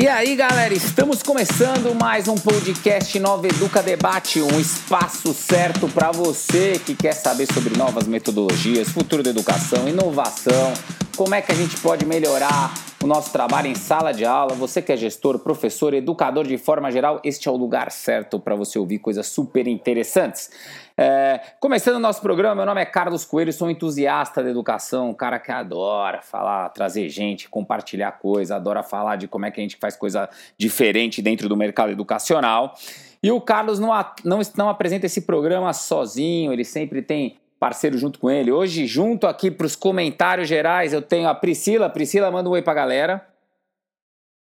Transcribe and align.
E 0.00 0.06
aí, 0.06 0.36
galera, 0.36 0.72
estamos 0.72 1.24
começando 1.24 1.92
mais 1.92 2.28
um 2.28 2.36
podcast 2.36 3.18
Nova 3.18 3.48
Educa 3.48 3.82
Debate, 3.82 4.40
um 4.40 4.60
espaço 4.60 5.34
certo 5.34 5.88
para 5.88 6.12
você 6.12 6.80
que 6.86 6.94
quer 6.94 7.14
saber 7.14 7.52
sobre 7.52 7.76
novas 7.76 8.06
metodologias, 8.06 8.90
futuro 8.90 9.24
da 9.24 9.30
educação, 9.30 9.88
inovação, 9.88 10.72
como 11.16 11.34
é 11.34 11.42
que 11.42 11.50
a 11.50 11.54
gente 11.56 11.76
pode 11.78 12.06
melhorar 12.06 12.72
nosso 13.08 13.32
trabalho 13.32 13.66
em 13.66 13.74
sala 13.74 14.12
de 14.12 14.24
aula. 14.24 14.54
Você 14.54 14.80
que 14.80 14.92
é 14.92 14.96
gestor, 14.96 15.38
professor, 15.38 15.94
educador 15.94 16.46
de 16.46 16.56
forma 16.58 16.92
geral, 16.92 17.20
este 17.24 17.48
é 17.48 17.50
o 17.50 17.56
lugar 17.56 17.90
certo 17.90 18.38
para 18.38 18.54
você 18.54 18.78
ouvir 18.78 18.98
coisas 18.98 19.26
super 19.26 19.66
interessantes. 19.66 20.50
É, 20.96 21.40
começando 21.58 21.96
o 21.96 22.00
nosso 22.00 22.20
programa, 22.20 22.54
meu 22.54 22.66
nome 22.66 22.80
é 22.80 22.84
Carlos 22.84 23.24
Coelho, 23.24 23.52
sou 23.52 23.68
um 23.68 23.70
entusiasta 23.70 24.42
da 24.42 24.50
educação, 24.50 25.10
um 25.10 25.14
cara 25.14 25.38
que 25.38 25.50
adora 25.50 26.20
falar, 26.20 26.68
trazer 26.68 27.08
gente, 27.08 27.48
compartilhar 27.48 28.12
coisa, 28.12 28.56
adora 28.56 28.82
falar 28.82 29.16
de 29.16 29.26
como 29.26 29.46
é 29.46 29.50
que 29.50 29.60
a 29.60 29.62
gente 29.62 29.76
faz 29.80 29.96
coisa 29.96 30.28
diferente 30.56 31.22
dentro 31.22 31.48
do 31.48 31.56
mercado 31.56 31.90
educacional. 31.90 32.74
E 33.22 33.32
o 33.32 33.40
Carlos 33.40 33.78
não, 33.78 33.88
não, 34.24 34.40
não 34.56 34.68
apresenta 34.68 35.06
esse 35.06 35.22
programa 35.22 35.72
sozinho, 35.72 36.52
ele 36.52 36.64
sempre 36.64 37.00
tem 37.00 37.36
parceiro 37.58 37.98
junto 37.98 38.18
com 38.18 38.30
ele. 38.30 38.52
Hoje, 38.52 38.86
junto 38.86 39.26
aqui 39.26 39.50
para 39.50 39.66
os 39.66 39.76
comentários 39.76 40.48
gerais, 40.48 40.92
eu 40.92 41.02
tenho 41.02 41.28
a 41.28 41.34
Priscila. 41.34 41.90
Priscila, 41.90 42.30
manda 42.30 42.48
um 42.48 42.52
oi 42.52 42.62
para 42.62 42.72
a 42.72 42.76
galera. 42.76 43.28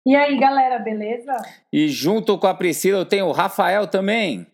E 0.06 0.16
aí, 0.16 0.40
galera, 0.40 0.80
beleza? 0.80 1.34
E 1.72 1.90
junto 1.90 2.38
com 2.38 2.48
a 2.48 2.54
Priscila, 2.54 3.00
eu 3.00 3.06
tenho 3.06 3.26
o 3.26 3.32
Rafael 3.32 3.88
também. 3.88 4.48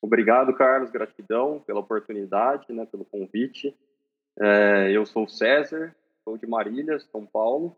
Obrigado, 0.00 0.54
Carlos, 0.54 0.90
gratidão 0.90 1.62
pela 1.66 1.80
oportunidade, 1.80 2.72
né, 2.72 2.86
pelo 2.86 3.04
convite. 3.04 3.76
É, 4.40 4.90
eu 4.92 5.04
sou 5.04 5.24
o 5.24 5.28
César, 5.28 5.94
sou 6.24 6.38
de 6.38 6.46
Marília, 6.46 6.98
São 7.12 7.26
Paulo, 7.26 7.76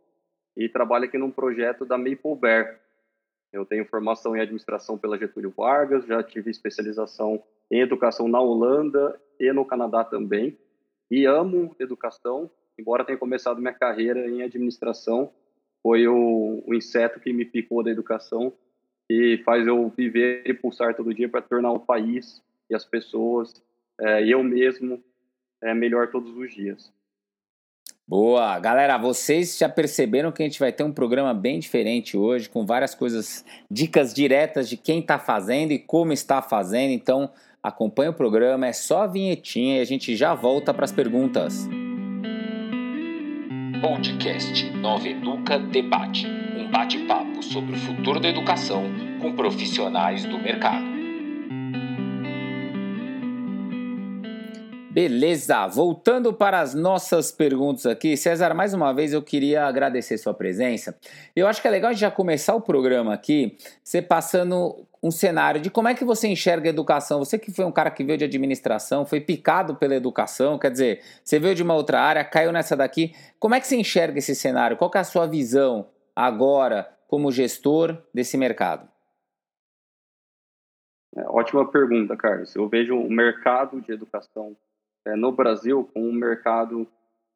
e 0.56 0.68
trabalho 0.68 1.06
aqui 1.06 1.18
num 1.18 1.30
projeto 1.30 1.84
da 1.84 1.98
Maple 1.98 2.36
Bear, 2.40 2.78
eu 3.52 3.64
tenho 3.64 3.86
formação 3.86 4.36
em 4.36 4.40
administração 4.40 4.98
pela 4.98 5.18
Getúlio 5.18 5.52
Vargas, 5.56 6.04
já 6.06 6.22
tive 6.22 6.50
especialização 6.50 7.42
em 7.70 7.80
educação 7.80 8.28
na 8.28 8.40
Holanda 8.40 9.20
e 9.38 9.52
no 9.52 9.64
Canadá 9.64 10.04
também. 10.04 10.58
E 11.10 11.24
amo 11.24 11.74
educação, 11.78 12.50
embora 12.78 13.04
tenha 13.04 13.18
começado 13.18 13.60
minha 13.60 13.72
carreira 13.72 14.28
em 14.28 14.42
administração, 14.42 15.32
foi 15.82 16.06
o, 16.06 16.62
o 16.66 16.74
inseto 16.74 17.20
que 17.20 17.32
me 17.32 17.44
picou 17.44 17.82
da 17.82 17.90
educação 17.90 18.52
e 19.08 19.38
faz 19.44 19.66
eu 19.66 19.88
viver 19.88 20.42
e 20.44 20.52
pulsar 20.52 20.94
todo 20.94 21.14
dia 21.14 21.28
para 21.28 21.40
tornar 21.40 21.72
o 21.72 21.80
país 21.80 22.42
e 22.68 22.74
as 22.74 22.84
pessoas 22.84 23.54
é, 24.00 24.26
eu 24.26 24.42
mesmo 24.42 25.02
é, 25.62 25.72
melhor 25.72 26.10
todos 26.10 26.36
os 26.36 26.54
dias. 26.54 26.92
Boa! 28.08 28.58
Galera, 28.58 28.96
vocês 28.96 29.58
já 29.58 29.68
perceberam 29.68 30.32
que 30.32 30.42
a 30.42 30.46
gente 30.46 30.58
vai 30.58 30.72
ter 30.72 30.82
um 30.82 30.90
programa 30.90 31.34
bem 31.34 31.58
diferente 31.58 32.16
hoje, 32.16 32.48
com 32.48 32.64
várias 32.64 32.94
coisas, 32.94 33.44
dicas 33.70 34.14
diretas 34.14 34.66
de 34.66 34.78
quem 34.78 35.00
está 35.00 35.18
fazendo 35.18 35.72
e 35.72 35.78
como 35.78 36.10
está 36.10 36.40
fazendo. 36.40 36.92
Então, 36.92 37.28
acompanha 37.62 38.08
o 38.08 38.14
programa, 38.14 38.66
é 38.66 38.72
só 38.72 39.02
a 39.02 39.06
vinhetinha 39.06 39.76
e 39.76 39.80
a 39.82 39.84
gente 39.84 40.16
já 40.16 40.34
volta 40.34 40.72
para 40.72 40.86
as 40.86 40.92
perguntas. 40.92 41.68
Podcast 43.82 44.70
Nova 44.70 45.06
Educa 45.06 45.58
Debate 45.58 46.26
um 46.56 46.70
bate-papo 46.70 47.42
sobre 47.42 47.74
o 47.74 47.78
futuro 47.78 48.18
da 48.18 48.30
educação 48.30 48.84
com 49.20 49.34
profissionais 49.34 50.24
do 50.24 50.38
mercado. 50.38 50.87
Beleza, 55.00 55.64
voltando 55.68 56.32
para 56.32 56.58
as 56.58 56.74
nossas 56.74 57.30
perguntas 57.30 57.86
aqui, 57.86 58.16
César, 58.16 58.52
mais 58.52 58.74
uma 58.74 58.92
vez 58.92 59.12
eu 59.12 59.22
queria 59.22 59.64
agradecer 59.64 60.18
sua 60.18 60.34
presença. 60.34 60.98
Eu 61.36 61.46
acho 61.46 61.62
que 61.62 61.68
é 61.68 61.70
legal 61.70 61.94
já 61.94 62.10
começar 62.10 62.56
o 62.56 62.60
programa 62.60 63.14
aqui, 63.14 63.56
você 63.80 64.02
passando 64.02 64.84
um 65.00 65.12
cenário 65.12 65.60
de 65.60 65.70
como 65.70 65.86
é 65.86 65.94
que 65.94 66.04
você 66.04 66.26
enxerga 66.26 66.68
a 66.68 66.70
educação. 66.70 67.20
Você 67.20 67.38
que 67.38 67.52
foi 67.52 67.64
um 67.64 67.70
cara 67.70 67.92
que 67.92 68.02
veio 68.02 68.18
de 68.18 68.24
administração, 68.24 69.06
foi 69.06 69.20
picado 69.20 69.76
pela 69.76 69.94
educação, 69.94 70.58
quer 70.58 70.72
dizer, 70.72 71.00
você 71.22 71.38
veio 71.38 71.54
de 71.54 71.62
uma 71.62 71.74
outra 71.74 72.00
área, 72.00 72.24
caiu 72.24 72.50
nessa 72.50 72.76
daqui. 72.76 73.14
Como 73.38 73.54
é 73.54 73.60
que 73.60 73.68
você 73.68 73.76
enxerga 73.76 74.18
esse 74.18 74.34
cenário? 74.34 74.76
Qual 74.76 74.90
é 74.92 74.98
a 74.98 75.04
sua 75.04 75.28
visão 75.28 75.86
agora 76.16 76.92
como 77.06 77.30
gestor 77.30 77.96
desse 78.12 78.36
mercado? 78.36 78.88
É, 81.14 81.22
ótima 81.28 81.70
pergunta, 81.70 82.16
Carlos. 82.16 82.56
Eu 82.56 82.68
vejo 82.68 82.96
o 82.96 83.08
mercado 83.08 83.80
de 83.80 83.92
educação 83.92 84.56
é, 85.08 85.16
no 85.16 85.32
Brasil 85.32 85.88
com 85.92 86.02
um 86.02 86.12
mercado 86.12 86.86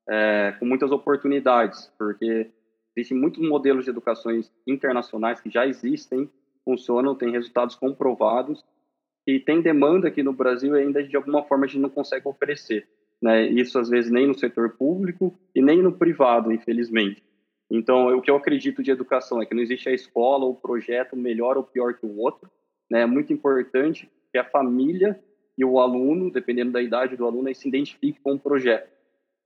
é, 0.09 0.55
com 0.59 0.66
muitas 0.66 0.91
oportunidades, 0.91 1.91
porque 1.99 2.50
existem 2.94 3.19
muitos 3.19 3.41
modelos 3.41 3.84
de 3.84 3.91
educações 3.91 4.53
internacionais 4.66 5.41
que 5.41 5.50
já 5.50 5.66
existem, 5.66 6.31
funcionam, 6.65 7.15
têm 7.15 7.31
resultados 7.31 7.75
comprovados 7.75 8.65
e 9.27 9.41
tem 9.41 9.62
demanda 9.62 10.09
aqui 10.09 10.22
no 10.22 10.32
Brasil 10.32 10.77
e 10.77 10.82
ainda 10.82 11.03
de 11.03 11.16
alguma 11.16 11.43
forma 11.44 11.65
a 11.65 11.69
gente 11.69 11.81
não 11.81 11.88
consegue 11.88 12.28
oferecer. 12.28 12.87
Né? 13.21 13.47
Isso 13.47 13.78
às 13.78 13.88
vezes 13.88 14.11
nem 14.11 14.27
no 14.27 14.38
setor 14.38 14.71
público 14.71 15.37
e 15.55 15.62
nem 15.62 15.81
no 15.81 15.93
privado, 15.93 16.53
infelizmente. 16.53 17.22
Então, 17.71 18.15
o 18.15 18.21
que 18.21 18.31
eu 18.31 18.37
acredito 18.37 18.82
de 18.82 18.91
educação 18.91 19.41
é 19.41 19.47
que 19.47 19.55
não 19.55 19.62
existe 19.62 19.88
a 19.88 19.94
escola 19.94 20.44
ou 20.44 20.55
projeto 20.55 21.16
melhor 21.16 21.56
ou 21.56 21.62
pior 21.62 21.94
que 21.94 22.05
o 22.05 22.19
outro. 22.19 22.50
Né? 22.91 23.00
É 23.00 23.06
muito 23.06 23.32
importante 23.32 24.11
que 24.31 24.37
a 24.37 24.44
família 24.44 25.19
e 25.57 25.65
o 25.65 25.79
aluno, 25.79 26.31
dependendo 26.31 26.73
da 26.73 26.82
idade 26.82 27.17
do 27.17 27.26
aluno, 27.26 27.55
se 27.55 27.69
identifique 27.69 28.21
com 28.21 28.35
o 28.35 28.41
projeto. 28.41 28.91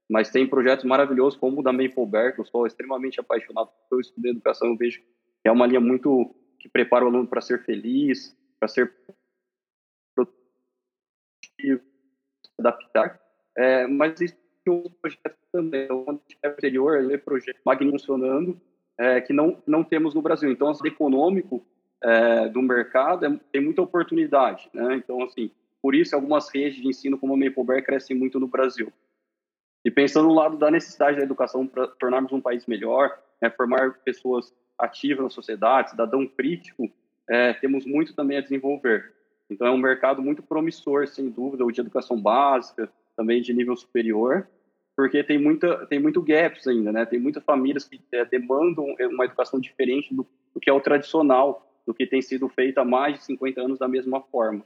Mas 0.09 0.29
tem 0.29 0.47
projetos 0.47 0.85
maravilhosos 0.85 1.37
como 1.37 1.59
o 1.59 1.63
da 1.63 1.73
Maple 1.73 2.33
que 2.33 2.39
eu 2.39 2.45
sou 2.45 2.65
extremamente 2.65 3.19
apaixonado 3.19 3.69
por 3.89 3.99
estudar 3.99 4.29
educação, 4.29 4.69
eu 4.69 4.77
vejo 4.77 5.01
que 5.01 5.49
é 5.49 5.51
uma 5.51 5.67
linha 5.67 5.81
muito 5.81 6.33
que 6.59 6.69
prepara 6.69 7.05
o 7.05 7.07
aluno 7.09 7.27
para 7.27 7.41
ser 7.41 7.63
feliz, 7.63 8.35
para 8.59 8.67
ser 8.67 8.93
produtivo, 10.15 11.81
adaptar. 12.57 13.19
É, 13.55 13.85
mas 13.87 14.13
existem 14.13 14.39
outros 14.67 14.95
projetos 15.01 15.37
também. 15.51 15.87
Quando 15.87 16.21
tiver 16.27 16.49
exterior, 16.49 16.97
ele 16.97 17.13
é 17.13 17.17
projeto 17.17 17.59
magnífico 17.65 17.99
funcionando, 17.99 18.59
é, 18.97 19.21
que 19.21 19.33
não, 19.33 19.61
não 19.67 19.83
temos 19.83 20.13
no 20.13 20.21
Brasil. 20.21 20.51
Então, 20.51 20.71
o 20.71 20.87
econômico 20.87 21.65
é, 22.01 22.47
do 22.49 22.61
mercado 22.61 23.25
é, 23.25 23.39
tem 23.51 23.61
muita 23.61 23.81
oportunidade. 23.81 24.69
Né? 24.73 24.95
Então, 24.95 25.21
assim, 25.23 25.51
por 25.87 25.95
isso, 25.95 26.13
algumas 26.13 26.49
redes 26.49 26.81
de 26.81 26.85
ensino 26.85 27.17
como 27.17 27.33
a 27.33 27.37
Maple 27.37 27.81
crescem 27.81 28.13
muito 28.13 28.41
no 28.41 28.47
Brasil. 28.49 28.91
E 29.85 29.89
pensando 29.89 30.27
no 30.27 30.33
lado 30.33 30.57
da 30.57 30.69
necessidade 30.69 31.15
da 31.15 31.23
educação 31.23 31.65
para 31.65 31.87
tornarmos 31.87 32.33
um 32.33 32.41
país 32.41 32.65
melhor, 32.65 33.17
né, 33.41 33.49
formar 33.49 33.93
pessoas 34.03 34.53
ativas 34.77 35.23
na 35.23 35.29
sociedade, 35.29 35.91
cidadão 35.91 36.27
crítico, 36.27 36.91
é, 37.29 37.53
temos 37.53 37.85
muito 37.85 38.13
também 38.13 38.37
a 38.37 38.41
desenvolver. 38.41 39.13
Então, 39.49 39.65
é 39.65 39.71
um 39.71 39.77
mercado 39.77 40.21
muito 40.21 40.43
promissor, 40.43 41.07
sem 41.07 41.29
dúvida, 41.29 41.63
o 41.63 41.71
de 41.71 41.79
educação 41.79 42.21
básica, 42.21 42.91
também 43.15 43.41
de 43.41 43.53
nível 43.53 43.77
superior. 43.77 44.45
porque 44.93 45.23
tem 45.23 45.37
muita 45.37 45.85
tem 45.85 45.99
muito 45.99 46.21
gaps 46.21 46.67
ainda, 46.67 46.91
né? 46.91 47.05
Tem 47.05 47.17
muitas 47.17 47.45
famílias 47.45 47.85
que 47.85 48.01
é, 48.11 48.25
demandam 48.25 48.93
uma 49.09 49.23
educação 49.23 49.57
diferente 49.57 50.13
do, 50.13 50.27
do, 50.53 50.59
que 50.59 50.69
é 50.69 50.73
o 50.73 50.81
tradicional, 50.81 51.65
do 51.85 51.93
que 51.93 52.05
tem 52.05 52.21
sido 52.21 52.49
feito 52.49 52.77
há 52.77 52.83
mais 52.83 53.19
de 53.19 53.23
50 53.23 53.61
anos 53.61 53.79
da 53.79 53.87
mesma 53.87 54.19
forma. 54.19 54.65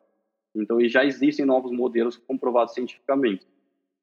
Então, 0.56 0.80
já 0.88 1.06
existem 1.06 1.46
novos 1.46 1.72
modelos 1.72 2.18
comprovados 2.18 2.74
cientificamente. 2.74 3.48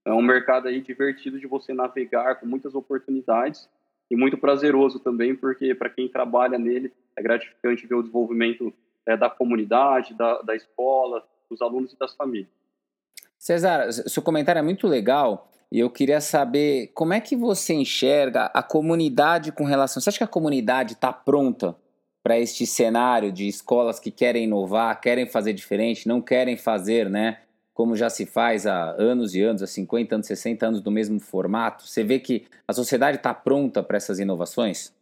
É 0.04 0.12
um 0.12 0.22
mercado 0.22 0.68
aí 0.68 0.80
divertido 0.80 1.38
de 1.38 1.46
você 1.46 1.74
navegar 1.74 2.36
com 2.36 2.46
muitas 2.46 2.74
oportunidades 2.74 3.68
e 4.10 4.16
muito 4.16 4.38
prazeroso 4.38 4.98
também, 4.98 5.36
porque 5.36 5.74
para 5.74 5.90
quem 5.90 6.08
trabalha 6.08 6.58
nele 6.58 6.92
é 7.16 7.22
gratificante 7.22 7.86
ver 7.86 7.94
o 7.94 8.02
desenvolvimento 8.02 8.72
é, 9.06 9.16
da 9.16 9.28
comunidade, 9.28 10.14
da, 10.14 10.40
da 10.42 10.56
escola, 10.56 11.22
dos 11.50 11.60
alunos 11.60 11.92
e 11.92 11.98
das 11.98 12.14
famílias. 12.14 12.48
César, 13.38 13.92
seu 13.92 14.22
comentário 14.22 14.58
é 14.58 14.62
muito 14.62 14.86
legal 14.86 15.50
e 15.70 15.78
eu 15.78 15.90
queria 15.90 16.20
saber 16.20 16.88
como 16.94 17.12
é 17.12 17.20
que 17.20 17.36
você 17.36 17.74
enxerga 17.74 18.46
a 18.46 18.62
comunidade 18.62 19.52
com 19.52 19.64
relação. 19.64 20.00
Você 20.00 20.08
acha 20.08 20.18
que 20.18 20.24
a 20.24 20.28
comunidade 20.28 20.94
está 20.94 21.12
pronta 21.12 21.76
para 22.28 22.38
este 22.38 22.66
cenário 22.66 23.32
de 23.32 23.48
escolas 23.48 23.98
que 23.98 24.10
querem 24.10 24.44
inovar, 24.44 25.00
querem 25.00 25.24
fazer 25.24 25.54
diferente, 25.54 26.06
não 26.06 26.20
querem 26.20 26.58
fazer, 26.58 27.08
né? 27.08 27.40
Como 27.72 27.96
já 27.96 28.10
se 28.10 28.26
faz 28.26 28.66
há 28.66 28.90
anos 28.98 29.34
e 29.34 29.40
anos, 29.40 29.62
há 29.62 29.66
50 29.66 30.16
anos, 30.16 30.26
60 30.26 30.66
anos 30.66 30.80
do 30.82 30.90
mesmo 30.90 31.18
formato. 31.20 31.84
Você 31.86 32.04
vê 32.04 32.18
que 32.18 32.44
a 32.66 32.74
sociedade 32.74 33.16
está 33.16 33.32
pronta 33.32 33.82
para 33.82 33.96
essas 33.96 34.18
inovações? 34.18 34.94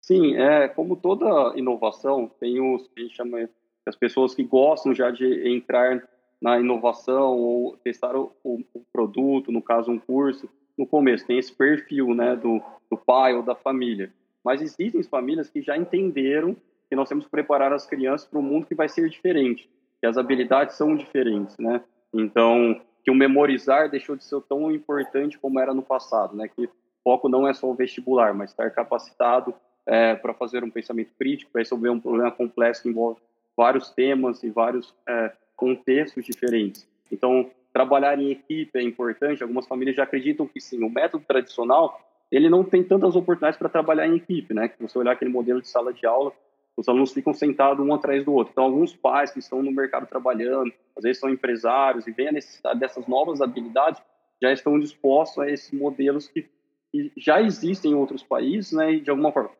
Sim, 0.00 0.36
é, 0.36 0.68
como 0.68 0.94
toda 0.94 1.58
inovação, 1.58 2.30
tem 2.38 2.60
os 2.60 2.88
a 2.96 3.00
gente 3.00 3.16
chama 3.16 3.50
as 3.84 3.96
pessoas 3.96 4.32
que 4.32 4.44
gostam 4.44 4.94
já 4.94 5.10
de 5.10 5.56
entrar 5.56 6.08
na 6.40 6.60
inovação 6.60 7.36
ou 7.36 7.76
testar 7.78 8.14
o, 8.14 8.30
o, 8.44 8.60
o, 8.72 8.80
produto, 8.92 9.50
no 9.50 9.60
caso 9.60 9.90
um 9.90 9.98
curso, 9.98 10.48
no 10.78 10.86
começo 10.86 11.26
tem 11.26 11.36
esse 11.36 11.52
perfil, 11.52 12.14
né, 12.14 12.36
do, 12.36 12.62
do 12.88 12.96
pai 12.96 13.34
ou 13.34 13.42
da 13.42 13.56
família. 13.56 14.12
Mas 14.46 14.62
existem 14.62 15.02
famílias 15.02 15.50
que 15.50 15.60
já 15.60 15.76
entenderam 15.76 16.54
que 16.88 16.94
nós 16.94 17.08
temos 17.08 17.24
que 17.24 17.30
preparar 17.32 17.72
as 17.72 17.84
crianças 17.84 18.28
para 18.28 18.38
um 18.38 18.42
mundo 18.42 18.64
que 18.64 18.76
vai 18.76 18.88
ser 18.88 19.08
diferente, 19.10 19.68
que 20.00 20.06
as 20.06 20.16
habilidades 20.16 20.76
são 20.76 20.94
diferentes, 20.94 21.58
né? 21.58 21.82
Então, 22.14 22.80
que 23.02 23.10
o 23.10 23.14
memorizar 23.14 23.90
deixou 23.90 24.14
de 24.14 24.22
ser 24.22 24.40
tão 24.42 24.70
importante 24.70 25.36
como 25.36 25.58
era 25.58 25.74
no 25.74 25.82
passado, 25.82 26.36
né? 26.36 26.46
Que 26.46 26.66
o 26.66 26.70
foco 27.02 27.28
não 27.28 27.48
é 27.48 27.52
só 27.52 27.68
o 27.68 27.74
vestibular, 27.74 28.32
mas 28.34 28.50
estar 28.50 28.70
capacitado 28.70 29.52
é, 29.84 30.14
para 30.14 30.32
fazer 30.32 30.62
um 30.62 30.70
pensamento 30.70 31.10
crítico, 31.18 31.50
para 31.50 31.62
resolver 31.62 31.90
um 31.90 31.98
problema 31.98 32.30
complexo 32.30 32.84
que 32.84 32.88
envolve 32.88 33.20
vários 33.56 33.90
temas 33.90 34.44
e 34.44 34.48
vários 34.48 34.94
é, 35.08 35.32
contextos 35.56 36.24
diferentes. 36.24 36.88
Então, 37.10 37.50
trabalhar 37.72 38.16
em 38.16 38.30
equipe 38.30 38.78
é 38.78 38.82
importante. 38.82 39.42
Algumas 39.42 39.66
famílias 39.66 39.96
já 39.96 40.04
acreditam 40.04 40.46
que 40.46 40.60
sim. 40.60 40.84
O 40.84 40.88
método 40.88 41.24
tradicional 41.26 42.00
ele 42.30 42.48
não 42.48 42.64
tem 42.64 42.82
tantas 42.82 43.14
oportunidades 43.14 43.58
para 43.58 43.68
trabalhar 43.68 44.06
em 44.06 44.16
equipe, 44.16 44.52
né? 44.52 44.68
Se 44.68 44.82
você 44.82 44.98
olhar 44.98 45.12
aquele 45.12 45.30
modelo 45.30 45.60
de 45.60 45.68
sala 45.68 45.92
de 45.92 46.06
aula, 46.06 46.32
os 46.76 46.88
alunos 46.88 47.12
ficam 47.12 47.32
sentados 47.32 47.84
um 47.84 47.94
atrás 47.94 48.24
do 48.24 48.32
outro. 48.34 48.52
Então, 48.52 48.64
alguns 48.64 48.94
pais 48.94 49.30
que 49.30 49.38
estão 49.38 49.62
no 49.62 49.72
mercado 49.72 50.06
trabalhando, 50.06 50.72
às 50.96 51.02
vezes 51.02 51.18
são 51.18 51.30
empresários 51.30 52.06
e 52.06 52.12
veem 52.12 52.28
a 52.28 52.32
necessidade 52.32 52.78
dessas 52.78 53.06
novas 53.06 53.40
habilidades, 53.40 54.02
já 54.42 54.52
estão 54.52 54.78
dispostos 54.78 55.38
a 55.38 55.50
esses 55.50 55.72
modelos 55.72 56.28
que, 56.28 56.46
que 56.92 57.12
já 57.16 57.40
existem 57.40 57.92
em 57.92 57.94
outros 57.94 58.22
países, 58.22 58.72
né? 58.72 58.92
E 58.92 59.00
de 59.00 59.10
alguma 59.10 59.32
forma 59.32 59.50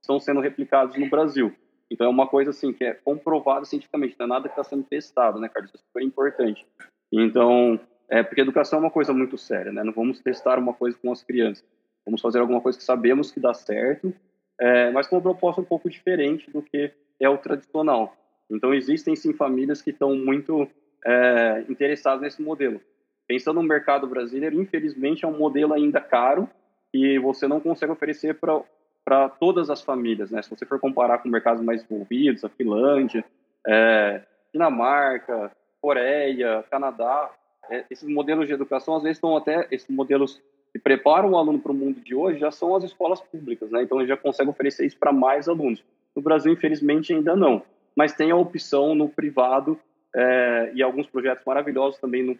estão 0.00 0.18
sendo 0.18 0.40
replicados 0.40 0.96
no 0.96 1.08
Brasil. 1.08 1.54
Então, 1.90 2.06
é 2.06 2.10
uma 2.10 2.26
coisa 2.26 2.50
assim 2.50 2.72
que 2.72 2.84
é 2.84 2.94
comprovada 2.94 3.64
cientificamente, 3.66 4.16
não 4.18 4.26
é 4.26 4.28
nada 4.28 4.48
que 4.48 4.52
está 4.58 4.64
sendo 4.64 4.82
testado, 4.82 5.38
né, 5.38 5.48
Carlos? 5.48 5.70
Isso 5.70 5.84
é 5.84 5.86
super 5.86 6.02
importante. 6.02 6.66
Então, 7.12 7.78
é 8.08 8.22
porque 8.22 8.40
educação 8.40 8.78
é 8.78 8.82
uma 8.82 8.90
coisa 8.90 9.12
muito 9.12 9.36
séria, 9.36 9.70
né? 9.70 9.84
Não 9.84 9.92
vamos 9.92 10.20
testar 10.20 10.58
uma 10.58 10.72
coisa 10.72 10.96
com 10.98 11.12
as 11.12 11.22
crianças. 11.22 11.64
Vamos 12.04 12.20
fazer 12.20 12.40
alguma 12.40 12.60
coisa 12.60 12.78
que 12.78 12.84
sabemos 12.84 13.30
que 13.30 13.40
dá 13.40 13.54
certo, 13.54 14.12
é, 14.60 14.90
mas 14.90 15.06
com 15.06 15.16
uma 15.16 15.22
proposta 15.22 15.60
um 15.60 15.64
pouco 15.64 15.88
diferente 15.88 16.50
do 16.50 16.62
que 16.62 16.92
é 17.20 17.28
o 17.28 17.38
tradicional. 17.38 18.16
Então, 18.50 18.74
existem 18.74 19.16
sim 19.16 19.32
famílias 19.32 19.80
que 19.80 19.90
estão 19.90 20.14
muito 20.14 20.68
é, 21.04 21.64
interessadas 21.68 22.20
nesse 22.20 22.42
modelo. 22.42 22.80
Pensando 23.26 23.62
no 23.62 23.68
mercado 23.68 24.06
brasileiro, 24.06 24.60
infelizmente 24.60 25.24
é 25.24 25.28
um 25.28 25.38
modelo 25.38 25.72
ainda 25.72 26.00
caro 26.00 26.48
e 26.92 27.18
você 27.18 27.48
não 27.48 27.60
consegue 27.60 27.92
oferecer 27.92 28.34
para 28.34 29.28
todas 29.28 29.70
as 29.70 29.80
famílias. 29.80 30.30
Né? 30.30 30.42
Se 30.42 30.50
você 30.50 30.66
for 30.66 30.78
comparar 30.78 31.18
com 31.18 31.28
mercados 31.28 31.62
mais 31.62 31.82
desenvolvidos, 31.82 32.44
a 32.44 32.48
Finlândia, 32.48 33.24
é, 33.66 34.22
Dinamarca, 34.52 35.50
Coreia, 35.80 36.64
Canadá, 36.70 37.30
é, 37.70 37.84
esses 37.90 38.08
modelos 38.08 38.46
de 38.46 38.52
educação 38.52 38.96
às 38.96 39.02
vezes 39.02 39.16
estão 39.16 39.36
até 39.36 39.66
esses 39.70 39.88
modelos 39.88 40.42
que 40.72 40.78
preparam 40.78 41.32
o 41.32 41.36
aluno 41.36 41.58
para 41.58 41.72
o 41.72 41.74
mundo 41.74 42.00
de 42.00 42.14
hoje 42.14 42.38
já 42.38 42.50
são 42.50 42.74
as 42.74 42.82
escolas 42.82 43.20
públicas, 43.20 43.70
né? 43.70 43.82
Então, 43.82 44.00
ele 44.00 44.08
já 44.08 44.16
consegue 44.16 44.48
oferecer 44.48 44.86
isso 44.86 44.96
para 44.98 45.12
mais 45.12 45.48
alunos. 45.48 45.84
No 46.16 46.22
Brasil, 46.22 46.52
infelizmente, 46.52 47.12
ainda 47.12 47.36
não. 47.36 47.62
Mas 47.94 48.14
tem 48.14 48.30
a 48.30 48.36
opção 48.36 48.94
no 48.94 49.08
privado 49.08 49.78
é, 50.14 50.72
e 50.74 50.82
alguns 50.82 51.06
projetos 51.06 51.44
maravilhosos 51.44 52.00
também, 52.00 52.22
no, 52.22 52.38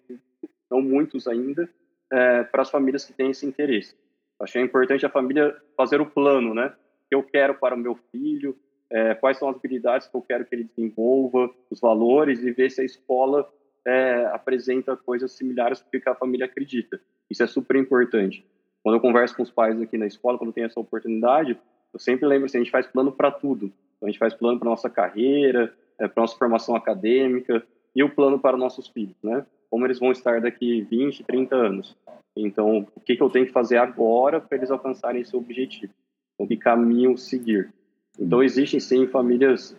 não 0.71 0.81
muitos 0.81 1.29
ainda, 1.29 1.69
é, 2.11 2.43
para 2.45 2.63
as 2.63 2.71
famílias 2.71 3.05
que 3.05 3.13
têm 3.13 3.31
esse 3.31 3.45
interesse. 3.45 3.95
Achei 4.41 4.63
importante 4.63 5.05
a 5.05 5.11
família 5.11 5.55
fazer 5.77 6.01
o 6.01 6.07
plano, 6.07 6.55
né? 6.55 6.67
O 6.67 7.09
que 7.09 7.15
eu 7.15 7.23
quero 7.23 7.55
para 7.55 7.75
o 7.75 7.79
meu 7.79 7.95
filho, 8.11 8.57
é, 8.91 9.15
quais 9.15 9.39
são 9.39 9.49
as 9.49 9.57
habilidades 9.57 10.07
que 10.07 10.17
eu 10.17 10.23
quero 10.23 10.45
que 10.45 10.55
ele 10.55 10.65
desenvolva, 10.65 11.51
os 11.71 11.81
valores, 11.81 12.43
e 12.43 12.51
ver 12.51 12.71
se 12.71 12.81
a 12.81 12.85
escola 12.85 13.49
é, 13.87 14.27
apresenta 14.33 14.97
coisas 14.97 15.33
similares 15.33 15.81
com 15.81 15.97
o 15.97 16.01
que 16.01 16.09
a 16.09 16.15
família 16.15 16.47
acredita. 16.47 17.01
Isso 17.33 17.43
é 17.43 17.47
super 17.47 17.77
importante. 17.77 18.45
Quando 18.83 18.97
eu 18.97 19.01
converso 19.01 19.35
com 19.37 19.43
os 19.43 19.51
pais 19.51 19.81
aqui 19.81 19.97
na 19.97 20.07
escola, 20.07 20.39
quando 20.39 20.53
tem 20.53 20.65
essa 20.65 20.79
oportunidade, 20.79 21.59
eu 21.93 21.99
sempre 21.99 22.27
lembro 22.27 22.47
assim, 22.47 22.59
a 22.59 22.61
gente 22.61 22.71
faz 22.71 22.87
plano 22.87 23.11
para 23.11 23.31
tudo. 23.31 23.73
Então, 23.97 24.09
a 24.09 24.11
gente 24.11 24.19
faz 24.19 24.35
plano 24.35 24.59
para 24.59 24.69
nossa 24.69 24.91
carreira, 24.91 25.73
é, 25.99 26.07
para 26.07 26.23
nossa 26.23 26.37
formação 26.37 26.77
acadêmica 26.77 27.65
e 27.95 28.03
o 28.03 28.11
plano 28.11 28.39
para 28.39 28.57
nossos 28.57 28.89
filhos, 28.89 29.17
né? 29.23 29.47
Como 29.71 29.87
eles 29.87 29.99
vão 29.99 30.13
estar 30.13 30.41
daqui 30.41 30.83
20, 30.83 31.25
30 31.25 31.55
anos. 31.55 31.97
Então, 32.37 32.87
o 32.95 33.01
que, 33.01 33.17
que 33.17 33.23
eu 33.23 33.31
tenho 33.31 33.47
que 33.47 33.53
fazer 33.53 33.79
agora 33.79 34.41
para 34.41 34.59
eles 34.59 34.71
alcançarem 34.71 35.23
esse 35.23 35.37
objetivo? 35.37 35.93
Então, 36.35 36.47
que 36.47 36.57
caminho 36.57 37.17
seguir? 37.17 37.73
Então, 38.19 38.43
existem 38.43 38.81
sim 38.81 39.07
famílias 39.07 39.77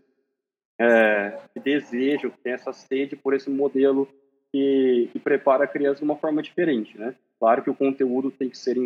é, 0.79 1.39
que 1.53 1.59
desejam, 1.59 2.31
que 2.31 2.39
têm 2.39 2.53
essa 2.53 2.73
sede 2.73 3.15
por 3.15 3.33
esse 3.33 3.49
modelo 3.49 4.07
que, 4.51 5.09
que, 5.11 5.19
prepara 5.19 5.63
a 5.63 5.67
criança 5.67 5.99
de 5.99 6.05
uma 6.05 6.15
forma 6.15 6.41
diferente, 6.41 6.97
né? 6.97 7.15
Claro 7.43 7.61
que 7.61 7.69
o 7.69 7.75
conteúdo 7.75 8.31
tem 8.31 8.49
que 8.49 8.57
ser, 8.57 8.77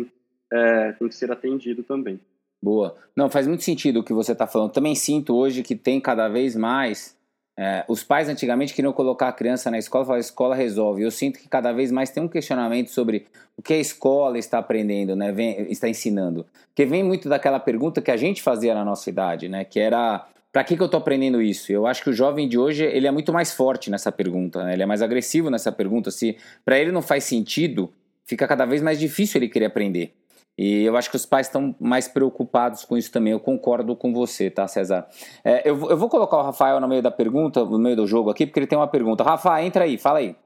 é, 0.52 0.90
tem 0.90 1.06
que 1.06 1.14
ser 1.14 1.30
atendido 1.30 1.84
também. 1.84 2.18
Boa. 2.60 2.96
Não, 3.14 3.30
faz 3.30 3.46
muito 3.46 3.62
sentido 3.62 4.00
o 4.00 4.02
que 4.02 4.12
você 4.12 4.32
está 4.32 4.48
falando. 4.48 4.72
Também 4.72 4.96
sinto 4.96 5.32
hoje 5.36 5.62
que 5.62 5.76
tem 5.76 6.00
cada 6.00 6.28
vez 6.28 6.56
mais. 6.56 7.16
É, 7.56 7.84
os 7.86 8.02
pais 8.02 8.28
antigamente 8.28 8.74
queriam 8.74 8.92
colocar 8.92 9.28
a 9.28 9.32
criança 9.32 9.70
na 9.70 9.78
escola, 9.78 10.04
falar 10.04 10.16
a 10.16 10.20
escola 10.20 10.56
resolve. 10.56 11.04
Eu 11.04 11.10
sinto 11.12 11.38
que 11.38 11.48
cada 11.48 11.70
vez 11.70 11.92
mais 11.92 12.10
tem 12.10 12.20
um 12.20 12.26
questionamento 12.26 12.88
sobre 12.88 13.26
o 13.56 13.62
que 13.62 13.74
a 13.74 13.78
escola 13.78 14.36
está 14.36 14.58
aprendendo, 14.58 15.14
né? 15.14 15.30
Vem, 15.30 15.70
está 15.70 15.88
ensinando. 15.88 16.44
Porque 16.66 16.84
vem 16.84 17.04
muito 17.04 17.28
daquela 17.28 17.60
pergunta 17.60 18.02
que 18.02 18.10
a 18.10 18.16
gente 18.16 18.42
fazia 18.42 18.74
na 18.74 18.84
nossa 18.84 19.08
idade, 19.08 19.48
né? 19.48 19.62
Que 19.64 19.78
era 19.78 20.26
para 20.52 20.64
que, 20.64 20.74
que 20.74 20.82
eu 20.82 20.86
estou 20.86 20.98
aprendendo 20.98 21.40
isso? 21.40 21.70
Eu 21.70 21.86
acho 21.86 22.02
que 22.02 22.10
o 22.10 22.12
jovem 22.12 22.48
de 22.48 22.58
hoje 22.58 22.82
ele 22.82 23.06
é 23.06 23.10
muito 23.12 23.32
mais 23.32 23.52
forte 23.52 23.88
nessa 23.88 24.10
pergunta, 24.10 24.64
né? 24.64 24.72
ele 24.72 24.82
é 24.82 24.86
mais 24.86 25.00
agressivo 25.00 25.48
nessa 25.48 25.70
pergunta. 25.70 26.10
Se 26.10 26.36
para 26.64 26.76
ele 26.76 26.90
não 26.90 27.02
faz 27.02 27.22
sentido, 27.22 27.92
fica 28.28 28.46
cada 28.46 28.66
vez 28.66 28.82
mais 28.82 28.98
difícil 28.98 29.38
ele 29.38 29.48
querer 29.48 29.64
aprender. 29.64 30.14
E 30.56 30.82
eu 30.82 30.96
acho 30.96 31.08
que 31.08 31.16
os 31.16 31.24
pais 31.24 31.46
estão 31.46 31.74
mais 31.80 32.08
preocupados 32.08 32.84
com 32.84 32.96
isso 32.96 33.12
também. 33.12 33.32
Eu 33.32 33.38
concordo 33.38 33.94
com 33.94 34.12
você, 34.12 34.50
tá, 34.50 34.66
César? 34.66 35.06
É, 35.44 35.68
eu, 35.68 35.88
eu 35.88 35.96
vou 35.96 36.08
colocar 36.08 36.36
o 36.36 36.42
Rafael 36.42 36.80
no 36.80 36.88
meio 36.88 37.00
da 37.00 37.12
pergunta, 37.12 37.64
no 37.64 37.78
meio 37.78 37.94
do 37.94 38.06
jogo 38.06 38.28
aqui, 38.28 38.44
porque 38.44 38.58
ele 38.58 38.66
tem 38.66 38.76
uma 38.76 38.88
pergunta. 38.88 39.22
Rafa, 39.22 39.62
entra 39.62 39.84
aí, 39.84 39.96
fala 39.96 40.18
aí. 40.18 40.36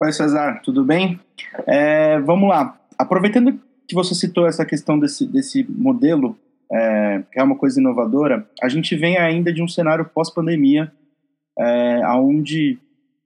Oi, 0.00 0.12
César, 0.12 0.60
tudo 0.64 0.84
bem? 0.84 1.20
É, 1.66 2.20
vamos 2.20 2.48
lá. 2.48 2.80
Aproveitando 2.96 3.60
que 3.88 3.94
você 3.96 4.14
citou 4.14 4.46
essa 4.46 4.64
questão 4.64 4.96
desse, 4.96 5.26
desse 5.26 5.66
modelo 5.68 6.38
é, 6.70 7.24
que 7.32 7.40
é 7.40 7.42
uma 7.42 7.56
coisa 7.56 7.80
inovadora, 7.80 8.48
a 8.62 8.68
gente 8.68 8.94
vem 8.94 9.16
ainda 9.16 9.52
de 9.52 9.62
um 9.62 9.66
cenário 9.66 10.04
pós-pandemia, 10.04 10.92
é, 11.58 12.06
onde 12.10 12.78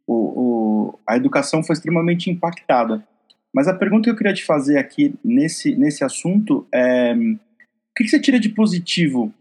o, 0.07 0.14
o, 0.14 0.99
a 1.07 1.17
educação 1.17 1.62
foi 1.62 1.75
extremamente 1.75 2.31
impactada. 2.31 3.07
Mas 3.54 3.68
a 3.68 3.75
pergunta 3.75 4.04
que 4.04 4.11
eu 4.11 4.16
queria 4.16 4.32
te 4.32 4.44
fazer 4.44 4.78
aqui 4.78 5.14
nesse, 5.23 5.75
nesse 5.76 6.02
assunto 6.02 6.66
é: 6.73 7.12
o 7.14 7.94
que, 7.94 8.04
que 8.04 8.09
você 8.09 8.21
tira 8.21 8.40
de 8.40 8.49
positivo 8.49 9.32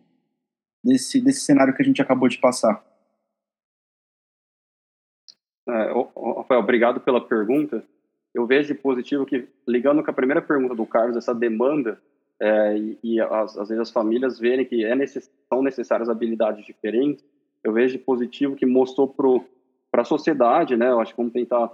desse, 0.83 1.21
desse 1.21 1.41
cenário 1.41 1.73
que 1.73 1.81
a 1.81 1.85
gente 1.85 2.01
acabou 2.01 2.27
de 2.27 2.37
passar? 2.37 2.83
É, 5.67 5.93
Rafael, 6.35 6.59
obrigado 6.59 6.99
pela 6.99 7.25
pergunta. 7.25 7.83
Eu 8.33 8.45
vejo 8.45 8.73
de 8.73 8.79
positivo 8.79 9.25
que, 9.25 9.47
ligando 9.67 10.03
com 10.03 10.11
a 10.11 10.13
primeira 10.13 10.41
pergunta 10.41 10.75
do 10.75 10.85
Carlos, 10.85 11.17
essa 11.17 11.33
demanda 11.33 12.01
é, 12.41 12.77
e, 12.77 12.99
e 13.03 13.21
às, 13.21 13.57
às, 13.57 13.69
vezes 13.69 13.81
as 13.81 13.91
famílias 13.91 14.39
verem 14.39 14.65
que 14.65 14.83
é 14.83 14.95
necess, 14.95 15.29
são 15.47 15.61
necessárias 15.61 16.09
habilidades 16.09 16.65
diferentes, 16.65 17.23
eu 17.63 17.71
vejo 17.71 17.97
de 17.97 18.03
positivo 18.03 18.55
que 18.55 18.65
mostrou 18.65 19.07
para 19.91 20.01
a 20.01 20.05
sociedade, 20.05 20.75
né? 20.75 20.89
Eu 20.89 20.99
acho 20.99 21.11
que 21.11 21.17
vamos 21.17 21.33
tentar 21.33 21.71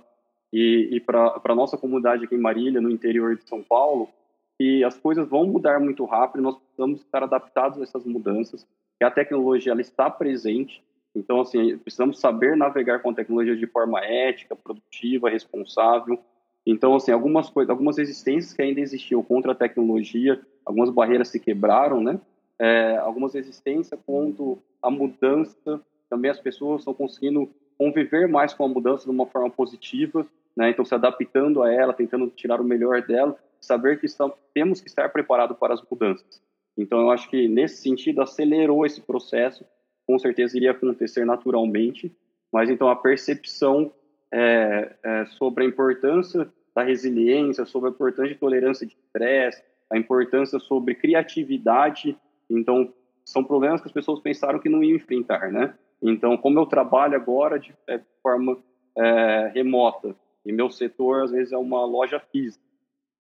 e, 0.52 0.90
e 0.92 1.00
para 1.00 1.42
a 1.44 1.56
nossa 1.56 1.78
comunidade 1.78 2.26
aqui 2.26 2.36
em 2.36 2.40
Marília, 2.40 2.82
no 2.82 2.90
interior 2.90 3.36
de 3.36 3.48
São 3.48 3.62
Paulo, 3.62 4.10
que 4.58 4.84
as 4.84 4.98
coisas 4.98 5.28
vão 5.28 5.46
mudar 5.46 5.80
muito 5.80 6.04
rápido, 6.06 6.42
nós 6.42 6.58
precisamos 6.58 7.02
estar 7.02 7.24
adaptados 7.24 7.80
a 7.80 7.84
essas 7.84 8.06
mudanças, 8.06 8.68
que 8.98 9.06
a 9.06 9.12
tecnologia 9.12 9.72
ela 9.72 9.82
está 9.82 10.10
presente, 10.10 10.84
então 11.16 11.42
assim, 11.42 11.78
precisamos 11.78 12.20
saber 12.20 12.56
navegar 12.56 13.00
com 13.00 13.10
a 13.10 13.14
tecnologia 13.14 13.56
de 13.56 13.68
forma 13.68 14.00
ética, 14.04 14.56
produtiva, 14.56 15.30
responsável. 15.30 16.20
Então 16.66 16.96
assim, 16.96 17.12
algumas 17.12 17.50
coisas, 17.50 17.70
algumas 17.70 17.98
resistências 17.98 18.54
que 18.54 18.62
ainda 18.62 18.80
existiam 18.80 19.24
contra 19.24 19.52
a 19.52 19.56
tecnologia, 19.56 20.40
algumas 20.66 20.90
barreiras 20.90 21.30
se 21.30 21.40
quebraram, 21.40 22.02
né? 22.02 22.20
É, 22.60 22.98
algumas 22.98 23.34
resistências 23.34 24.00
contra 24.06 24.58
a 24.82 24.90
mudança, 24.90 25.82
também 26.10 26.32
as 26.32 26.40
pessoas 26.40 26.82
estão 26.82 26.94
conseguindo 26.94 27.50
conviver 27.78 28.28
mais 28.28 28.54
com 28.54 28.66
a 28.66 28.68
mudança 28.68 29.06
de 29.06 29.12
uma 29.12 29.28
forma 29.28 29.50
positiva, 29.50 30.26
né? 30.58 30.72
Então 30.72 30.84
se 30.84 30.96
adaptando 30.96 31.62
a 31.62 31.72
ela, 31.72 31.94
tentando 31.94 32.28
tirar 32.32 32.60
o 32.60 32.66
melhor 32.66 33.02
dela 33.04 33.38
saber 33.62 34.00
que 34.00 34.06
estamos, 34.06 34.36
temos 34.54 34.82
que 34.82 34.88
estar 34.88 35.10
preparados 35.10 35.58
para 35.58 35.74
as 35.74 35.82
mudanças. 35.90 36.42
Então, 36.78 37.00
eu 37.02 37.12
acho 37.12 37.30
que 37.30 37.48
nesse 37.48 37.82
sentido 37.82 38.22
acelerou 38.22 38.86
esse 38.86 39.02
processo, 39.02 39.66
com 40.06 40.18
certeza 40.20 40.56
iria 40.56 40.72
acontecer 40.72 41.26
naturalmente, 41.26 42.16
mas 42.52 42.70
então 42.70 42.88
a 42.88 42.96
percepção 42.96 43.92
é, 44.32 44.96
é, 45.04 45.26
sobre 45.26 45.64
a 45.64 45.68
importância 45.68 46.48
da 46.76 46.84
resiliência, 46.84 47.66
sobre 47.66 47.90
a 47.90 47.92
importância 47.92 48.34
de 48.34 48.40
tolerância 48.40 48.86
de 48.86 48.94
estresse, 48.94 49.64
a 49.92 49.98
importância 49.98 50.60
sobre 50.60 50.96
criatividade, 50.96 52.18
então 52.50 52.94
são 53.26 53.44
problemas 53.44 53.82
que 53.82 53.88
as 53.88 53.94
pessoas 53.94 54.20
pensaram 54.20 54.60
que 54.60 54.70
não 54.70 54.84
iam 54.84 54.96
enfrentar, 54.96 55.52
né? 55.52 55.74
Então, 56.02 56.38
como 56.38 56.60
eu 56.60 56.66
trabalho 56.66 57.16
agora 57.16 57.60
de, 57.60 57.74
é, 57.88 58.00
forma 58.22 58.58
é, 58.96 59.52
remota, 59.54 60.16
e 60.48 60.54
meu 60.54 60.70
setor 60.70 61.24
às 61.24 61.32
vezes 61.32 61.52
é 61.52 61.58
uma 61.58 61.86
loja 61.86 62.20
física, 62.20 62.66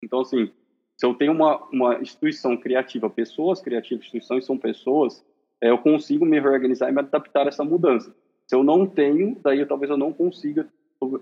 então, 0.01 0.21
assim, 0.21 0.51
se 0.95 1.05
eu 1.05 1.13
tenho 1.13 1.31
uma, 1.31 1.63
uma 1.71 1.99
instituição 1.99 2.55
criativa, 2.57 3.09
pessoas 3.09 3.61
criativas, 3.61 4.05
instituições 4.05 4.45
são 4.45 4.57
pessoas, 4.57 5.25
é, 5.61 5.69
eu 5.69 5.77
consigo 5.77 6.25
me 6.25 6.39
reorganizar 6.39 6.89
e 6.89 6.91
me 6.91 6.99
adaptar 6.99 7.45
a 7.45 7.49
essa 7.49 7.63
mudança. 7.63 8.15
Se 8.45 8.55
eu 8.55 8.63
não 8.63 8.85
tenho, 8.85 9.37
daí 9.41 9.59
eu, 9.59 9.67
talvez 9.67 9.89
eu 9.89 9.97
não 9.97 10.13
consiga 10.13 10.67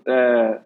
é, 0.06 0.60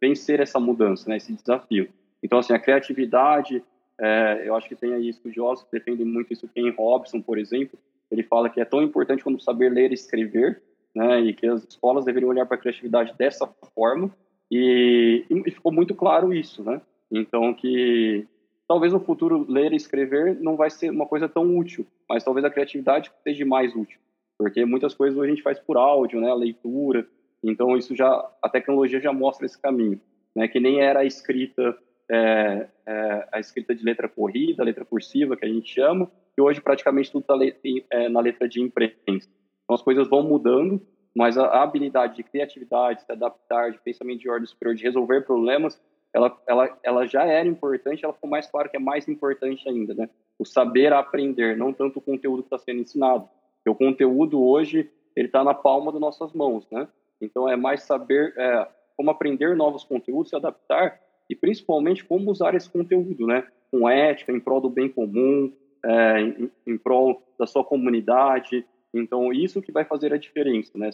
vencer 0.00 0.40
essa 0.40 0.58
mudança, 0.58 1.08
né, 1.08 1.16
esse 1.16 1.32
desafio. 1.32 1.88
Então, 2.22 2.38
assim, 2.38 2.52
a 2.52 2.58
criatividade, 2.58 3.62
é, 4.00 4.42
eu 4.46 4.54
acho 4.56 4.68
que 4.68 4.76
tem 4.76 4.92
aí 4.94 5.08
estudiosos 5.08 5.64
que 5.64 5.72
defendem 5.72 6.06
muito 6.06 6.32
isso, 6.32 6.48
Ken 6.48 6.70
Robson, 6.70 7.20
por 7.20 7.38
exemplo, 7.38 7.78
ele 8.10 8.22
fala 8.22 8.50
que 8.50 8.60
é 8.60 8.64
tão 8.64 8.82
importante 8.82 9.22
quanto 9.22 9.42
saber 9.42 9.70
ler 9.70 9.90
e 9.90 9.94
escrever, 9.94 10.62
né, 10.94 11.20
e 11.20 11.32
que 11.32 11.46
as 11.46 11.64
escolas 11.64 12.04
deveriam 12.04 12.30
olhar 12.30 12.44
para 12.44 12.56
a 12.56 12.60
criatividade 12.60 13.14
dessa 13.16 13.46
forma, 13.74 14.14
e, 14.54 15.24
e 15.46 15.50
ficou 15.50 15.72
muito 15.72 15.94
claro 15.94 16.34
isso, 16.34 16.62
né? 16.62 16.82
Então, 17.10 17.54
que 17.54 18.26
talvez 18.68 18.92
no 18.92 19.00
futuro 19.00 19.46
ler 19.48 19.72
e 19.72 19.76
escrever 19.76 20.38
não 20.40 20.56
vai 20.56 20.68
ser 20.68 20.90
uma 20.90 21.06
coisa 21.06 21.26
tão 21.26 21.56
útil, 21.56 21.86
mas 22.06 22.22
talvez 22.22 22.44
a 22.44 22.50
criatividade 22.50 23.10
seja 23.22 23.46
mais 23.46 23.74
útil, 23.74 23.98
porque 24.36 24.64
muitas 24.66 24.94
coisas 24.94 25.18
a 25.18 25.26
gente 25.26 25.42
faz 25.42 25.58
por 25.58 25.78
áudio, 25.78 26.20
né, 26.20 26.30
a 26.30 26.34
leitura. 26.34 27.06
Então, 27.42 27.76
isso 27.76 27.96
já 27.96 28.30
a 28.42 28.48
tecnologia 28.48 29.00
já 29.00 29.12
mostra 29.12 29.46
esse 29.46 29.60
caminho, 29.60 29.98
né, 30.36 30.46
que 30.46 30.60
nem 30.60 30.80
era 30.80 31.00
a 31.00 31.04
escrita 31.04 31.74
é, 32.10 32.68
é, 32.86 33.28
a 33.32 33.40
escrita 33.40 33.74
de 33.74 33.82
letra 33.82 34.06
corrida, 34.06 34.62
letra 34.62 34.84
cursiva, 34.84 35.34
que 35.34 35.46
a 35.46 35.48
gente 35.48 35.72
chama, 35.72 36.10
e 36.36 36.42
hoje 36.42 36.60
praticamente 36.60 37.10
tudo 37.10 37.22
está 37.22 37.64
é, 37.90 38.08
na 38.10 38.20
letra 38.20 38.46
de 38.46 38.60
imprensa. 38.60 39.30
Então, 39.64 39.74
as 39.74 39.82
coisas 39.82 40.08
vão 40.08 40.22
mudando, 40.22 40.80
mas 41.14 41.36
a, 41.36 41.62
habilidade 41.62 42.16
de 42.16 42.22
criatividade, 42.22 43.00
de 43.00 43.06
se 43.06 43.12
adaptar, 43.12 43.70
de 43.70 43.78
pensamento 43.78 44.20
de 44.20 44.30
ordem 44.30 44.46
superior, 44.46 44.74
de 44.74 44.82
resolver 44.82 45.22
problemas, 45.22 45.80
ela, 46.14 46.38
ela, 46.46 46.78
ela 46.82 47.06
já 47.06 47.24
era 47.24 47.48
importante, 47.48 48.04
ela 48.04 48.12
ficou 48.12 48.28
mais 48.28 48.50
claro 48.50 48.68
que 48.68 48.76
é 48.76 48.80
mais 48.80 49.08
importante 49.08 49.68
ainda, 49.68 49.94
né? 49.94 50.08
O 50.38 50.44
saber 50.44 50.92
aprender, 50.92 51.56
não 51.56 51.72
tanto 51.72 51.98
o 51.98 52.02
conteúdo 52.02 52.42
que 52.42 52.46
está 52.46 52.58
sendo 52.58 52.80
ensinado. 52.80 53.28
Porque 53.56 53.70
o 53.70 53.74
conteúdo 53.74 54.42
hoje, 54.42 54.90
ele 55.16 55.26
está 55.26 55.42
na 55.42 55.54
palma 55.54 55.92
das 55.92 56.00
nossas 56.00 56.32
mãos, 56.32 56.66
né? 56.70 56.88
Então, 57.20 57.48
é 57.48 57.56
mais 57.56 57.84
saber 57.84 58.34
é, 58.36 58.68
como 58.96 59.10
aprender 59.10 59.56
novos 59.56 59.84
conteúdos, 59.84 60.30
se 60.30 60.36
adaptar 60.36 61.00
e, 61.30 61.36
principalmente, 61.36 62.04
como 62.04 62.30
usar 62.30 62.54
esse 62.54 62.68
conteúdo, 62.68 63.26
né? 63.26 63.46
Com 63.70 63.88
ética, 63.88 64.32
em 64.32 64.40
prol 64.40 64.60
do 64.60 64.68
bem 64.68 64.88
comum, 64.88 65.52
é, 65.84 66.20
em, 66.20 66.50
em 66.66 66.76
prol 66.76 67.22
da 67.38 67.46
sua 67.46 67.64
comunidade. 67.64 68.66
Então, 68.94 69.32
isso 69.32 69.62
que 69.62 69.72
vai 69.72 69.84
fazer 69.84 70.12
a 70.12 70.18
diferença, 70.18 70.76
né? 70.76 70.90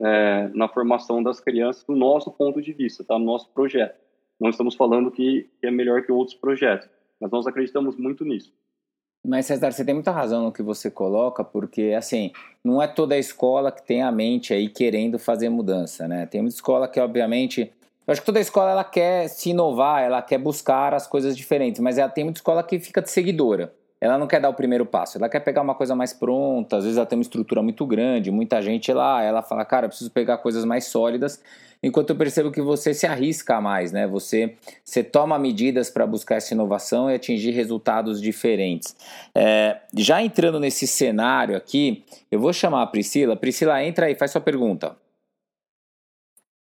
É, 0.00 0.48
na 0.54 0.68
formação 0.68 1.22
das 1.22 1.40
crianças, 1.40 1.84
do 1.84 1.94
nosso 1.94 2.30
ponto 2.30 2.60
de 2.60 2.72
vista, 2.72 3.04
tá? 3.04 3.18
No 3.18 3.24
nosso 3.24 3.48
projeto. 3.50 3.96
Não 4.40 4.50
estamos 4.50 4.74
falando 4.74 5.10
que 5.10 5.48
é 5.62 5.70
melhor 5.70 6.02
que 6.02 6.10
outros 6.10 6.36
projetos, 6.36 6.88
mas 7.20 7.30
nós 7.30 7.46
acreditamos 7.46 7.96
muito 7.96 8.24
nisso. 8.24 8.52
Mas, 9.26 9.46
César, 9.46 9.72
você 9.72 9.84
tem 9.84 9.94
muita 9.94 10.10
razão 10.10 10.44
no 10.44 10.52
que 10.52 10.62
você 10.62 10.90
coloca, 10.90 11.42
porque, 11.42 11.94
assim, 11.96 12.30
não 12.62 12.82
é 12.82 12.86
toda 12.86 13.16
escola 13.16 13.72
que 13.72 13.82
tem 13.82 14.02
a 14.02 14.12
mente 14.12 14.52
aí 14.52 14.68
querendo 14.68 15.18
fazer 15.18 15.48
mudança, 15.48 16.06
né? 16.06 16.26
Tem 16.26 16.42
muita 16.42 16.56
escola 16.56 16.86
que, 16.86 17.00
obviamente, 17.00 17.72
eu 18.06 18.12
acho 18.12 18.20
que 18.20 18.26
toda 18.26 18.38
escola 18.38 18.72
ela 18.72 18.84
quer 18.84 19.28
se 19.28 19.50
inovar, 19.50 20.02
ela 20.02 20.20
quer 20.20 20.36
buscar 20.36 20.92
as 20.92 21.06
coisas 21.06 21.34
diferentes, 21.34 21.80
mas 21.80 21.96
ela 21.96 22.10
tem 22.10 22.24
muita 22.24 22.38
escola 22.38 22.62
que 22.62 22.78
fica 22.78 23.00
de 23.00 23.10
seguidora. 23.10 23.72
Ela 24.04 24.18
não 24.18 24.26
quer 24.26 24.38
dar 24.38 24.50
o 24.50 24.54
primeiro 24.54 24.84
passo, 24.84 25.16
ela 25.16 25.30
quer 25.30 25.40
pegar 25.40 25.62
uma 25.62 25.74
coisa 25.74 25.96
mais 25.96 26.12
pronta, 26.12 26.76
às 26.76 26.84
vezes 26.84 26.98
ela 26.98 27.06
tem 27.06 27.16
uma 27.16 27.22
estrutura 27.22 27.62
muito 27.62 27.86
grande, 27.86 28.30
muita 28.30 28.60
gente 28.60 28.92
lá, 28.92 29.22
ela 29.22 29.40
fala, 29.40 29.64
cara, 29.64 29.88
preciso 29.88 30.10
pegar 30.10 30.36
coisas 30.36 30.62
mais 30.62 30.84
sólidas 30.84 31.42
enquanto 31.82 32.10
eu 32.10 32.16
percebo 32.16 32.52
que 32.52 32.60
você 32.60 32.92
se 32.92 33.06
arrisca 33.06 33.62
mais, 33.62 33.92
né? 33.92 34.06
Você, 34.06 34.56
você 34.84 35.02
toma 35.02 35.38
medidas 35.38 35.88
para 35.88 36.06
buscar 36.06 36.34
essa 36.34 36.52
inovação 36.52 37.10
e 37.10 37.14
atingir 37.14 37.52
resultados 37.52 38.20
diferentes. 38.20 38.94
É, 39.34 39.80
já 39.96 40.22
entrando 40.22 40.60
nesse 40.60 40.86
cenário 40.86 41.56
aqui, 41.56 42.04
eu 42.30 42.38
vou 42.38 42.52
chamar 42.52 42.82
a 42.82 42.86
Priscila. 42.86 43.34
Priscila, 43.34 43.82
entra 43.82 44.04
aí, 44.04 44.14
faz 44.14 44.32
sua 44.32 44.40
pergunta. 44.42 44.94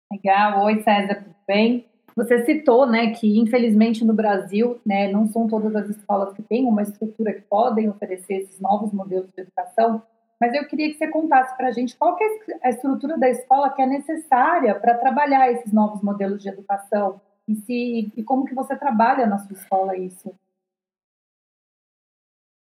Legal. 0.09 0.63
Oi, 0.63 0.81
César, 0.83 1.15
tudo 1.15 1.35
bem? 1.45 1.85
Você 2.15 2.45
citou, 2.45 2.85
né, 2.85 3.11
que 3.11 3.37
infelizmente 3.37 4.05
no 4.05 4.13
Brasil, 4.13 4.79
né, 4.85 5.11
não 5.11 5.27
são 5.27 5.47
todas 5.47 5.75
as 5.75 5.89
escolas 5.89 6.33
que 6.33 6.41
têm 6.41 6.65
uma 6.65 6.81
estrutura 6.81 7.33
que 7.33 7.41
podem 7.41 7.89
oferecer 7.89 8.35
esses 8.35 8.59
novos 8.59 8.93
modelos 8.93 9.29
de 9.35 9.41
educação. 9.41 10.01
Mas 10.39 10.53
eu 10.53 10.65
queria 10.65 10.89
que 10.89 10.97
você 10.97 11.07
contasse 11.07 11.55
para 11.57 11.67
a 11.67 11.71
gente 11.71 11.95
qual 11.97 12.17
é 12.19 12.67
a 12.67 12.69
estrutura 12.69 13.17
da 13.17 13.29
escola 13.29 13.69
que 13.69 13.81
é 13.81 13.85
necessária 13.85 14.73
para 14.75 14.97
trabalhar 14.97 15.51
esses 15.51 15.73
novos 15.73 16.01
modelos 16.01 16.41
de 16.41 16.47
educação 16.47 17.19
e, 17.47 17.55
se, 17.55 18.11
e 18.15 18.23
como 18.23 18.45
que 18.45 18.55
você 18.55 18.75
trabalha 18.75 19.25
na 19.27 19.37
sua 19.37 19.53
escola 19.53 19.97
isso. 19.97 20.33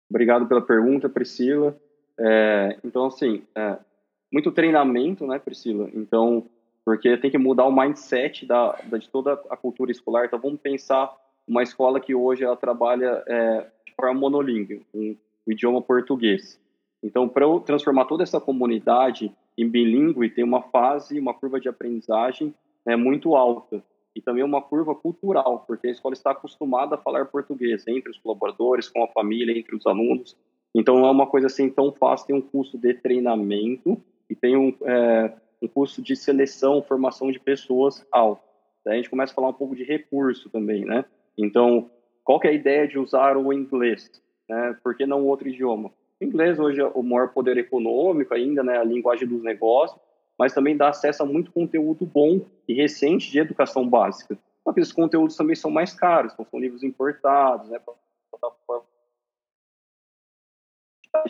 Obrigado 0.09 0.47
pela 0.47 0.61
pergunta, 0.61 1.09
Priscila. 1.09 1.77
É, 2.19 2.77
então, 2.83 3.05
assim, 3.05 3.43
é, 3.55 3.77
muito 4.31 4.51
treinamento, 4.51 5.25
né, 5.25 5.39
Priscila? 5.39 5.89
Então, 5.93 6.45
porque 6.85 7.17
tem 7.17 7.31
que 7.31 7.37
mudar 7.37 7.65
o 7.65 7.71
mindset 7.71 8.45
da, 8.45 8.73
da, 8.85 8.97
de 8.97 9.09
toda 9.09 9.33
a 9.49 9.55
cultura 9.55 9.91
escolar. 9.91 10.25
Então, 10.25 10.39
vamos 10.39 10.59
pensar 10.59 11.15
uma 11.47 11.63
escola 11.63 11.99
que 11.99 12.13
hoje 12.13 12.43
ela 12.43 12.55
trabalha 12.55 13.23
é, 13.27 13.67
de 13.85 13.93
forma 13.95 14.19
monolíngue, 14.19 14.85
um, 14.93 15.15
o 15.45 15.51
idioma 15.51 15.81
português. 15.81 16.59
Então, 17.01 17.27
para 17.27 17.45
eu 17.45 17.59
transformar 17.59 18.05
toda 18.05 18.23
essa 18.23 18.39
comunidade 18.39 19.31
em 19.57 19.67
bilíngue, 19.67 20.29
tem 20.29 20.43
uma 20.43 20.61
fase, 20.61 21.19
uma 21.19 21.33
curva 21.33 21.59
de 21.59 21.69
aprendizagem 21.69 22.53
né, 22.85 22.95
muito 22.95 23.35
alta 23.35 23.83
e 24.15 24.21
também 24.21 24.43
uma 24.43 24.61
curva 24.61 24.93
cultural, 24.93 25.63
porque 25.67 25.87
a 25.87 25.91
escola 25.91 26.13
está 26.13 26.31
acostumada 26.31 26.95
a 26.95 26.97
falar 26.97 27.25
português 27.25 27.85
entre 27.87 28.11
os 28.11 28.17
colaboradores, 28.17 28.87
com 28.89 29.03
a 29.03 29.07
família, 29.07 29.57
entre 29.57 29.75
os 29.75 29.85
alunos. 29.85 30.37
Então, 30.73 30.99
não 30.99 31.07
é 31.07 31.11
uma 31.11 31.27
coisa 31.27 31.47
assim 31.47 31.69
tão 31.69 31.91
fácil, 31.91 32.27
tem 32.27 32.35
um 32.35 32.41
custo 32.41 32.77
de 32.77 32.93
treinamento 32.93 34.01
e 34.29 34.35
tem 34.35 34.55
um, 34.55 34.73
é, 34.83 35.33
um 35.63 35.67
custo 35.67 36.01
de 36.01 36.15
seleção, 36.15 36.81
formação 36.81 37.31
de 37.31 37.39
pessoas 37.39 38.05
alto. 38.11 38.43
Daí 38.85 38.95
a 38.95 38.97
gente 38.97 39.09
começa 39.09 39.31
a 39.31 39.35
falar 39.35 39.49
um 39.49 39.53
pouco 39.53 39.75
de 39.75 39.83
recurso 39.83 40.49
também, 40.49 40.83
né? 40.83 41.05
Então, 41.37 41.89
qual 42.23 42.39
que 42.39 42.47
é 42.47 42.51
a 42.51 42.53
ideia 42.53 42.87
de 42.87 42.99
usar 42.99 43.37
o 43.37 43.53
inglês? 43.53 44.11
Né? 44.47 44.77
Por 44.83 44.95
que 44.95 45.05
não 45.05 45.25
outro 45.25 45.47
idioma? 45.47 45.89
O 46.19 46.23
inglês 46.23 46.59
hoje 46.59 46.81
é 46.81 46.85
o 46.85 47.01
maior 47.01 47.29
poder 47.29 47.57
econômico 47.57 48.33
ainda, 48.33 48.61
né, 48.61 48.77
a 48.77 48.83
linguagem 48.83 49.27
dos 49.27 49.41
negócios, 49.41 49.99
mas 50.37 50.53
também 50.53 50.75
dá 50.75 50.89
acesso 50.89 51.23
a 51.23 51.25
muito 51.25 51.51
conteúdo 51.51 52.05
bom 52.05 52.41
e 52.67 52.73
recente 52.73 53.31
de 53.31 53.39
educação 53.39 53.87
básica. 53.87 54.37
Só 54.63 54.71
que 54.71 54.79
esses 54.79 54.93
conteúdos 54.93 55.35
também 55.35 55.55
são 55.55 55.71
mais 55.71 55.93
caros, 55.93 56.33
então 56.33 56.45
são 56.49 56.59
livros 56.59 56.83
importados, 56.83 57.69
né, 57.69 57.79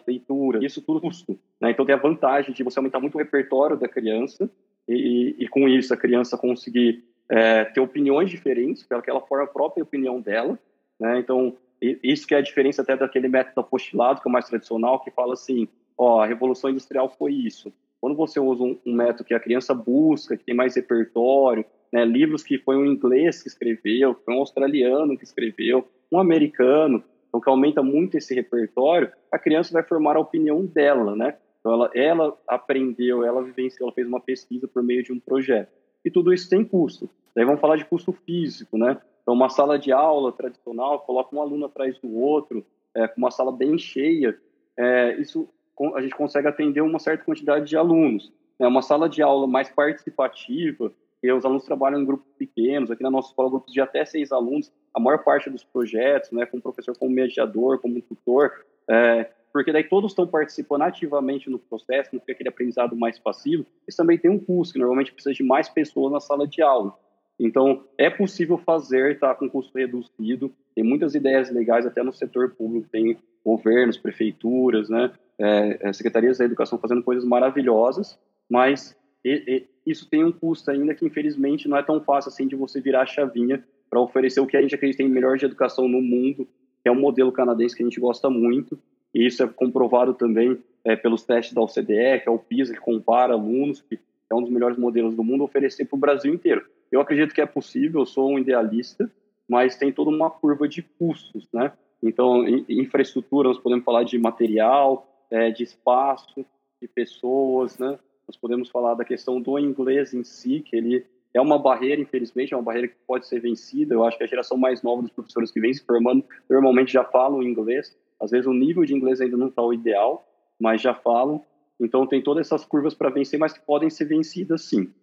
leitura, 0.08 0.64
isso 0.64 0.82
tudo 0.82 1.02
custo. 1.02 1.38
Né? 1.60 1.72
Então 1.72 1.86
tem 1.86 1.96
a 1.96 2.00
vantagem 2.00 2.54
de 2.54 2.64
você 2.64 2.80
aumentar 2.80 3.00
muito 3.00 3.16
o 3.16 3.18
repertório 3.18 3.78
da 3.78 3.88
criança 3.88 4.50
e, 4.88 5.36
e, 5.40 5.44
e 5.44 5.48
com 5.48 5.68
isso 5.68 5.94
a 5.94 5.98
criança 5.98 6.38
conseguir 6.38 7.04
é, 7.30 7.66
ter 7.66 7.80
opiniões 7.80 8.30
diferentes, 8.30 8.84
porque 8.84 9.10
ela 9.10 9.22
forma 9.22 9.46
a 9.46 9.48
própria 9.48 9.84
opinião 9.84 10.22
dela. 10.22 10.58
Né? 11.00 11.20
Então 11.20 11.58
isso 12.02 12.26
que 12.26 12.34
é 12.34 12.38
a 12.38 12.42
diferença 12.42 12.82
até 12.82 12.96
daquele 12.96 13.28
método 13.28 13.60
apostilado, 13.60 14.22
que 14.22 14.28
é 14.28 14.30
o 14.30 14.32
mais 14.32 14.48
tradicional, 14.48 15.02
que 15.02 15.12
fala 15.12 15.34
assim, 15.34 15.68
ó, 15.98 16.22
a 16.22 16.26
Revolução 16.26 16.70
Industrial 16.70 17.10
foi 17.10 17.34
isso. 17.34 17.74
Quando 18.00 18.16
você 18.16 18.40
usa 18.40 18.64
um, 18.64 18.80
um 18.86 18.94
método 18.94 19.26
que 19.26 19.34
a 19.34 19.40
criança 19.40 19.74
busca, 19.74 20.38
que 20.38 20.46
tem 20.46 20.56
mais 20.56 20.76
repertório, 20.76 21.66
né, 21.92 22.06
livros 22.06 22.44
que 22.44 22.58
foi 22.58 22.78
um 22.78 22.86
inglês 22.86 23.42
que 23.42 23.48
escreveu, 23.48 24.16
foi 24.26 24.34
um 24.34 24.40
australiano 24.40 25.18
que 25.18 25.24
escreveu, 25.24 25.88
um 26.12 26.20
americano, 26.20 27.04
então 27.34 27.42
que 27.42 27.50
aumenta 27.50 27.82
muito 27.82 28.16
esse 28.16 28.36
repertório, 28.36 29.12
a 29.32 29.40
criança 29.40 29.74
vai 29.74 29.82
formar 29.82 30.16
a 30.16 30.20
opinião 30.20 30.64
dela, 30.64 31.16
né? 31.16 31.36
Então 31.60 31.74
ela, 31.74 31.90
ela 31.96 32.38
aprendeu, 32.48 33.26
ela 33.26 33.42
vivenciou, 33.42 33.88
ela 33.88 33.96
fez 33.96 34.08
uma 34.08 34.20
pesquisa 34.20 34.68
por 34.68 34.84
meio 34.84 35.02
de 35.02 35.12
um 35.12 35.20
projeto. 35.20 35.72
E 36.06 36.12
tudo 36.12 36.32
isso 36.32 36.48
tem 36.48 36.64
custo. 36.64 37.10
Daí 37.36 37.44
vamos 37.44 37.60
falar 37.60 37.78
de 37.78 37.86
custo 37.86 38.12
físico, 38.12 38.78
né? 38.78 39.02
Então 39.24 39.34
uma 39.34 39.50
sala 39.50 39.80
de 39.80 39.92
aula 39.92 40.32
tradicional, 40.32 41.00
coloca 41.00 41.36
um 41.36 41.42
aluno 41.42 41.66
atrás 41.66 41.98
do 41.98 42.16
outro, 42.16 42.64
é, 42.94 43.08
com 43.08 43.18
uma 43.18 43.32
sala 43.32 43.52
bem 43.52 43.80
cheia, 43.80 44.38
é, 44.78 45.16
isso 45.20 45.50
a 45.96 46.02
gente 46.02 46.16
consegue 46.16 46.48
atender 46.48 46.82
uma 46.82 47.00
certa 47.00 47.24
quantidade 47.24 47.66
de 47.66 47.76
alunos. 47.76 48.32
É 48.60 48.68
uma 48.68 48.84
sala 48.84 49.10
de 49.10 49.24
aula 49.24 49.48
mais 49.48 49.70
participativa, 49.70 50.94
e 51.24 51.32
os 51.32 51.46
alunos 51.46 51.64
trabalham 51.64 52.02
em 52.02 52.06
grupos 52.06 52.32
pequenos. 52.38 52.92
Aqui 52.92 53.02
na 53.02 53.10
nossa 53.10 53.30
escola, 53.30 53.50
grupos 53.50 53.72
de 53.72 53.80
até 53.80 54.04
seis 54.04 54.32
alunos. 54.32 54.72
A 54.94 55.00
maior 55.00 55.24
parte 55.24 55.50
dos 55.50 55.64
projetos, 55.64 56.32
né, 56.32 56.46
com 56.46 56.58
o 56.58 56.62
professor 56.62 56.96
como 56.98 57.12
mediador, 57.12 57.80
como 57.80 58.02
tutor, 58.02 58.66
é, 58.90 59.30
porque 59.52 59.72
daí 59.72 59.84
todos 59.84 60.12
estão 60.12 60.26
participando 60.26 60.82
ativamente 60.82 61.50
no 61.50 61.60
processo, 61.60 62.10
não 62.14 62.20
fica 62.20 62.34
aquele 62.34 62.50
aprendizado 62.50 62.96
mais 62.96 63.20
passivo. 63.20 63.66
Isso 63.88 63.98
também 63.98 64.18
tem 64.18 64.32
um 64.32 64.40
custo, 64.40 64.74
que 64.74 64.80
normalmente 64.80 65.14
precisa 65.14 65.34
de 65.34 65.44
mais 65.44 65.70
pessoas 65.70 66.12
na 66.12 66.20
sala 66.20 66.48
de 66.48 66.62
aula. 66.62 66.98
Então, 67.40 67.84
é 67.98 68.10
possível 68.10 68.58
fazer, 68.58 69.20
tá, 69.20 69.34
com 69.36 69.50
custo 69.50 69.78
reduzido. 69.78 70.52
Tem 70.76 70.84
muitas 70.84 71.14
ideias 71.14 71.52
legais 71.52 71.86
até 71.86 72.02
no 72.02 72.14
setor 72.14 72.56
público, 72.56 72.90
tem 72.92 73.18
governos, 73.46 73.98
prefeituras, 73.98 74.90
né, 74.90 75.12
é, 75.40 75.90
é 75.90 75.94
secretarias 75.94 76.38
da 76.38 76.46
educação 76.46 76.80
fazendo 76.80 77.04
coisas 77.04 77.26
maravilhosas, 77.26 78.18
mas 78.50 78.98
e, 79.24 79.44
e, 79.86 79.92
isso 79.92 80.10
tem 80.10 80.24
um 80.24 80.32
custo 80.32 80.72
ainda 80.72 80.96
que, 80.96 81.06
infelizmente, 81.06 81.68
não 81.68 81.78
é 81.78 81.84
tão 81.84 82.02
fácil 82.02 82.30
assim 82.30 82.48
de 82.48 82.56
você 82.56 82.80
virar 82.80 83.02
a 83.02 83.06
chavinha 83.06 83.64
para 83.94 84.02
oferecer 84.02 84.40
o 84.40 84.48
que 84.48 84.58
a 84.58 84.62
gente 84.62 84.74
acredita 84.74 85.04
em 85.04 85.08
melhor 85.08 85.38
de 85.38 85.46
educação 85.46 85.88
no 85.88 86.02
mundo, 86.02 86.48
que 86.82 86.90
é 86.90 86.92
um 86.92 87.00
modelo 87.00 87.32
canadense 87.32 87.76
que 87.76 87.84
a 87.84 87.86
gente 87.86 88.00
gosta 88.00 88.28
muito, 88.28 88.80
e 89.14 89.24
isso 89.24 89.44
é 89.44 89.48
comprovado 89.48 90.16
também 90.16 90.58
é, 90.84 90.96
pelos 90.96 91.22
testes 91.24 91.54
da 91.54 91.62
OCDE, 91.62 92.22
que 92.24 92.28
é 92.28 92.32
o 92.32 92.40
PISA, 92.40 92.74
que 92.74 92.80
compara 92.80 93.34
alunos, 93.34 93.84
que 93.84 94.00
é 94.32 94.34
um 94.34 94.42
dos 94.42 94.50
melhores 94.50 94.80
modelos 94.80 95.14
do 95.14 95.24
mundo, 95.24 95.44
oferecer 95.44 95.86
para 95.86 95.96
o 95.96 96.00
Brasil 96.00 96.34
inteiro. 96.34 96.66
Eu 96.92 97.02
acredito 97.02 97.36
que 97.36 97.42
é 97.42 97.46
possível, 97.46 98.02
eu 98.02 98.06
sou 98.08 98.32
um 98.32 98.40
idealista, 98.40 99.12
mas 99.48 99.78
tem 99.78 99.92
toda 99.92 100.10
uma 100.10 100.32
curva 100.32 100.68
de 100.68 100.82
custos, 100.82 101.48
né? 101.54 101.72
Então, 102.02 102.48
infraestrutura, 102.68 103.50
nós 103.50 103.60
podemos 103.60 103.86
falar 103.86 104.06
de 104.06 104.18
material, 104.18 105.08
é, 105.30 105.52
de 105.52 105.62
espaço, 105.62 106.44
de 106.82 106.88
pessoas, 106.88 107.78
né? 107.78 108.00
Nós 108.28 108.36
podemos 108.38 108.70
falar 108.70 108.96
da 108.96 109.06
questão 109.06 109.40
do 109.40 109.60
inglês 109.60 110.16
em 110.16 110.24
si, 110.24 110.62
que 110.62 110.76
ele 110.76 111.06
é 111.34 111.42
uma 111.42 111.58
barreira, 111.58 112.02
infelizmente, 112.02 112.54
é 112.54 112.58
uma 112.58 112.64
barreira 112.64 112.88
que 112.88 112.96
pode 113.08 113.28
ser 113.28 113.40
vencida. 113.40 113.96
Eu 113.96 114.04
acho 114.04 114.18
que 114.18 114.24
a 114.24 114.28
geração 114.28 114.58
mais 114.58 114.84
nova 114.84 115.02
dos 115.02 115.12
professores 115.12 115.52
que 115.52 115.60
vem 115.60 115.74
se 115.74 115.84
formando 115.84 116.24
normalmente 116.50 116.94
já 116.94 117.04
falam 117.04 117.42
inglês. 117.42 117.98
Às 118.20 118.32
vezes 118.32 118.46
o 118.46 118.54
nível 118.54 118.86
de 118.86 118.94
inglês 118.94 119.20
ainda 119.20 119.36
não 119.36 119.48
está 119.48 119.62
o 119.62 119.74
ideal, 119.74 120.28
mas 120.60 120.82
já 120.82 120.94
falam. 120.94 121.44
Então 121.80 122.06
tem 122.06 122.22
todas 122.22 122.46
essas 122.46 122.64
curvas 122.64 122.94
para 122.94 123.10
vencer, 123.10 123.40
mas 123.40 123.54
que 123.54 123.66
podem 123.66 123.90
ser 123.90 124.06
vencidas 124.06 124.64
sim. 124.64 124.94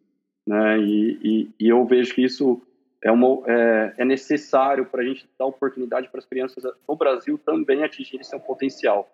Né? 0.47 0.79
E, 0.79 1.19
e, 1.23 1.51
e 1.67 1.69
eu 1.69 1.85
vejo 1.85 2.15
que 2.15 2.25
isso 2.25 2.63
é, 3.03 3.11
uma, 3.11 3.43
é, 3.47 3.95
é 3.99 4.05
necessário 4.05 4.87
para 4.87 5.03
a 5.03 5.05
gente 5.05 5.29
dar 5.39 5.47
oportunidade 5.47 6.09
para 6.09 6.19
as 6.19 6.27
crianças 6.27 6.63
no 6.89 6.97
Brasil 6.97 7.39
também 7.39 7.83
atingirem 7.83 8.23
seu 8.23 8.39
potencial. 8.39 9.09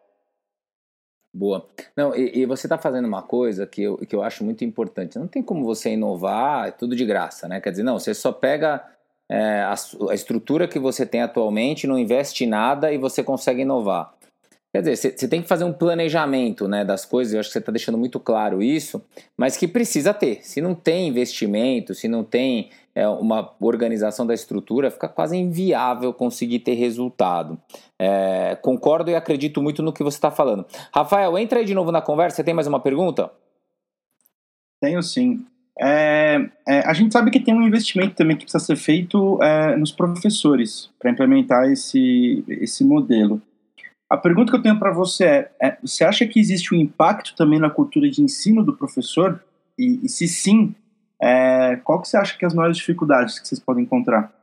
Boa. 1.36 1.66
Não, 1.94 2.16
e, 2.16 2.40
e 2.40 2.46
você 2.46 2.66
está 2.66 2.78
fazendo 2.78 3.06
uma 3.06 3.20
coisa 3.20 3.66
que 3.66 3.82
eu, 3.82 3.98
que 3.98 4.16
eu 4.16 4.22
acho 4.22 4.42
muito 4.42 4.64
importante. 4.64 5.18
Não 5.18 5.28
tem 5.28 5.42
como 5.42 5.66
você 5.66 5.90
inovar, 5.90 6.68
é 6.68 6.70
tudo 6.70 6.96
de 6.96 7.04
graça, 7.04 7.46
né? 7.46 7.60
Quer 7.60 7.72
dizer, 7.72 7.82
não, 7.82 7.98
você 7.98 8.14
só 8.14 8.32
pega 8.32 8.82
é, 9.28 9.60
a, 9.60 9.74
a, 10.08 10.14
estrutura 10.14 10.66
que 10.66 10.78
você 10.78 11.04
tem 11.04 11.20
atualmente, 11.20 11.86
não 11.86 11.98
investe 11.98 12.46
nada 12.46 12.90
e 12.90 12.96
você 12.96 13.22
consegue 13.22 13.62
inovar. 13.62 14.14
Quer 14.72 14.80
dizer, 14.80 14.96
você, 14.96 15.10
você 15.10 15.28
tem 15.28 15.42
que 15.42 15.48
fazer 15.48 15.64
um 15.64 15.74
planejamento 15.74 16.66
né, 16.66 16.86
das 16.86 17.04
coisas, 17.04 17.34
eu 17.34 17.40
acho 17.40 17.50
que 17.50 17.52
você 17.52 17.58
está 17.58 17.70
deixando 17.70 17.98
muito 17.98 18.18
claro 18.18 18.62
isso, 18.62 19.04
mas 19.36 19.58
que 19.58 19.68
precisa 19.68 20.14
ter. 20.14 20.40
Se 20.42 20.62
não 20.62 20.74
tem 20.74 21.08
investimento, 21.08 21.94
se 21.94 22.08
não 22.08 22.24
tem 22.24 22.70
é, 22.96 23.06
uma 23.06 23.52
organização 23.60 24.26
da 24.26 24.32
estrutura, 24.32 24.90
fica 24.90 25.06
quase 25.06 25.36
inviável 25.36 26.14
conseguir 26.14 26.60
ter 26.60 26.72
resultado. 26.72 27.58
É, 27.98 28.56
concordo 28.62 29.10
e 29.10 29.14
acredito 29.14 29.60
muito 29.62 29.82
no 29.82 29.92
que 29.92 30.02
você 30.02 30.16
está 30.16 30.30
falando. 30.30 30.64
Rafael, 30.90 31.36
entra 31.36 31.58
aí 31.58 31.66
de 31.66 31.74
novo 31.74 31.92
na 31.92 32.00
conversa. 32.00 32.36
Você 32.36 32.44
tem 32.44 32.54
mais 32.54 32.66
uma 32.66 32.80
pergunta? 32.80 33.30
Tenho 34.80 35.02
sim. 35.02 35.44
É, 35.78 36.48
é, 36.66 36.78
a 36.88 36.94
gente 36.94 37.12
sabe 37.12 37.30
que 37.30 37.38
tem 37.38 37.54
um 37.54 37.60
investimento 37.60 38.14
também 38.14 38.34
que 38.34 38.44
precisa 38.44 38.64
ser 38.64 38.76
feito 38.76 39.38
é, 39.42 39.76
nos 39.76 39.92
professores 39.92 40.88
para 40.98 41.10
implementar 41.10 41.70
esse, 41.70 42.42
esse 42.48 42.82
modelo. 42.82 43.42
A 44.08 44.16
pergunta 44.16 44.52
que 44.52 44.56
eu 44.56 44.62
tenho 44.62 44.78
para 44.78 44.90
você 44.90 45.24
é, 45.24 45.50
é, 45.60 45.76
você 45.82 46.02
acha 46.02 46.26
que 46.26 46.40
existe 46.40 46.74
um 46.74 46.78
impacto 46.78 47.34
também 47.36 47.58
na 47.58 47.68
cultura 47.68 48.08
de 48.08 48.22
ensino 48.22 48.64
do 48.64 48.74
professor? 48.74 49.44
E, 49.78 50.00
e 50.02 50.08
se 50.08 50.26
sim, 50.26 50.74
é, 51.20 51.76
qual 51.76 52.00
que 52.00 52.08
você 52.08 52.16
acha 52.16 52.36
que 52.36 52.44
é 52.44 52.48
as 52.48 52.54
maiores 52.54 52.76
dificuldades 52.76 53.38
que 53.38 53.48
vocês 53.48 53.60
podem 53.60 53.84
encontrar? 53.84 54.34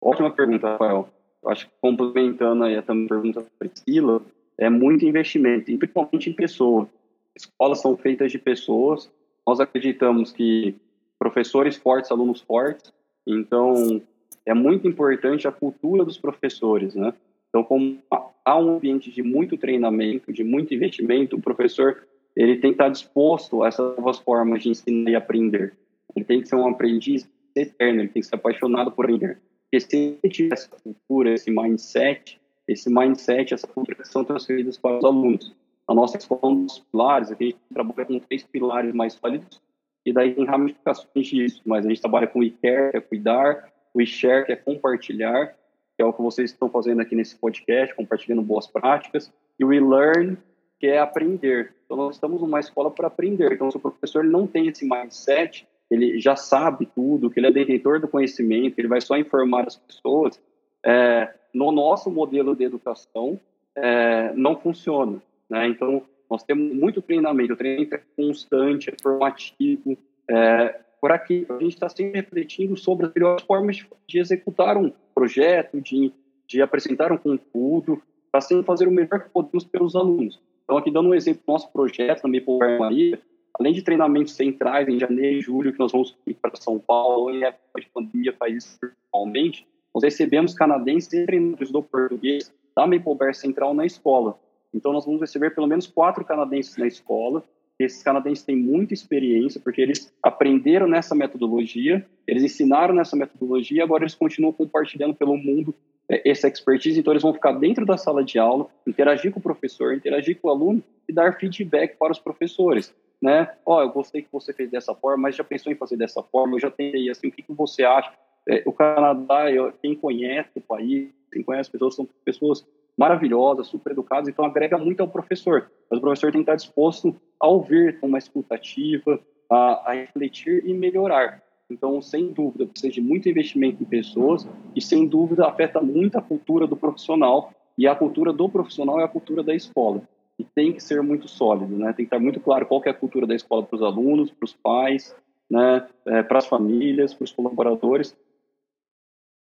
Ótima 0.00 0.30
pergunta, 0.30 0.72
Rafael. 0.72 1.08
Eu 1.42 1.50
acho 1.50 1.66
que 1.66 1.72
complementando 1.80 2.64
aí 2.64 2.76
a 2.76 2.82
pergunta 2.82 3.42
da 3.42 3.50
Priscila, 3.58 4.22
é 4.58 4.70
muito 4.70 5.04
investimento, 5.04 5.70
e 5.70 5.76
principalmente 5.76 6.30
em 6.30 6.32
pessoas. 6.32 6.88
Escolas 7.36 7.80
são 7.80 7.96
feitas 7.96 8.32
de 8.32 8.38
pessoas. 8.38 9.10
Nós 9.46 9.60
acreditamos 9.60 10.32
que 10.32 10.74
professores 11.18 11.76
fortes, 11.76 12.10
alunos 12.10 12.40
fortes. 12.40 12.92
Então, 13.26 14.00
é 14.46 14.54
muito 14.54 14.88
importante 14.88 15.46
a 15.46 15.52
cultura 15.52 16.04
dos 16.04 16.18
professores, 16.18 16.94
né? 16.94 17.12
Então, 17.48 17.64
como 17.64 17.98
há 18.44 18.58
um 18.58 18.76
ambiente 18.76 19.10
de 19.10 19.22
muito 19.22 19.56
treinamento, 19.56 20.32
de 20.32 20.44
muito 20.44 20.74
investimento, 20.74 21.36
o 21.36 21.42
professor 21.42 22.06
ele 22.36 22.56
tem 22.56 22.70
que 22.70 22.74
estar 22.74 22.88
disposto 22.88 23.62
a 23.62 23.68
essas 23.68 23.96
novas 23.96 24.18
formas 24.18 24.62
de 24.62 24.68
ensinar 24.68 25.10
e 25.10 25.16
aprender. 25.16 25.76
Ele 26.14 26.24
tem 26.24 26.40
que 26.40 26.48
ser 26.48 26.56
um 26.56 26.68
aprendiz 26.68 27.28
eterno, 27.54 28.00
ele 28.00 28.08
tem 28.08 28.22
que 28.22 28.28
ser 28.28 28.34
apaixonado 28.34 28.92
por 28.92 29.06
aprender. 29.06 29.40
Porque 29.64 29.80
se 29.80 30.18
ele 30.22 30.32
tiver 30.32 30.54
essa 30.54 30.68
cultura, 30.68 31.32
esse 31.32 31.50
mindset, 31.50 32.40
esse 32.68 32.90
mindset, 32.90 33.54
essa 33.54 33.66
cultura 33.66 34.04
são 34.04 34.24
transferidas 34.24 34.76
para 34.76 34.98
os 34.98 35.04
alunos. 35.04 35.54
A 35.88 35.94
nossa 35.94 36.16
escola, 36.16 36.40
um 36.44 36.64
dos 36.64 36.80
pilares, 36.80 37.30
a 37.30 37.34
gente 37.34 37.56
trabalha 37.72 38.04
com 38.04 38.18
três 38.18 38.42
pilares 38.42 38.92
mais 38.92 39.14
sólidos, 39.14 39.62
e 40.04 40.12
daí 40.12 40.34
tem 40.34 40.44
ramificações 40.44 41.26
disso, 41.26 41.62
mas 41.64 41.84
a 41.84 41.88
gente 41.88 42.00
trabalha 42.00 42.26
com 42.26 42.40
o 42.40 42.44
e-care, 42.44 42.90
que 42.92 42.96
é 42.96 43.00
cuidar, 43.00 43.72
o 43.94 44.00
e-share, 44.00 44.44
que 44.44 44.52
é 44.52 44.56
compartilhar, 44.56 45.56
que 45.96 46.02
é 46.02 46.04
o 46.04 46.12
que 46.12 46.22
vocês 46.22 46.50
estão 46.50 46.68
fazendo 46.68 47.00
aqui 47.00 47.14
nesse 47.14 47.36
podcast, 47.36 47.94
compartilhando 47.94 48.42
boas 48.42 48.66
práticas, 48.66 49.32
e 49.58 49.64
o 49.64 49.72
e-learn, 49.72 50.36
que 50.78 50.86
é 50.86 50.98
aprender. 50.98 51.74
Então, 51.84 51.96
nós 51.96 52.16
estamos 52.16 52.40
numa 52.40 52.60
escola 52.60 52.90
para 52.90 53.06
aprender. 53.06 53.52
Então, 53.52 53.70
se 53.70 53.76
o 53.76 53.80
professor 53.80 54.24
não 54.24 54.46
tem 54.46 54.68
esse 54.68 54.88
mindset, 54.88 55.66
ele 55.90 56.18
já 56.18 56.36
sabe 56.36 56.86
tudo, 56.86 57.30
que 57.30 57.40
ele 57.40 57.46
é 57.46 57.52
detentor 57.52 58.00
do 58.00 58.08
conhecimento, 58.08 58.78
ele 58.78 58.88
vai 58.88 59.00
só 59.00 59.16
informar 59.16 59.66
as 59.66 59.76
pessoas, 59.76 60.40
é, 60.84 61.32
no 61.54 61.72
nosso 61.72 62.10
modelo 62.10 62.54
de 62.54 62.64
educação, 62.64 63.40
é, 63.74 64.32
não 64.34 64.56
funciona. 64.56 65.22
Né? 65.48 65.68
Então, 65.68 66.02
nós 66.28 66.42
temos 66.42 66.74
muito 66.74 67.00
treinamento, 67.00 67.52
o 67.52 67.56
treinamento 67.56 67.94
é 67.94 68.02
constante, 68.16 68.90
é 68.90 68.94
formativo, 69.00 69.96
é, 70.28 70.80
por 71.00 71.12
aqui 71.12 71.46
a 71.48 71.52
gente 71.62 71.74
está 71.74 71.88
sempre 71.88 72.20
refletindo 72.20 72.76
sobre 72.76 73.06
as 73.06 73.14
melhores 73.14 73.44
formas 73.44 73.76
de, 73.76 73.86
de 74.08 74.18
executar 74.18 74.76
um 74.76 74.92
projeto, 75.14 75.80
de, 75.80 76.12
de 76.46 76.60
apresentar 76.60 77.12
um 77.12 77.16
conteúdo, 77.16 78.02
para 78.30 78.40
sempre 78.40 78.64
fazer 78.64 78.88
o 78.88 78.90
melhor 78.90 79.22
que 79.22 79.30
podemos 79.30 79.64
pelos 79.64 79.94
alunos. 79.94 80.40
Então, 80.66 80.76
aqui 80.76 80.90
dando 80.90 81.08
um 81.08 81.14
exemplo 81.14 81.42
do 81.46 81.52
nosso 81.52 81.72
projeto 81.72 82.26
na 82.26 82.28
Maple 82.28 82.78
Maria, 82.78 83.20
além 83.58 83.72
de 83.72 83.82
treinamentos 83.82 84.34
centrais 84.34 84.88
em 84.88 84.98
janeiro 84.98 85.38
e 85.38 85.40
julho, 85.40 85.72
que 85.72 85.78
nós 85.78 85.92
vamos 85.92 86.16
para 86.42 86.56
São 86.56 86.76
Paulo, 86.76 87.30
em 87.30 87.44
época 87.44 87.80
de 87.80 87.88
pandemia, 87.88 88.34
faz 88.36 88.56
isso 88.56 88.78
virtualmente, 88.82 89.64
nós 89.94 90.02
recebemos 90.02 90.54
canadenses 90.54 91.12
e 91.12 91.24
treinadores 91.24 91.70
do 91.70 91.82
português 91.82 92.52
da 92.76 92.84
Maple 92.84 93.14
Bear 93.14 93.32
Central 93.32 93.74
na 93.74 93.86
escola. 93.86 94.36
Então, 94.74 94.92
nós 94.92 95.06
vamos 95.06 95.20
receber 95.20 95.54
pelo 95.54 95.68
menos 95.68 95.86
quatro 95.86 96.24
canadenses 96.24 96.76
na 96.76 96.88
escola. 96.88 97.44
Esses 97.78 98.02
canadenses 98.02 98.44
têm 98.44 98.56
muita 98.56 98.94
experiência, 98.94 99.60
porque 99.60 99.80
eles 99.80 100.12
aprenderam 100.22 100.86
nessa 100.86 101.14
metodologia, 101.14 102.06
eles 102.26 102.42
ensinaram 102.42 102.94
nessa 102.94 103.14
metodologia, 103.14 103.84
agora 103.84 104.04
eles 104.04 104.14
continuam 104.14 104.52
compartilhando 104.52 105.14
pelo 105.14 105.36
mundo 105.36 105.74
é, 106.08 106.28
essa 106.28 106.48
expertise, 106.48 106.98
então 106.98 107.12
eles 107.12 107.22
vão 107.22 107.34
ficar 107.34 107.52
dentro 107.52 107.84
da 107.84 107.96
sala 107.96 108.24
de 108.24 108.38
aula, 108.38 108.68
interagir 108.86 109.30
com 109.30 109.40
o 109.40 109.42
professor, 109.42 109.94
interagir 109.94 110.40
com 110.40 110.48
o 110.48 110.50
aluno 110.50 110.82
e 111.08 111.12
dar 111.12 111.38
feedback 111.38 111.96
para 111.98 112.12
os 112.12 112.18
professores, 112.18 112.94
né? 113.20 113.52
Ó, 113.64 113.78
oh, 113.78 113.82
eu 113.82 113.90
gostei 113.90 114.22
que 114.22 114.28
você 114.32 114.52
fez 114.52 114.70
dessa 114.70 114.94
forma, 114.94 115.24
mas 115.24 115.36
já 115.36 115.44
pensou 115.44 115.70
em 115.70 115.76
fazer 115.76 115.96
dessa 115.96 116.22
forma? 116.22 116.56
Eu 116.56 116.60
já 116.60 116.70
tentei 116.70 117.10
assim, 117.10 117.28
o 117.28 117.32
que, 117.32 117.42
que 117.42 117.52
você 117.52 117.84
acha? 117.84 118.10
É, 118.48 118.62
o 118.64 118.72
Canadá, 118.72 119.46
quem 119.82 119.94
conhece 119.94 120.50
o 120.54 120.60
país, 120.60 121.10
quem 121.32 121.42
conhece 121.42 121.62
as 121.62 121.68
pessoas, 121.68 121.94
são 121.94 122.08
pessoas 122.24 122.66
maravilhosas, 122.96 123.66
super 123.66 123.92
educadas, 123.92 124.28
então 124.28 124.44
agrega 124.44 124.78
muito 124.78 125.00
ao 125.00 125.08
professor. 125.08 125.70
Mas 125.90 125.98
o 125.98 126.00
professor 126.00 126.32
tem 126.32 126.40
que 126.40 126.50
estar 126.50 126.56
disposto 126.56 127.14
a 127.38 127.46
ouvir 127.46 128.00
com 128.00 128.06
uma 128.06 128.18
escutativa, 128.18 129.20
a, 129.50 129.90
a 129.90 129.94
refletir 129.94 130.62
e 130.66 130.72
melhorar. 130.72 131.42
Então, 131.70 132.00
sem 132.00 132.32
dúvida, 132.32 132.66
precisa 132.66 132.92
de 132.92 133.00
muito 133.00 133.28
investimento 133.28 133.82
em 133.82 133.86
pessoas 133.86 134.48
e, 134.74 134.80
sem 134.80 135.06
dúvida, 135.06 135.46
afeta 135.46 135.80
muito 135.80 136.16
a 136.16 136.22
cultura 136.22 136.66
do 136.66 136.76
profissional. 136.76 137.52
E 137.76 137.86
a 137.86 137.94
cultura 137.94 138.32
do 138.32 138.48
profissional 138.48 139.00
é 139.00 139.04
a 139.04 139.08
cultura 139.08 139.42
da 139.42 139.54
escola. 139.54 140.02
E 140.38 140.44
tem 140.44 140.72
que 140.72 140.82
ser 140.82 141.02
muito 141.02 141.28
sólido, 141.28 141.76
né? 141.76 141.86
Tem 141.86 142.04
que 142.04 142.14
estar 142.14 142.18
muito 142.18 142.40
claro 142.40 142.66
qual 142.66 142.80
é 142.84 142.90
a 142.90 142.94
cultura 142.94 143.26
da 143.26 143.34
escola 143.34 143.62
para 143.62 143.76
os 143.76 143.82
alunos, 143.82 144.30
para 144.30 144.44
os 144.44 144.52
pais, 144.52 145.14
né? 145.50 145.86
É, 146.06 146.22
para 146.22 146.38
as 146.38 146.46
famílias, 146.46 147.12
para 147.12 147.24
os 147.24 147.32
colaboradores. 147.32 148.16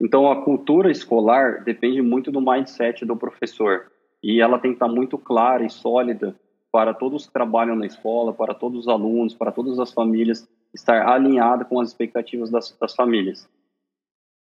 Então, 0.01 0.31
a 0.31 0.43
cultura 0.43 0.91
escolar 0.91 1.65
depende 1.65 2.01
muito 2.01 2.31
do 2.31 2.41
mindset 2.41 3.05
do 3.05 3.17
professor. 3.17 3.91
E 4.23 4.41
ela 4.41 4.59
tem 4.59 4.71
que 4.73 4.77
estar 4.77 4.89
muito 4.89 5.19
clara 5.19 5.65
e 5.65 5.71
sólida 5.71 6.37
para 6.71 6.95
todos 6.95 7.27
que 7.27 7.33
trabalham 7.33 7.75
na 7.75 7.87
escola, 7.87 8.33
para 8.33 8.55
todos 8.55 8.81
os 8.81 8.89
alunos, 8.89 9.35
para 9.35 9.51
todas 9.51 9.79
as 9.79 9.93
famílias, 9.93 10.49
estar 10.73 11.07
alinhada 11.09 11.65
com 11.65 11.81
as 11.81 11.89
expectativas 11.89 12.51
das, 12.51 12.77
das 12.79 12.95
famílias. 12.95 13.49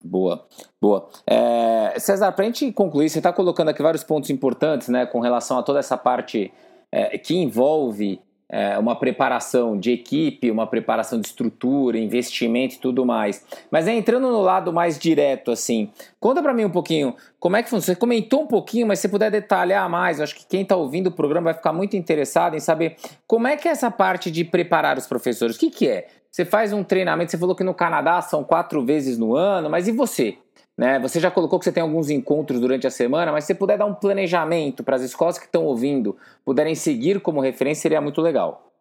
Boa, 0.04 0.46
boa. 0.82 1.10
É, 1.26 1.98
César, 1.98 2.32
para 2.34 2.44
a 2.44 2.48
gente 2.48 2.72
concluir, 2.74 3.10
você 3.10 3.20
está 3.20 3.32
colocando 3.32 3.70
aqui 3.70 3.82
vários 3.82 4.04
pontos 4.04 4.30
importantes, 4.30 4.90
né, 4.90 5.06
com 5.06 5.22
relação 5.22 5.58
a 5.58 5.64
toda 5.64 5.80
essa 5.80 5.98
parte 5.98 6.54
é, 6.92 7.18
que 7.18 7.36
envolve 7.36 8.22
é, 8.54 8.78
uma 8.78 8.96
preparação 8.96 9.76
de 9.76 9.92
equipe, 9.92 10.52
uma 10.52 10.68
preparação 10.68 11.20
de 11.20 11.26
estrutura, 11.26 11.98
investimento 11.98 12.76
e 12.76 12.78
tudo 12.78 13.04
mais. 13.04 13.44
Mas 13.72 13.88
é, 13.88 13.94
entrando 13.94 14.32
no 14.32 14.42
lado 14.42 14.72
mais 14.72 15.00
direto, 15.00 15.50
assim, 15.50 15.90
conta 16.20 16.40
para 16.40 16.54
mim 16.54 16.64
um 16.64 16.70
pouquinho 16.70 17.16
como 17.40 17.58
é 17.58 17.64
que 17.64 17.70
funciona. 17.70 17.96
Você 17.96 18.00
comentou 18.00 18.44
um 18.44 18.48
pouquinho, 18.48 18.86
mas 18.86 19.00
se 19.00 19.10
puder 19.10 19.32
detalhar 19.32 19.90
mais, 19.90 20.22
acho 20.22 20.36
que 20.36 20.46
quem 20.46 20.62
está 20.62 20.76
ouvindo 20.76 21.08
o 21.08 21.12
programa 21.12 21.46
vai 21.46 21.56
ficar 21.56 21.74
muito 21.74 21.98
interessado 21.98 22.56
em 22.56 22.60
saber 22.60 22.96
como 23.26 23.48
é 23.48 23.58
que 23.58 23.68
é 23.68 23.72
essa 23.72 23.90
parte 23.90 24.30
de 24.30 24.44
preparar 24.44 25.00
os 25.00 25.08
professores. 25.08 25.56
O 25.56 25.60
que, 25.60 25.72
que 25.72 25.88
é? 25.88 26.06
Você 26.30 26.46
faz 26.46 26.72
um 26.72 26.84
treinamento, 26.84 27.32
você 27.32 27.40
falou 27.40 27.56
que 27.56 27.64
no 27.64 27.74
Canadá 27.74 28.22
são 28.22 28.44
quatro 28.44 28.86
vezes 28.86 29.18
no 29.18 29.36
ano, 29.36 29.68
mas 29.68 29.88
e 29.88 29.92
você? 29.92 30.38
Né? 30.78 31.00
Você 31.00 31.20
já 31.20 31.30
colocou 31.30 31.60
que 31.60 31.66
você 31.66 31.72
tem 31.72 31.84
alguns 31.84 32.10
encontros 32.10 32.60
durante 32.60 32.88
a 32.88 32.92
semana, 32.92 33.32
mas 33.32 33.44
se 33.44 33.54
puder 33.54 33.78
dar 33.78 33.86
um 33.86 33.94
planejamento 33.94 34.84
para 34.84 34.96
as 34.96 35.04
escolas 35.04 35.38
que 35.38 35.46
estão 35.46 35.66
ouvindo 35.66 36.18
puderem 36.44 36.74
seguir 36.74 37.22
como 37.22 37.42
referência, 37.42 37.84
seria 37.84 38.02
muito 38.02 38.22
legal. 38.22 38.72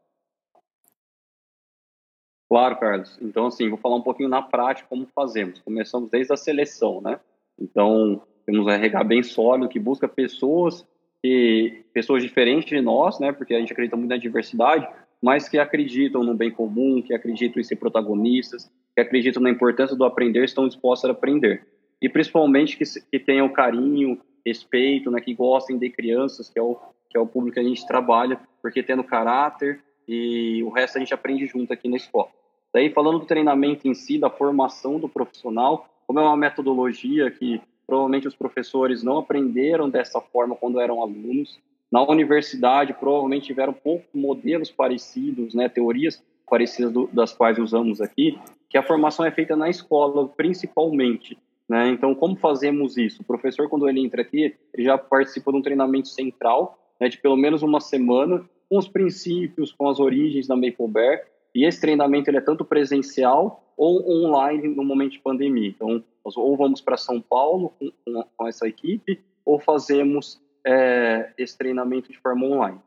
Claro, 2.48 2.78
Carlos. 2.78 3.18
Então, 3.20 3.46
assim, 3.46 3.68
vou 3.68 3.78
falar 3.78 3.96
um 3.96 4.02
pouquinho 4.02 4.28
na 4.28 4.42
prática 4.42 4.88
como 4.88 5.06
fazemos. 5.14 5.58
Começamos 5.60 6.10
desde 6.10 6.32
a 6.32 6.36
seleção, 6.36 7.00
né? 7.00 7.18
Então, 7.58 8.22
temos 8.44 8.66
um 8.66 8.70
RH 8.70 9.04
bem 9.04 9.22
sólido 9.22 9.68
que 9.68 9.78
busca 9.78 10.08
pessoas 10.08 10.86
que 11.22 11.84
pessoas 11.94 12.22
diferentes 12.22 12.68
de 12.68 12.80
nós, 12.80 13.20
né? 13.20 13.32
Porque 13.32 13.54
a 13.54 13.58
gente 13.58 13.72
acredita 13.72 13.96
muito 13.96 14.10
na 14.10 14.16
diversidade, 14.16 14.88
mas 15.22 15.48
que 15.48 15.58
acreditam 15.58 16.24
no 16.24 16.34
bem 16.34 16.50
comum, 16.50 17.00
que 17.00 17.14
acreditam 17.14 17.60
em 17.60 17.64
ser 17.64 17.76
protagonistas, 17.76 18.70
que 18.94 19.00
acreditam 19.00 19.40
na 19.40 19.48
importância 19.48 19.96
do 19.96 20.04
aprender, 20.04 20.44
estão 20.44 20.66
dispostos 20.66 21.08
a 21.08 21.12
aprender 21.12 21.64
e 22.02 22.08
principalmente 22.08 22.76
que, 22.76 22.84
que 23.10 23.18
tenham 23.20 23.48
carinho, 23.48 24.20
respeito, 24.44 25.08
né, 25.08 25.20
que 25.20 25.32
gostem 25.32 25.78
de 25.78 25.88
crianças, 25.88 26.50
que 26.50 26.58
é, 26.58 26.62
o, 26.62 26.76
que 27.08 27.16
é 27.16 27.20
o 27.20 27.26
público 27.26 27.54
que 27.54 27.60
a 27.60 27.64
gente 27.64 27.86
trabalha, 27.86 28.40
porque 28.60 28.82
tendo 28.82 29.04
caráter 29.04 29.80
e 30.06 30.62
o 30.64 30.70
resto 30.70 30.96
a 30.96 30.98
gente 30.98 31.14
aprende 31.14 31.46
junto 31.46 31.72
aqui 31.72 31.88
na 31.88 31.96
escola. 31.96 32.28
Daí, 32.74 32.90
falando 32.90 33.20
do 33.20 33.26
treinamento 33.26 33.86
em 33.86 33.94
si, 33.94 34.18
da 34.18 34.28
formação 34.28 34.98
do 34.98 35.08
profissional, 35.08 35.88
como 36.06 36.18
é 36.18 36.22
uma 36.22 36.36
metodologia 36.36 37.30
que 37.30 37.60
provavelmente 37.86 38.26
os 38.26 38.34
professores 38.34 39.02
não 39.02 39.18
aprenderam 39.18 39.88
dessa 39.88 40.20
forma 40.20 40.56
quando 40.56 40.80
eram 40.80 41.02
alunos, 41.02 41.60
na 41.90 42.02
universidade 42.02 42.94
provavelmente 42.94 43.46
tiveram 43.46 43.72
poucos 43.72 44.08
modelos 44.14 44.70
parecidos, 44.70 45.54
né, 45.54 45.68
teorias 45.68 46.22
parecidas 46.48 46.92
do, 46.92 47.06
das 47.12 47.32
quais 47.32 47.58
usamos 47.58 48.00
aqui, 48.00 48.38
que 48.68 48.76
a 48.76 48.82
formação 48.82 49.24
é 49.24 49.30
feita 49.30 49.54
na 49.54 49.68
escola, 49.68 50.26
principalmente. 50.28 51.38
Né? 51.68 51.88
Então, 51.90 52.14
como 52.14 52.36
fazemos 52.36 52.96
isso? 52.96 53.22
O 53.22 53.24
professor, 53.24 53.68
quando 53.68 53.88
ele 53.88 54.00
entra 54.00 54.22
aqui, 54.22 54.54
ele 54.74 54.84
já 54.84 54.98
participa 54.98 55.50
de 55.52 55.58
um 55.58 55.62
treinamento 55.62 56.08
central, 56.08 56.78
né, 57.00 57.08
de 57.08 57.18
pelo 57.18 57.36
menos 57.36 57.62
uma 57.62 57.80
semana, 57.80 58.44
com 58.68 58.78
os 58.78 58.88
princípios, 58.88 59.72
com 59.72 59.88
as 59.88 60.00
origens 60.00 60.46
da 60.46 60.56
Maple 60.56 60.88
Bear, 60.88 61.24
e 61.54 61.66
esse 61.66 61.80
treinamento 61.80 62.30
ele 62.30 62.38
é 62.38 62.40
tanto 62.40 62.64
presencial 62.64 63.72
ou 63.76 64.24
online 64.24 64.68
no 64.68 64.84
momento 64.84 65.12
de 65.12 65.18
pandemia. 65.18 65.68
Então, 65.68 66.02
nós 66.24 66.36
ou 66.36 66.56
vamos 66.56 66.80
para 66.80 66.96
São 66.96 67.20
Paulo 67.20 67.72
com, 67.78 68.24
com, 68.36 68.46
essa 68.46 68.66
equipe, 68.66 69.20
ou 69.44 69.58
fazemos 69.58 70.40
é, 70.66 71.32
esse 71.36 71.56
treinamento 71.58 72.10
de 72.10 72.18
forma 72.18 72.46
online. 72.46 72.80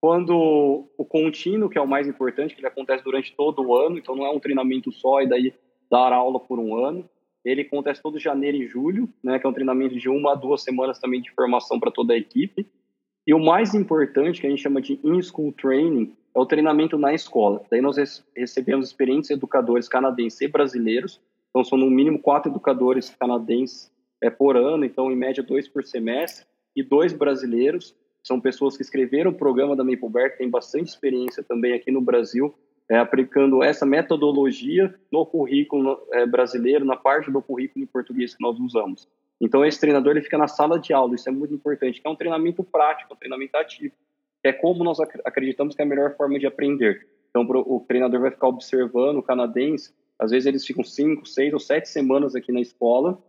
Quando 0.00 0.86
o 0.96 1.04
contínuo, 1.04 1.68
que 1.68 1.76
é 1.76 1.80
o 1.80 1.88
mais 1.88 2.06
importante, 2.06 2.54
que 2.54 2.60
ele 2.60 2.68
acontece 2.68 3.02
durante 3.02 3.34
todo 3.34 3.62
o 3.62 3.76
ano, 3.76 3.98
então 3.98 4.14
não 4.14 4.24
é 4.24 4.30
um 4.30 4.38
treinamento 4.38 4.92
só 4.92 5.20
e 5.20 5.26
daí 5.26 5.52
dar 5.90 6.12
aula 6.12 6.38
por 6.38 6.58
um 6.58 6.76
ano, 6.76 7.08
ele 7.48 7.62
acontece 7.62 8.02
todo 8.02 8.18
janeiro 8.18 8.56
e 8.56 8.66
julho, 8.66 9.08
né, 9.22 9.38
que 9.38 9.46
é 9.46 9.50
um 9.50 9.52
treinamento 9.52 9.96
de 9.96 10.08
uma 10.08 10.32
a 10.32 10.34
duas 10.34 10.62
semanas 10.62 10.98
também 10.98 11.20
de 11.20 11.30
formação 11.32 11.80
para 11.80 11.90
toda 11.90 12.14
a 12.14 12.16
equipe. 12.16 12.66
E 13.26 13.34
o 13.34 13.38
mais 13.38 13.74
importante, 13.74 14.40
que 14.40 14.46
a 14.46 14.50
gente 14.50 14.62
chama 14.62 14.80
de 14.80 14.98
in-school 15.04 15.52
training, 15.52 16.14
é 16.34 16.38
o 16.38 16.46
treinamento 16.46 16.96
na 16.98 17.12
escola. 17.12 17.62
Daí 17.70 17.80
nós 17.80 18.24
recebemos 18.36 18.88
experientes 18.88 19.30
educadores 19.30 19.88
canadenses 19.88 20.40
e 20.40 20.48
brasileiros, 20.48 21.20
então 21.50 21.64
são 21.64 21.78
no 21.78 21.90
mínimo 21.90 22.18
quatro 22.18 22.50
educadores 22.50 23.10
canadenses 23.10 23.90
é, 24.22 24.30
por 24.30 24.56
ano, 24.56 24.84
então 24.84 25.10
em 25.10 25.16
média 25.16 25.42
dois 25.42 25.68
por 25.68 25.84
semestre, 25.84 26.46
e 26.76 26.82
dois 26.82 27.12
brasileiros, 27.12 27.94
são 28.22 28.40
pessoas 28.40 28.76
que 28.76 28.82
escreveram 28.82 29.30
o 29.30 29.34
programa 29.34 29.74
da 29.74 29.82
Maple 29.82 30.08
Bear, 30.08 30.36
que 30.36 30.46
bastante 30.46 30.88
experiência 30.88 31.42
também 31.42 31.72
aqui 31.72 31.90
no 31.90 32.00
Brasil, 32.00 32.54
é, 32.90 32.98
aplicando 32.98 33.62
essa 33.62 33.84
metodologia 33.84 34.94
no 35.12 35.26
currículo 35.26 35.98
é, 36.12 36.26
brasileiro, 36.26 36.84
na 36.84 36.96
parte 36.96 37.30
do 37.30 37.42
currículo 37.42 37.84
em 37.84 37.86
português 37.86 38.34
que 38.34 38.42
nós 38.42 38.58
usamos. 38.58 39.08
Então, 39.40 39.64
esse 39.64 39.78
treinador 39.78 40.12
ele 40.12 40.22
fica 40.22 40.38
na 40.38 40.48
sala 40.48 40.78
de 40.78 40.92
aula, 40.92 41.14
isso 41.14 41.28
é 41.28 41.32
muito 41.32 41.54
importante, 41.54 42.00
que 42.00 42.06
é 42.06 42.10
um 42.10 42.16
treinamento 42.16 42.64
prático, 42.64 43.14
um 43.14 43.16
treinamento 43.16 43.56
ativo, 43.56 43.94
é 44.42 44.52
como 44.52 44.82
nós 44.82 44.98
acreditamos 45.24 45.74
que 45.74 45.82
é 45.82 45.84
a 45.84 45.88
melhor 45.88 46.16
forma 46.16 46.38
de 46.38 46.46
aprender. 46.46 47.06
Então, 47.30 47.46
o 47.48 47.80
treinador 47.86 48.20
vai 48.20 48.30
ficar 48.30 48.48
observando 48.48 49.18
o 49.18 49.22
canadense, 49.22 49.92
às 50.18 50.30
vezes 50.30 50.46
eles 50.46 50.66
ficam 50.66 50.82
cinco, 50.82 51.26
seis 51.26 51.52
ou 51.52 51.60
sete 51.60 51.88
semanas 51.88 52.34
aqui 52.34 52.50
na 52.50 52.60
escola, 52.60 53.22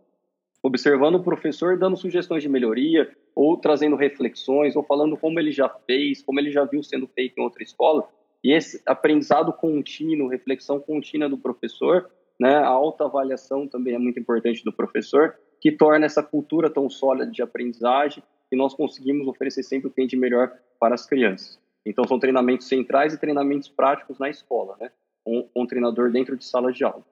observando 0.62 1.16
o 1.16 1.22
professor, 1.22 1.78
dando 1.78 1.96
sugestões 1.96 2.42
de 2.42 2.48
melhoria, 2.48 3.08
ou 3.34 3.56
trazendo 3.56 3.94
reflexões, 3.94 4.74
ou 4.74 4.82
falando 4.82 5.16
como 5.16 5.38
ele 5.38 5.52
já 5.52 5.68
fez, 5.68 6.22
como 6.22 6.40
ele 6.40 6.50
já 6.50 6.64
viu 6.64 6.82
sendo 6.82 7.06
feito 7.06 7.38
em 7.38 7.42
outra 7.42 7.62
escola, 7.62 8.08
e 8.42 8.52
esse 8.52 8.82
aprendizado 8.86 9.52
contínuo, 9.52 10.28
reflexão 10.28 10.80
contínua 10.80 11.28
do 11.28 11.36
professor, 11.36 12.10
né, 12.38 12.56
a 12.56 12.68
autoavaliação 12.68 13.68
também 13.68 13.94
é 13.94 13.98
muito 13.98 14.18
importante 14.18 14.64
do 14.64 14.72
professor, 14.72 15.36
que 15.60 15.70
torna 15.70 16.06
essa 16.06 16.22
cultura 16.22 16.70
tão 16.70 16.88
sólida 16.88 17.30
de 17.30 17.42
aprendizagem 17.42 18.22
que 18.48 18.56
nós 18.56 18.74
conseguimos 18.74 19.28
oferecer 19.28 19.62
sempre 19.62 19.88
o 19.88 19.90
que 19.90 19.96
tem 19.96 20.06
de 20.06 20.16
melhor 20.16 20.50
para 20.78 20.94
as 20.94 21.06
crianças. 21.06 21.60
Então, 21.84 22.04
são 22.06 22.18
treinamentos 22.18 22.66
centrais 22.66 23.12
e 23.12 23.20
treinamentos 23.20 23.68
práticos 23.68 24.18
na 24.18 24.30
escola, 24.30 24.76
né, 24.80 24.90
um 25.26 25.66
treinador 25.66 26.10
dentro 26.10 26.36
de 26.36 26.44
sala 26.44 26.72
de 26.72 26.82
aula. 26.82 27.04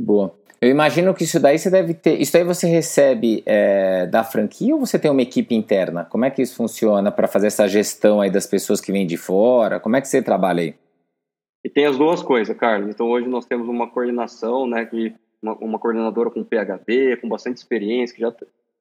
Boa. 0.00 0.34
Eu 0.60 0.70
imagino 0.70 1.14
que 1.14 1.24
isso 1.24 1.40
daí 1.40 1.58
você 1.58 1.70
deve 1.70 1.94
ter. 1.94 2.20
Isso 2.20 2.32
daí 2.32 2.44
você 2.44 2.66
recebe 2.66 3.42
é, 3.46 4.06
da 4.06 4.24
franquia 4.24 4.74
ou 4.74 4.84
você 4.84 4.98
tem 4.98 5.10
uma 5.10 5.22
equipe 5.22 5.54
interna? 5.54 6.04
Como 6.04 6.24
é 6.24 6.30
que 6.30 6.42
isso 6.42 6.56
funciona 6.56 7.10
para 7.10 7.28
fazer 7.28 7.46
essa 7.48 7.66
gestão 7.68 8.20
aí 8.20 8.30
das 8.30 8.46
pessoas 8.46 8.80
que 8.80 8.92
vêm 8.92 9.06
de 9.06 9.16
fora? 9.16 9.78
Como 9.78 9.96
é 9.96 10.00
que 10.00 10.08
você 10.08 10.22
trabalha 10.22 10.62
aí? 10.62 10.74
E 11.64 11.68
tem 11.68 11.84
as 11.86 11.98
duas 11.98 12.22
coisas, 12.22 12.56
Carlos. 12.56 12.90
Então 12.90 13.08
hoje 13.08 13.28
nós 13.28 13.44
temos 13.46 13.68
uma 13.68 13.90
coordenação, 13.90 14.66
né, 14.66 14.84
que 14.86 15.14
uma, 15.42 15.54
uma 15.56 15.78
coordenadora 15.78 16.30
com 16.30 16.44
PhD, 16.44 17.16
com 17.18 17.28
bastante 17.28 17.58
experiência, 17.58 18.14
que 18.14 18.22
já 18.22 18.34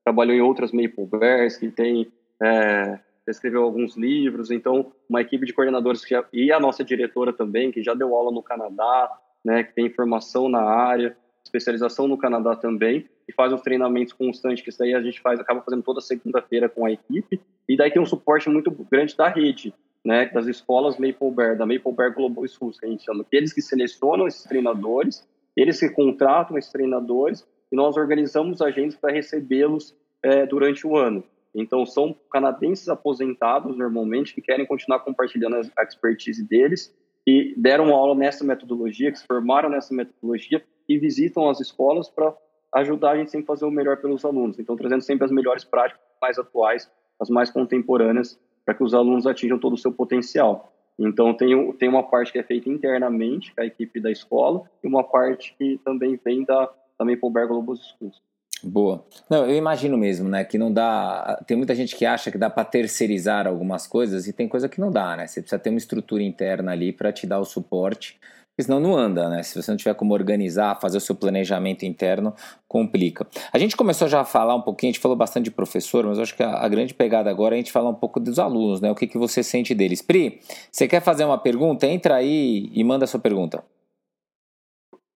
trabalhou 0.04 0.36
em 0.36 0.42
outras 0.42 0.72
Maple 0.72 1.06
Bears, 1.06 1.58
que 1.58 1.70
tem 1.70 2.08
é, 2.42 3.00
escreveu 3.28 3.64
alguns 3.64 3.96
livros. 3.96 4.52
Então 4.52 4.92
uma 5.10 5.22
equipe 5.22 5.46
de 5.46 5.54
coordenadores 5.54 6.02
já, 6.02 6.26
e 6.32 6.52
a 6.52 6.60
nossa 6.60 6.84
diretora 6.84 7.34
também, 7.34 7.72
que 7.72 7.84
já 7.84 7.94
deu 7.94 8.16
aula 8.16 8.32
no 8.32 8.44
Canadá, 8.44 9.10
né, 9.44 9.64
que 9.64 9.74
tem 9.74 9.90
formação 9.90 10.50
na 10.50 10.62
área, 10.62 11.16
especialização 11.44 12.08
no 12.08 12.18
Canadá 12.18 12.56
também, 12.56 13.08
e 13.28 13.34
faz 13.34 13.54
os 13.54 13.62
treinamentos 13.62 14.14
constantes, 14.14 14.64
que 14.64 14.70
isso 14.70 14.80
daí 14.80 14.94
a 14.94 15.02
gente 15.02 15.22
faz, 15.22 15.40
acaba 15.40 15.62
fazendo 15.62 15.84
toda 15.84 16.02
segunda-feira 16.02 16.68
com 16.68 16.86
a 16.86 16.92
equipe, 16.92 17.40
e 17.68 17.78
daí 17.78 17.92
tem 17.92 18.02
um 18.02 18.06
suporte 18.06 18.50
muito 18.50 18.72
grande 18.92 19.16
da 19.16 19.28
rede, 19.28 19.74
né, 20.04 20.28
das 20.30 20.48
escolas 20.48 20.98
Maple 20.98 21.32
Bear, 21.32 21.58
da 21.58 21.66
Maple 21.66 21.92
Bear 21.92 22.14
Global 22.14 22.48
Schools, 22.48 22.80
que 22.80 22.86
a 22.86 22.90
gente 22.90 23.04
chama, 23.04 23.24
que 23.24 23.36
eles 23.36 23.54
que 23.54 23.62
selecionam 23.62 24.28
esses 24.28 24.44
treinadores, 24.44 25.28
eles 25.56 25.80
que 25.80 25.90
contratam 25.90 26.58
esses 26.58 26.72
treinadores, 26.72 27.48
e 27.72 27.76
nós 27.76 27.98
organizamos 27.98 28.62
agentes 28.62 28.98
para 28.98 29.14
recebê-los 29.14 29.96
é, 30.24 30.46
durante 30.46 30.88
o 30.88 30.98
ano. 30.98 31.24
Então, 31.54 31.86
são 31.86 32.16
canadenses 32.32 32.90
aposentados, 32.90 33.76
normalmente, 33.76 34.34
que 34.34 34.42
querem 34.42 34.66
continuar 34.66 35.00
compartilhando 35.00 35.56
a 35.78 35.84
expertise 35.84 36.48
deles, 36.48 36.96
que 37.30 37.54
deram 37.56 37.94
aula 37.94 38.16
nessa 38.16 38.44
metodologia, 38.44 39.12
que 39.12 39.20
se 39.20 39.28
formaram 39.28 39.70
nessa 39.70 39.94
metodologia 39.94 40.64
e 40.88 40.98
visitam 40.98 41.48
as 41.48 41.60
escolas 41.60 42.10
para 42.10 42.36
ajudar 42.74 43.12
a 43.12 43.18
gente 43.18 43.30
sempre 43.30 43.44
a 43.44 43.48
fazer 43.48 43.66
o 43.66 43.72
melhor 43.72 43.98
pelos 43.98 44.26
alunos. 44.26 44.58
Então, 44.58 44.76
trazendo 44.76 45.02
sempre 45.02 45.26
as 45.26 45.32
melhores 45.32 45.64
práticas 45.64 46.02
mais 46.20 46.40
atuais, 46.40 46.92
as 47.20 47.30
mais 47.30 47.52
contemporâneas, 47.52 48.40
para 48.66 48.74
que 48.74 48.84
os 48.84 48.96
alunos 48.96 49.28
atinjam 49.28 49.60
todo 49.60 49.74
o 49.74 49.78
seu 49.78 49.92
potencial. 49.92 50.74
Então, 50.98 51.32
tem, 51.36 51.72
tem 51.74 51.88
uma 51.88 52.02
parte 52.02 52.32
que 52.32 52.40
é 52.40 52.44
feita 52.44 52.68
internamente, 52.68 53.54
com 53.54 53.62
a 53.62 53.66
equipe 53.66 54.00
da 54.00 54.10
escola, 54.10 54.64
e 54.84 54.88
uma 54.88 55.04
parte 55.04 55.56
que 55.56 55.80
também 55.86 56.20
vem 56.26 56.44
da, 56.44 56.66
da 56.98 57.06
Maple 57.06 57.30
Global 57.48 57.76
Schools. 57.76 58.24
Boa. 58.64 59.06
Não, 59.30 59.46
eu 59.46 59.56
imagino 59.56 59.98
mesmo, 59.98 60.28
né, 60.28 60.44
que 60.44 60.58
não 60.58 60.72
dá. 60.72 61.42
Tem 61.48 61.56
muita 61.56 61.74
gente 61.74 61.96
que 61.96 62.06
acha 62.06 62.30
que 62.30 62.38
dá 62.38 62.50
para 62.50 62.66
terceirizar 62.66 63.48
algumas 63.48 63.88
coisas 63.88 64.28
e 64.28 64.34
tem 64.34 64.48
coisa 64.48 64.68
que 64.68 64.82
não 64.82 64.92
dá, 64.92 65.16
né? 65.16 65.28
Você 65.28 65.42
precisa 65.42 65.60
ter 65.60 65.70
uma 65.70 65.78
estrutura 65.78 66.22
interna 66.22 66.72
ali 66.72 66.92
para 66.92 67.12
te 67.14 67.26
dar 67.26 67.40
o 67.40 67.46
suporte, 67.46 68.20
porque 68.50 68.64
senão 68.64 68.80
não 68.82 68.98
anda, 68.98 69.30
né? 69.30 69.42
Se 69.42 69.62
você 69.62 69.72
não 69.72 69.78
tiver 69.78 69.94
como 69.94 70.14
organizar, 70.14 70.80
fazer 70.82 70.98
o 70.98 71.02
seu 71.02 71.16
planejamento 71.16 71.86
interno, 71.86 72.36
complica. 72.68 73.26
A 73.54 73.58
gente 73.58 73.78
começou 73.78 74.10
já 74.10 74.20
a 74.20 74.26
falar 74.26 74.56
um 74.56 74.62
pouquinho, 74.62 74.90
a 74.90 74.94
gente 74.94 75.02
falou 75.02 75.16
bastante 75.16 75.46
de 75.46 75.52
professor, 75.52 76.06
mas 76.06 76.20
acho 76.20 76.36
que 76.36 76.44
a, 76.44 76.56
a 76.56 76.68
grande 76.68 76.94
pegada 76.94 77.30
agora 77.30 77.56
é 77.56 77.58
a 77.58 77.60
gente 77.60 77.72
falar 77.72 77.90
um 77.90 77.96
pouco 77.96 78.20
dos 78.20 78.38
alunos, 78.38 78.82
né? 78.82 78.92
O 78.92 78.96
que, 78.96 79.08
que 79.08 79.18
você 79.18 79.42
sente 79.42 79.74
deles. 79.74 80.02
Pri, 80.02 80.42
você 80.70 80.86
quer 80.86 81.02
fazer 81.02 81.24
uma 81.24 81.38
pergunta? 81.38 81.88
Entra 81.88 82.16
aí 82.16 82.70
e 82.74 82.84
manda 82.84 83.06
a 83.06 83.08
sua 83.08 83.22
pergunta. 83.22 83.64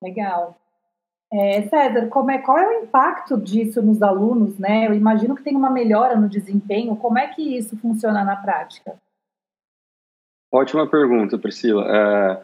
Legal. 0.01 0.62
É, 1.35 1.63
César, 1.63 2.09
como 2.09 2.29
é, 2.29 2.37
qual 2.37 2.59
é 2.59 2.67
o 2.67 2.83
impacto 2.83 3.35
disso 3.41 3.81
nos 3.81 4.03
alunos? 4.03 4.59
Né? 4.59 4.87
Eu 4.87 4.93
imagino 4.93 5.35
que 5.35 5.41
tem 5.41 5.55
uma 5.55 5.71
melhora 5.71 6.15
no 6.15 6.29
desempenho. 6.29 6.95
Como 6.95 7.17
é 7.17 7.27
que 7.27 7.57
isso 7.57 7.75
funciona 7.77 8.23
na 8.23 8.35
prática? 8.35 8.95
Ótima 10.51 10.85
pergunta, 10.85 11.35
Priscila. 11.39 11.85
É, 11.89 12.41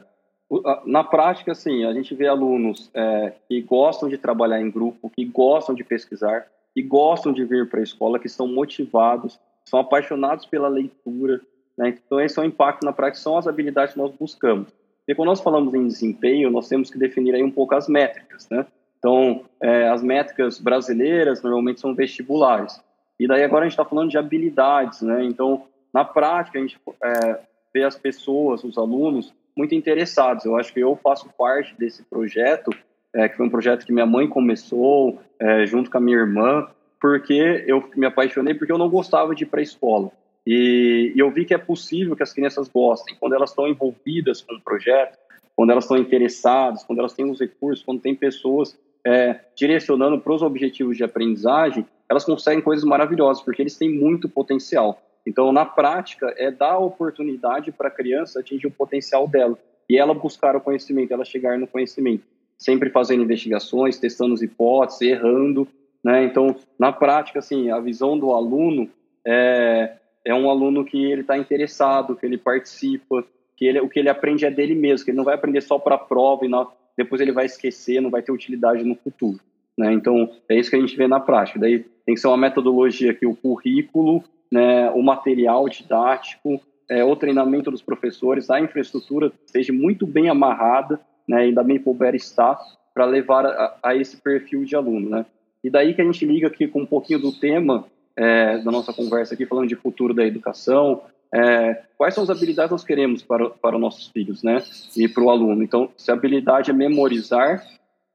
na 0.88 1.04
prática, 1.04 1.54
sim, 1.54 1.86
a 1.86 1.93
gente 1.93 2.15
vê 2.15 2.28
alunos 2.28 2.89
é, 2.95 3.36
que 3.47 3.62
gostam 3.62 4.10
de 4.10 4.17
trabalhar 4.17 4.60
em 4.60 4.71
grupo, 4.71 5.08
que 5.12 5.23
gostam 5.23 5.75
de 5.75 5.84
pesquisar, 5.84 6.47
que 6.73 6.82
gostam 6.82 7.32
de 7.32 7.45
vir 7.45 7.69
para 7.69 7.82
a 7.82 7.84
escola, 7.84 8.17
que 8.17 8.25
estão 8.25 8.47
motivados, 8.47 9.39
são 9.65 9.80
apaixonados 9.80 10.47
pela 10.47 10.67
leitura. 10.67 11.39
Né? 11.78 11.89
Então, 11.89 12.19
esse 12.19 12.39
é 12.39 12.41
o 12.41 12.45
impacto 12.45 12.84
na 12.84 12.91
prática, 12.91 13.21
são 13.21 13.38
as 13.38 13.47
habilidades 13.47 13.93
que 13.93 13.99
nós 13.99 14.12
buscamos. 14.15 14.73
E 15.08 15.13
quando 15.13 15.30
nós 15.30 15.41
falamos 15.41 15.75
em 15.75 15.86
desempenho, 15.86 16.49
nós 16.49 16.67
temos 16.67 16.89
que 16.89 16.97
definir 16.97 17.36
aí 17.36 17.43
um 17.43 17.52
pouco 17.52 17.75
as 17.75 17.88
métricas, 17.88 18.47
né? 18.49 18.65
Então, 19.00 19.46
é, 19.62 19.88
as 19.90 20.04
métricas 20.04 20.60
brasileiras 20.60 21.42
normalmente 21.42 21.80
são 21.80 21.96
vestibulares. 21.96 22.80
E 23.20 23.28
daí 23.28 23.44
agora 23.44 23.66
a 23.66 23.68
gente 23.68 23.74
está 23.74 23.86
falando 23.86 24.10
de 24.10 24.18
habilidades, 24.18 25.02
né? 25.02 25.24
Então, 25.24 25.66
na 25.94 26.06
prática, 26.06 26.60
a 26.60 26.62
gente 26.62 26.80
é, 27.04 27.40
vê 27.74 27.84
as 27.84 27.98
pessoas, 27.98 28.64
os 28.64 28.78
alunos, 28.78 29.34
muito 29.58 29.74
interessados. 29.74 30.46
Eu 30.46 30.56
acho 30.56 30.74
que 30.74 30.80
eu 30.80 30.96
faço 30.96 31.30
parte 31.38 31.76
desse 31.78 32.04
projeto, 32.04 32.72
é, 33.14 33.28
que 33.28 33.36
foi 33.36 33.46
um 33.46 33.50
projeto 33.50 33.86
que 33.86 33.92
minha 33.92 34.06
mãe 34.06 34.28
começou 34.28 35.20
é, 35.40 35.66
junto 35.66 35.90
com 35.90 35.98
a 35.98 36.02
minha 36.02 36.18
irmã, 36.18 36.68
porque 37.02 37.64
eu 37.68 37.90
me 37.96 38.06
apaixonei, 38.06 38.54
porque 38.54 38.72
eu 38.72 38.78
não 38.78 38.90
gostava 38.90 39.34
de 39.34 39.44
ir 39.44 39.48
para 39.48 39.62
a 39.62 39.64
escola. 39.64 40.12
E, 40.46 41.14
e 41.16 41.20
eu 41.20 41.32
vi 41.32 41.46
que 41.46 41.54
é 41.54 41.58
possível 41.58 42.16
que 42.16 42.24
as 42.24 42.34
crianças 42.34 42.68
gostem. 42.68 43.16
Quando 43.20 43.36
elas 43.36 43.50
estão 43.50 43.68
envolvidas 43.68 44.42
com 44.42 44.56
o 44.56 44.62
projeto, 44.62 45.18
quando 45.56 45.72
elas 45.72 45.84
estão 45.84 45.98
interessadas, 45.98 46.84
quando 46.84 47.00
elas 47.00 47.14
têm 47.14 47.30
os 47.30 47.40
recursos, 47.40 47.84
quando 47.84 48.02
tem 48.02 48.16
pessoas 48.16 48.78
é, 49.06 49.40
direcionando 49.56 50.20
para 50.20 50.34
os 50.34 50.42
objetivos 50.42 50.98
de 50.98 51.04
aprendizagem, 51.04 51.86
elas 52.10 52.26
conseguem 52.26 52.62
coisas 52.62 52.84
maravilhosas, 52.84 53.44
porque 53.44 53.62
eles 53.62 53.78
têm 53.78 53.90
muito 53.90 54.28
potencial. 54.28 55.02
Então, 55.26 55.52
na 55.52 55.66
prática, 55.66 56.34
é 56.38 56.50
dar 56.50 56.80
oportunidade 56.80 57.72
para 57.72 57.88
a 57.88 57.92
criança 57.92 58.40
atingir 58.40 58.68
o 58.68 58.72
potencial 58.72 59.28
dela 59.28 59.58
e 59.90 59.98
ela 59.98 60.14
buscar 60.14 60.56
o 60.56 60.62
conhecimento, 60.62 61.14
ela 61.14 61.26
chegar 61.26 61.58
no 61.58 61.68
conhecimento, 61.68 62.24
sempre 62.58 62.90
fazendo 62.90 63.24
investigações, 63.24 64.00
testando 64.00 64.34
as 64.34 64.42
hipóteses, 64.42 65.02
errando, 65.02 65.68
né? 66.04 66.24
Então, 66.24 66.56
na 66.78 66.92
prática, 66.92 67.40
assim, 67.40 67.70
a 67.70 67.80
visão 67.80 68.18
do 68.18 68.34
aluno 68.34 68.90
é, 69.26 69.94
é 70.24 70.34
um 70.34 70.50
aluno 70.50 70.86
que 70.86 71.06
ele 71.06 71.22
está 71.22 71.38
interessado, 71.38 72.16
que 72.16 72.26
ele 72.26 72.38
participa, 72.38 73.24
que 73.56 73.66
ele, 73.66 73.82
o 73.82 73.90
que 73.90 74.00
ele 74.00 74.10
aprende 74.10 74.46
é 74.46 74.52
dele 74.52 74.76
mesmo, 74.76 75.04
que 75.04 75.12
ele 75.12 75.18
não 75.18 75.26
vai 75.26 75.36
aprender 75.36 75.62
só 75.62 75.78
para 75.78 75.96
a 75.96 76.00
prova 76.00 76.46
e 76.46 76.50
na, 76.50 76.66
depois 77.00 77.22
ele 77.22 77.32
vai 77.32 77.46
esquecer, 77.46 78.02
não 78.02 78.10
vai 78.10 78.22
ter 78.22 78.32
utilidade 78.32 78.84
no 78.84 78.96
futuro. 78.96 79.40
Né? 79.78 79.94
Então, 79.94 80.30
é 80.50 80.60
isso 80.60 80.70
que 80.70 80.76
a 80.76 80.80
gente 80.80 80.98
vê 80.98 81.08
na 81.08 81.20
prática. 81.20 81.58
Daí 81.58 81.86
tem 82.06 82.14
que 82.14 82.20
ser 82.20 82.28
uma 82.28 82.36
metodologia 82.36 83.14
que 83.14 83.26
o 83.26 83.34
currículo, 83.34 84.22
né, 84.52 84.90
o 84.92 85.02
material 85.02 85.70
didático, 85.70 86.60
é, 86.90 87.02
o 87.04 87.16
treinamento 87.16 87.72
dos 87.72 87.82
professores, 87.82 88.50
a 88.50 88.60
infraestrutura 88.60 89.32
esteja 89.46 89.72
muito 89.72 90.06
bem 90.06 90.28
amarrada, 90.28 91.00
né, 91.26 91.44
ainda 91.44 91.64
bem 91.64 91.80
puder 91.80 92.14
estar, 92.16 92.60
para 92.94 93.06
levar 93.06 93.46
a, 93.46 93.78
a, 93.82 93.96
esse 93.96 94.18
perfil 94.18 94.66
de 94.66 94.76
aluno. 94.76 95.10
Né? 95.10 95.26
E 95.64 95.70
daí 95.70 95.94
que 95.94 96.02
a 96.02 96.06
gente 96.06 96.26
liga 96.26 96.48
aqui 96.48 96.68
com 96.68 96.82
um 96.82 96.86
pouquinho 96.86 97.20
do 97.20 97.32
tema 97.32 97.86
é, 98.18 98.58
da 98.58 98.72
nossa 98.72 98.92
conversa 98.92 99.34
aqui, 99.34 99.46
falando 99.46 99.70
de 99.70 99.76
futuro 99.76 100.14
da 100.14 100.26
educação, 100.26 101.04
é, 101.34 101.84
quais 101.98 102.13
são 102.13 102.24
as 102.24 102.30
habilidades 102.30 102.70
que 102.70 102.74
nós 102.74 102.84
queremos 102.84 103.22
para, 103.24 103.50
para 103.50 103.76
os 103.76 103.82
nossos 103.82 104.08
filhos, 104.08 104.44
né? 104.44 104.63
E 104.96 105.08
para 105.08 105.24
o 105.24 105.30
aluno. 105.30 105.63
Então, 105.63 105.89
se 105.96 106.10
a 106.12 106.13
habilidade 106.13 106.72
é 106.72 106.74
memorizar, 106.74 107.63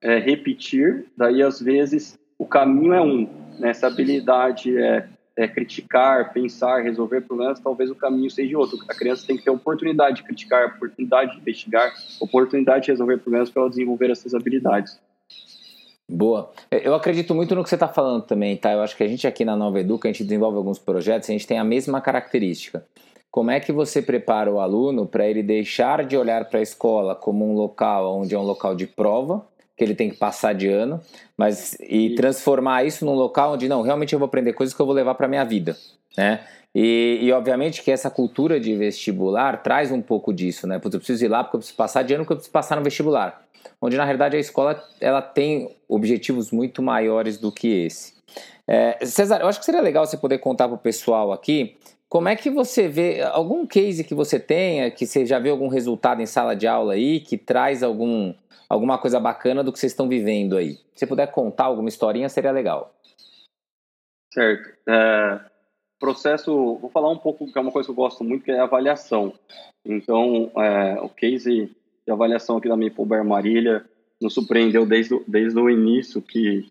é 0.03 0.19
repetir, 0.19 1.07
daí 1.17 1.43
às 1.43 1.61
vezes 1.61 2.19
o 2.39 2.47
caminho 2.47 2.93
é 2.93 3.01
um, 3.01 3.29
né? 3.59 3.73
Se 3.73 3.85
a 3.85 3.89
habilidade 3.89 4.77
é, 4.77 5.09
é 5.37 5.49
criticar, 5.49 6.33
pensar, 6.33 6.83
resolver 6.83 7.21
problemas, 7.23 7.61
talvez 7.61 7.91
o 7.91 7.95
caminho 7.95 8.31
seja 8.31 8.59
outro. 8.59 8.79
A 8.89 8.95
criança 8.95 9.27
tem 9.27 9.37
que 9.37 9.45
ter 9.45 9.51
oportunidade 9.51 10.17
de 10.17 10.23
criticar, 10.25 10.75
oportunidade 10.77 11.33
de 11.33 11.39
investigar, 11.39 11.93
oportunidade 12.21 12.87
de 12.87 12.91
resolver 12.91 13.19
problemas 13.19 13.51
para 13.51 13.63
ela 13.63 13.71
desenvolver 13.71 14.11
essas 14.11 14.35
habilidades. 14.35 15.01
Boa. 16.09 16.51
Eu 16.71 16.95
acredito 16.95 17.35
muito 17.35 17.55
no 17.55 17.63
que 17.63 17.69
você 17.69 17.77
está 17.77 17.89
falando 17.89 18.23
também, 18.23 18.57
tá? 18.57 18.73
Eu 18.73 18.83
acho 18.83 18.97
que 18.97 19.03
a 19.03 19.09
gente 19.09 19.27
aqui 19.27 19.45
na 19.45 19.57
Nova 19.57 19.81
Educa, 19.81 20.07
a 20.07 20.13
gente 20.13 20.23
desenvolve 20.23 20.59
alguns 20.59 20.79
projetos, 20.79 21.29
a 21.31 21.33
gente 21.33 21.47
tem 21.47 21.59
a 21.59 21.65
mesma 21.65 22.01
característica. 22.01 22.85
Como 23.31 23.51
é 23.51 23.59
que 23.59 23.73
você 23.73 24.03
prepara 24.03 24.53
o 24.53 24.61
aluno 24.61 25.07
para 25.07 25.27
ele 25.27 25.43
deixar 25.43 26.05
de 26.05 26.17
olhar 26.17 26.45
para 26.45 26.61
a 26.61 26.63
escola 26.63 27.17
como 27.17 27.45
um 27.51 27.55
local 27.55 28.21
onde 28.21 28.35
é 28.35 28.39
um 28.39 28.43
local 28.43 28.77
de 28.77 28.87
prova, 28.87 29.45
que 29.77 29.83
ele 29.83 29.95
tem 29.95 30.11
que 30.11 30.17
passar 30.17 30.55
de 30.55 30.69
ano, 30.69 31.01
mas 31.37 31.75
e 31.81 32.15
transformar 32.15 32.85
isso 32.85 33.05
num 33.05 33.15
local 33.15 33.55
onde 33.55 33.67
não, 33.67 33.83
realmente 33.83 34.13
eu 34.13 34.19
vou 34.19 34.27
aprender 34.27 34.53
coisas 34.53 34.75
que 34.75 34.81
eu 34.81 34.87
vou 34.87 34.95
levar 34.95 35.15
para 35.15 35.27
minha 35.27 35.45
vida, 35.45 35.77
né? 36.17 36.45
E, 36.73 37.21
e, 37.23 37.33
obviamente 37.33 37.83
que 37.83 37.91
essa 37.91 38.11
cultura 38.11 38.59
de 38.59 38.75
vestibular 38.75 39.63
traz 39.63 39.93
um 39.93 40.03
pouco 40.03 40.33
disso, 40.33 40.67
né? 40.67 40.79
Porque 40.79 40.97
eu 40.97 41.01
preciso 41.01 41.25
ir 41.25 41.29
lá 41.29 41.43
porque 41.43 41.57
eu 41.57 41.61
preciso 41.61 41.77
passar 41.77 42.03
de 42.03 42.15
ano 42.15 42.25
porque 42.25 42.33
eu 42.33 42.37
preciso 42.37 42.53
passar 42.53 42.77
no 42.77 42.83
vestibular 42.83 43.44
onde 43.81 43.97
na 43.97 44.05
realidade 44.05 44.37
a 44.37 44.41
escola 44.41 44.83
ela 45.01 45.23
tem 45.23 45.77
objetivos 45.89 46.51
muito 46.51 46.83
maiores 46.83 47.39
do 47.39 47.53
que 47.53 47.87
esse. 47.87 48.15
É, 48.67 49.05
César, 49.05 49.41
eu 49.41 49.47
acho 49.47 49.59
que 49.59 49.65
seria 49.65 49.81
legal 49.81 50.07
você 50.07 50.17
poder 50.17 50.39
contar 50.39 50.69
para 50.69 50.77
o 50.77 50.79
pessoal 50.79 51.33
aqui 51.33 51.77
como 52.15 52.29
é 52.29 52.37
que 52.37 52.49
você 52.49 52.87
vê 52.87 53.23
algum 53.23 53.67
case 53.67 54.05
que 54.05 54.15
você 54.15 54.39
tenha, 54.39 54.91
que 54.91 55.05
você 55.05 55.27
já 55.27 55.39
viu 55.39 55.53
algum 55.53 55.67
resultado 55.67 56.23
em 56.23 56.27
sala 56.27 56.55
de 56.55 56.65
aula 56.65 56.93
aí, 56.93 57.19
que 57.19 57.37
traz 57.37 57.83
algum, 57.83 58.33
alguma 58.69 58.99
coisa 58.99 59.19
bacana 59.19 59.65
do 59.65 59.73
que 59.73 59.79
vocês 59.81 59.91
estão 59.91 60.09
vivendo 60.09 60.57
aí. 60.57 60.75
Se 60.75 61.01
você 61.01 61.07
puder 61.09 61.27
contar 61.33 61.65
alguma 61.65 61.89
historinha, 61.89 62.29
seria 62.29 62.53
legal. 62.53 62.95
Certo. 64.33 64.79
É, 64.89 65.41
processo, 65.99 66.77
vou 66.77 66.91
falar 66.91 67.11
um 67.11 67.19
pouco, 67.19 67.51
que 67.51 67.59
é 67.59 67.61
uma 67.61 67.73
coisa 67.73 67.87
que 67.87 67.91
eu 67.91 67.97
gosto 67.97 68.23
muito, 68.23 68.45
que 68.45 68.53
é 68.53 68.61
avaliação. 68.61 69.33
Então, 69.85 70.53
é, 70.57 71.01
o 71.01 71.09
case 71.09 71.75
de 72.07 72.13
avaliação 72.13 72.57
aqui 72.57 72.69
da 72.69 72.77
Maple 72.77 73.25
Marília 73.25 73.85
nos 74.21 74.35
surpreendeu 74.35 74.87
desde, 74.87 75.19
desde 75.27 75.59
o 75.59 75.69
início 75.69 76.23
que, 76.23 76.67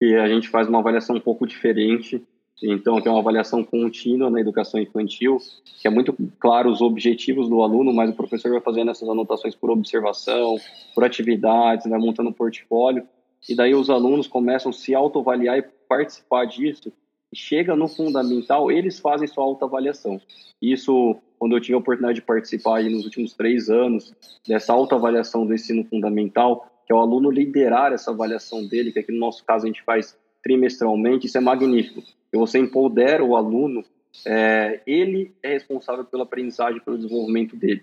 que 0.00 0.14
a 0.14 0.28
gente 0.28 0.48
faz 0.48 0.68
uma 0.68 0.78
avaliação 0.78 1.16
um 1.16 1.20
pouco 1.20 1.46
diferente. 1.46 2.22
Então, 2.62 3.00
tem 3.00 3.10
uma 3.10 3.20
avaliação 3.20 3.64
contínua 3.64 4.30
na 4.30 4.40
educação 4.40 4.80
infantil, 4.80 5.38
que 5.80 5.88
é 5.88 5.90
muito 5.90 6.16
claro 6.38 6.70
os 6.70 6.80
objetivos 6.80 7.48
do 7.48 7.60
aluno, 7.60 7.92
mas 7.92 8.10
o 8.10 8.14
professor 8.14 8.52
vai 8.52 8.60
fazendo 8.60 8.90
essas 8.90 9.08
anotações 9.08 9.54
por 9.54 9.70
observação, 9.70 10.56
por 10.94 11.02
atividades, 11.02 11.90
vai 11.90 11.98
montando 11.98 12.30
um 12.30 12.32
portfólio, 12.32 13.06
e 13.48 13.56
daí 13.56 13.74
os 13.74 13.90
alunos 13.90 14.28
começam 14.28 14.70
a 14.70 14.72
se 14.72 14.94
autoavaliar 14.94 15.58
e 15.58 15.62
participar 15.88 16.44
disso. 16.44 16.92
Chega 17.34 17.74
no 17.74 17.88
fundamental, 17.88 18.70
eles 18.70 19.00
fazem 19.00 19.26
sua 19.26 19.42
autoavaliação. 19.42 20.20
Isso 20.60 21.16
quando 21.42 21.56
eu 21.56 21.60
tive 21.60 21.74
a 21.74 21.78
oportunidade 21.78 22.20
de 22.20 22.24
participar 22.24 22.76
aí 22.76 22.88
nos 22.88 23.04
últimos 23.04 23.34
três 23.34 23.68
anos 23.68 24.14
dessa 24.46 24.72
autoavaliação 24.72 25.44
do 25.44 25.52
ensino 25.52 25.82
fundamental, 25.82 26.70
que 26.86 26.92
é 26.92 26.94
o 26.94 27.00
aluno 27.00 27.32
liderar 27.32 27.92
essa 27.92 28.12
avaliação 28.12 28.64
dele, 28.64 28.92
que 28.92 29.00
aqui 29.00 29.10
no 29.10 29.18
nosso 29.18 29.44
caso 29.44 29.64
a 29.64 29.66
gente 29.66 29.82
faz 29.82 30.16
trimestralmente, 30.40 31.26
isso 31.26 31.36
é 31.36 31.40
magnífico. 31.40 32.00
E 32.32 32.38
você 32.38 32.60
empodera 32.60 33.24
o 33.24 33.34
aluno, 33.34 33.82
é, 34.24 34.82
ele 34.86 35.34
é 35.42 35.54
responsável 35.54 36.04
pela 36.04 36.22
aprendizagem, 36.22 36.80
pelo 36.80 36.96
desenvolvimento 36.96 37.56
dele. 37.56 37.82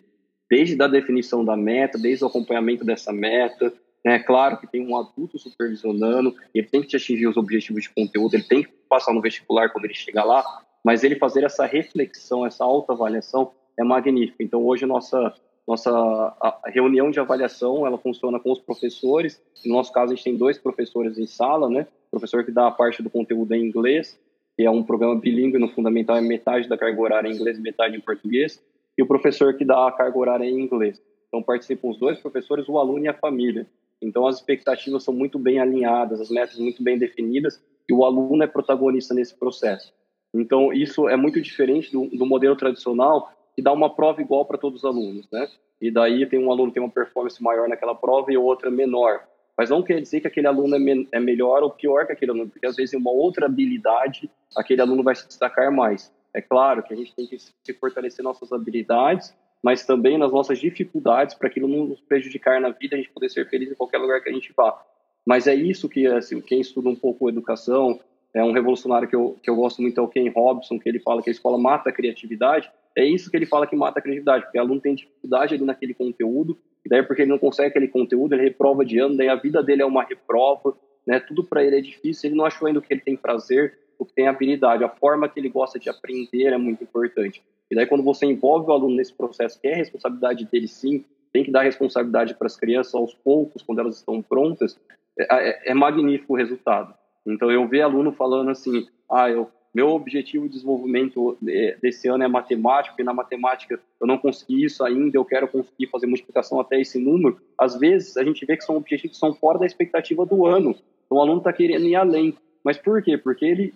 Desde 0.49 0.81
a 0.81 0.87
definição 0.87 1.43
da 1.43 1.57
meta, 1.57 1.97
desde 1.97 2.23
o 2.23 2.27
acompanhamento 2.27 2.85
dessa 2.85 3.11
meta, 3.11 3.73
é 4.05 4.19
claro 4.19 4.57
que 4.57 4.67
tem 4.67 4.87
um 4.87 4.95
adulto 4.95 5.37
supervisionando, 5.37 6.33
ele 6.55 6.65
tem 6.65 6.81
que 6.81 6.95
atingir 6.95 7.27
os 7.27 7.35
objetivos 7.35 7.83
de 7.83 7.89
conteúdo, 7.89 8.35
ele 8.35 8.43
tem 8.43 8.63
que 8.63 8.69
passar 8.87 9.13
no 9.13 9.19
vestibular 9.19 9.67
quando 9.67 9.83
ele 9.83 9.93
chegar 9.93 10.23
lá, 10.23 10.45
mas 10.83 11.03
ele 11.03 11.15
fazer 11.15 11.43
essa 11.43 11.65
reflexão, 11.65 12.45
essa 12.45 12.63
autoavaliação 12.63 13.51
é 13.77 13.83
magnífico. 13.83 14.41
Então, 14.41 14.65
hoje, 14.65 14.85
nossa, 14.85 15.33
nossa 15.67 16.61
reunião 16.65 17.11
de 17.11 17.19
avaliação, 17.19 17.85
ela 17.85 17.97
funciona 17.97 18.39
com 18.39 18.51
os 18.51 18.59
professores. 18.59 19.41
No 19.65 19.75
nosso 19.75 19.91
caso, 19.91 20.13
a 20.13 20.15
gente 20.15 20.23
tem 20.23 20.37
dois 20.37 20.57
professores 20.57 21.17
em 21.17 21.27
sala, 21.27 21.69
né? 21.69 21.87
O 22.07 22.11
professor 22.11 22.43
que 22.43 22.51
dá 22.51 22.67
a 22.67 22.71
parte 22.71 23.03
do 23.03 23.09
conteúdo 23.09 23.53
em 23.53 23.63
inglês, 23.63 24.19
que 24.57 24.63
é 24.63 24.71
um 24.71 24.83
programa 24.83 25.15
bilíngue 25.15 25.57
no 25.57 25.69
fundamental, 25.69 26.17
é 26.17 26.21
metade 26.21 26.67
da 26.67 26.77
carga 26.77 26.99
horária 26.99 27.29
em 27.29 27.33
inglês 27.33 27.59
metade 27.59 27.95
em 27.95 28.01
português. 28.01 28.61
e 28.97 29.01
o 29.01 29.07
professor 29.07 29.53
que 29.55 29.63
dá 29.63 29.87
a 29.87 29.91
carga 29.93 30.17
horária 30.17 30.43
em 30.43 30.59
inglês. 30.59 31.01
Então 31.29 31.41
participam 31.41 31.87
os 31.87 31.97
dois 31.97 32.19
professores, 32.19 32.67
o 32.67 32.77
aluno 32.77 33.05
e 33.05 33.07
a 33.07 33.13
família. 33.13 33.65
Então 34.01 34.27
as 34.27 34.35
expectativas 34.35 35.03
são 35.03 35.13
muito 35.13 35.39
bem 35.39 35.57
alinhadas, 35.57 36.19
as 36.19 36.29
metas 36.29 36.57
muito 36.59 36.83
bem 36.83 36.97
definidas 36.97 37.63
e 37.87 37.93
o 37.93 38.03
aluno 38.03 38.43
é 38.43 38.47
protagonista 38.47 39.13
nesse 39.13 39.33
processo. 39.33 39.93
Então 40.33 40.71
isso 40.71 41.09
é 41.09 41.15
muito 41.15 41.41
diferente 41.41 41.91
do, 41.91 42.05
do 42.07 42.25
modelo 42.25 42.55
tradicional 42.55 43.31
que 43.55 43.61
dá 43.61 43.71
uma 43.71 43.93
prova 43.93 44.21
igual 44.21 44.45
para 44.45 44.57
todos 44.57 44.79
os 44.79 44.85
alunos, 44.85 45.27
né? 45.31 45.47
E 45.81 45.89
daí 45.89 46.25
tem 46.25 46.43
um 46.43 46.51
aluno 46.51 46.67
que 46.67 46.75
tem 46.75 46.83
uma 46.83 46.91
performance 46.91 47.41
maior 47.41 47.67
naquela 47.67 47.95
prova 47.95 48.31
e 48.31 48.37
outra 48.37 48.69
menor. 48.69 49.21
Mas 49.57 49.69
não 49.69 49.83
quer 49.83 49.99
dizer 49.99 50.21
que 50.21 50.27
aquele 50.27 50.47
aluno 50.47 50.75
é, 50.75 50.79
me 50.79 51.07
é 51.11 51.19
melhor 51.19 51.63
ou 51.63 51.69
pior 51.69 52.05
que 52.05 52.13
aquele 52.13 52.31
aluno, 52.31 52.49
porque 52.49 52.65
às 52.65 52.75
vezes 52.75 52.93
em 52.93 52.97
uma 52.97 53.11
outra 53.11 53.45
habilidade 53.45 54.29
aquele 54.55 54.81
aluno 54.81 55.03
vai 55.03 55.15
se 55.15 55.27
destacar 55.27 55.71
mais. 55.71 56.13
É 56.33 56.41
claro 56.41 56.83
que 56.83 56.93
a 56.93 56.97
gente 56.97 57.13
tem 57.15 57.27
que 57.27 57.37
se 57.39 57.73
fortalecer 57.79 58.23
nossas 58.23 58.53
habilidades, 58.53 59.35
mas 59.61 59.85
também 59.85 60.17
nas 60.17 60.31
nossas 60.31 60.59
dificuldades 60.59 61.35
para 61.35 61.49
aquilo 61.49 61.67
não 61.67 61.85
nos 61.85 61.99
prejudicar 61.99 62.61
na 62.61 62.69
vida, 62.69 62.95
a 62.95 62.97
gente 62.97 63.09
poder 63.09 63.29
ser 63.29 63.49
feliz 63.49 63.71
em 63.71 63.75
qualquer 63.75 63.97
lugar 63.97 64.21
que 64.21 64.29
a 64.29 64.33
gente 64.33 64.53
vá. 64.55 64.81
Mas 65.25 65.47
é 65.47 65.53
isso 65.53 65.89
que, 65.89 66.07
assim, 66.07 66.39
quem 66.39 66.61
estuda 66.61 66.89
um 66.89 66.95
pouco 66.95 67.29
educação, 67.29 67.99
é 68.33 68.43
um 68.43 68.51
revolucionário 68.51 69.07
que 69.07 69.15
eu, 69.15 69.37
que 69.41 69.49
eu 69.49 69.55
gosto 69.55 69.81
muito, 69.81 69.99
é 69.99 70.03
o 70.03 70.07
Ken 70.07 70.29
Robson, 70.29 70.79
que 70.79 70.87
ele 70.87 70.99
fala 70.99 71.21
que 71.21 71.29
a 71.29 71.33
escola 71.33 71.57
mata 71.57 71.89
a 71.89 71.93
criatividade. 71.93 72.69
É 72.95 73.03
isso 73.03 73.29
que 73.29 73.37
ele 73.37 73.45
fala 73.45 73.65
que 73.65 73.75
mata 73.75 73.99
a 73.99 74.01
criatividade, 74.01 74.43
porque 74.43 74.57
o 74.57 74.61
aluno 74.61 74.81
tem 74.81 74.95
dificuldade 74.95 75.55
ali 75.55 75.63
naquele 75.63 75.93
conteúdo, 75.93 76.57
e 76.85 76.89
daí 76.89 77.03
porque 77.03 77.23
ele 77.23 77.31
não 77.31 77.39
consegue 77.39 77.69
aquele 77.69 77.87
conteúdo, 77.87 78.33
ele 78.33 78.43
reprova 78.43 78.85
de 78.85 78.99
ano, 78.99 79.17
daí 79.17 79.29
a 79.29 79.35
vida 79.35 79.63
dele 79.63 79.81
é 79.81 79.85
uma 79.85 80.03
reprova, 80.03 80.75
né? 81.05 81.19
Tudo 81.19 81.43
para 81.43 81.63
ele 81.63 81.77
é 81.77 81.81
difícil, 81.81 82.29
ele 82.29 82.37
não 82.37 82.45
achou 82.45 82.67
ainda 82.67 82.79
o 82.79 82.81
que 82.81 82.93
ele 82.93 83.01
tem 83.01 83.15
prazer, 83.15 83.77
o 83.97 84.05
que 84.05 84.13
tem 84.13 84.27
habilidade, 84.27 84.83
a 84.83 84.89
forma 84.89 85.27
que 85.27 85.39
ele 85.39 85.49
gosta 85.49 85.79
de 85.79 85.89
aprender 85.89 86.53
é 86.53 86.57
muito 86.57 86.83
importante. 86.83 87.43
E 87.69 87.75
daí 87.75 87.85
quando 87.85 88.03
você 88.03 88.25
envolve 88.25 88.69
o 88.69 88.73
aluno 88.73 88.95
nesse 88.95 89.13
processo, 89.13 89.59
que 89.59 89.67
é 89.67 89.75
responsabilidade 89.75 90.45
dele 90.45 90.67
sim, 90.67 91.03
tem 91.31 91.43
que 91.43 91.51
dar 91.51 91.63
responsabilidade 91.63 92.33
para 92.33 92.47
as 92.47 92.57
crianças 92.57 92.93
aos 92.95 93.13
poucos, 93.13 93.61
quando 93.61 93.79
elas 93.79 93.97
estão 93.97 94.21
prontas, 94.21 94.79
é, 95.19 95.69
é, 95.69 95.71
é 95.71 95.73
magnífico 95.73 96.33
o 96.33 96.37
resultado. 96.37 96.93
Então 97.25 97.51
eu 97.51 97.67
ver 97.67 97.81
aluno 97.81 98.11
falando 98.11 98.49
assim, 98.49 98.87
ah, 99.09 99.29
eu 99.29 99.49
meu 99.73 99.89
objetivo 99.89 100.47
de 100.47 100.53
desenvolvimento 100.53 101.37
desse 101.81 102.07
ano 102.07 102.23
é 102.23 102.27
matemática, 102.27 102.95
e 102.99 103.03
na 103.03 103.13
matemática 103.13 103.79
eu 104.01 104.07
não 104.07 104.17
consegui 104.17 104.65
isso 104.65 104.83
ainda, 104.83 105.17
eu 105.17 105.25
quero 105.25 105.47
conseguir 105.47 105.87
fazer 105.87 106.07
multiplicação 106.07 106.59
até 106.59 106.81
esse 106.81 106.97
número. 106.97 107.39
Às 107.57 107.77
vezes, 107.77 108.17
a 108.17 108.23
gente 108.23 108.45
vê 108.45 108.57
que 108.57 108.63
são 108.63 108.77
objetivos 108.77 109.15
que 109.15 109.19
são 109.19 109.33
fora 109.33 109.59
da 109.59 109.65
expectativa 109.65 110.25
do 110.25 110.45
ano. 110.45 110.75
Então, 111.05 111.17
o 111.17 111.21
aluno 111.21 111.37
está 111.37 111.53
querendo 111.53 111.85
ir 111.85 111.95
além. 111.95 112.35
Mas 112.63 112.77
por 112.77 113.01
quê? 113.03 113.17
Porque 113.17 113.45
ele 113.45 113.73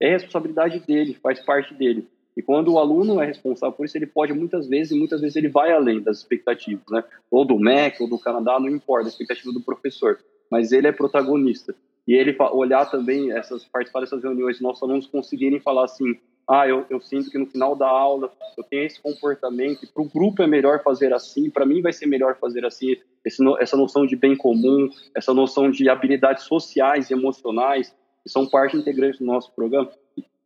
é 0.00 0.10
responsabilidade 0.10 0.80
dele, 0.80 1.14
faz 1.14 1.40
parte 1.40 1.72
dele. 1.74 2.06
E 2.36 2.42
quando 2.42 2.72
o 2.72 2.78
aluno 2.78 3.20
é 3.20 3.26
responsável 3.26 3.74
por 3.74 3.86
isso, 3.86 3.96
ele 3.96 4.06
pode 4.06 4.32
muitas 4.32 4.68
vezes, 4.68 4.92
e 4.92 4.98
muitas 4.98 5.20
vezes 5.20 5.36
ele 5.36 5.48
vai 5.48 5.72
além 5.72 6.00
das 6.00 6.18
expectativas, 6.18 6.84
né? 6.90 7.02
Ou 7.30 7.44
do 7.44 7.58
MEC, 7.58 8.02
ou 8.02 8.08
do 8.08 8.18
Canadá, 8.18 8.58
não 8.60 8.68
importa, 8.68 9.06
a 9.06 9.08
expectativa 9.08 9.52
do 9.52 9.60
professor. 9.60 10.18
Mas 10.50 10.72
ele 10.72 10.86
é 10.86 10.92
protagonista 10.92 11.74
e 12.06 12.14
ele 12.14 12.36
olhar 12.52 12.90
também 12.90 13.32
essas 13.32 13.64
participar 13.64 14.00
dessas 14.00 14.22
reuniões 14.22 14.60
nossos 14.60 14.82
alunos 14.82 15.06
conseguirem 15.06 15.60
falar 15.60 15.84
assim 15.84 16.18
ah 16.48 16.66
eu, 16.66 16.84
eu 16.90 17.00
sinto 17.00 17.30
que 17.30 17.38
no 17.38 17.46
final 17.46 17.76
da 17.76 17.88
aula 17.88 18.30
eu 18.56 18.64
tenho 18.64 18.84
esse 18.84 19.00
comportamento 19.00 19.86
para 19.92 20.02
o 20.02 20.08
grupo 20.08 20.42
é 20.42 20.46
melhor 20.46 20.82
fazer 20.82 21.12
assim 21.12 21.48
para 21.50 21.64
mim 21.64 21.80
vai 21.80 21.92
ser 21.92 22.06
melhor 22.06 22.36
fazer 22.38 22.64
assim 22.64 22.96
esse, 23.24 23.42
essa 23.60 23.76
noção 23.76 24.04
de 24.04 24.16
bem 24.16 24.36
comum 24.36 24.88
essa 25.14 25.32
noção 25.32 25.70
de 25.70 25.88
habilidades 25.88 26.44
sociais 26.44 27.10
e 27.10 27.14
emocionais 27.14 27.94
que 28.22 28.30
são 28.30 28.46
parte 28.46 28.76
integrante 28.76 29.18
do 29.18 29.24
nosso 29.24 29.52
programa. 29.52 29.90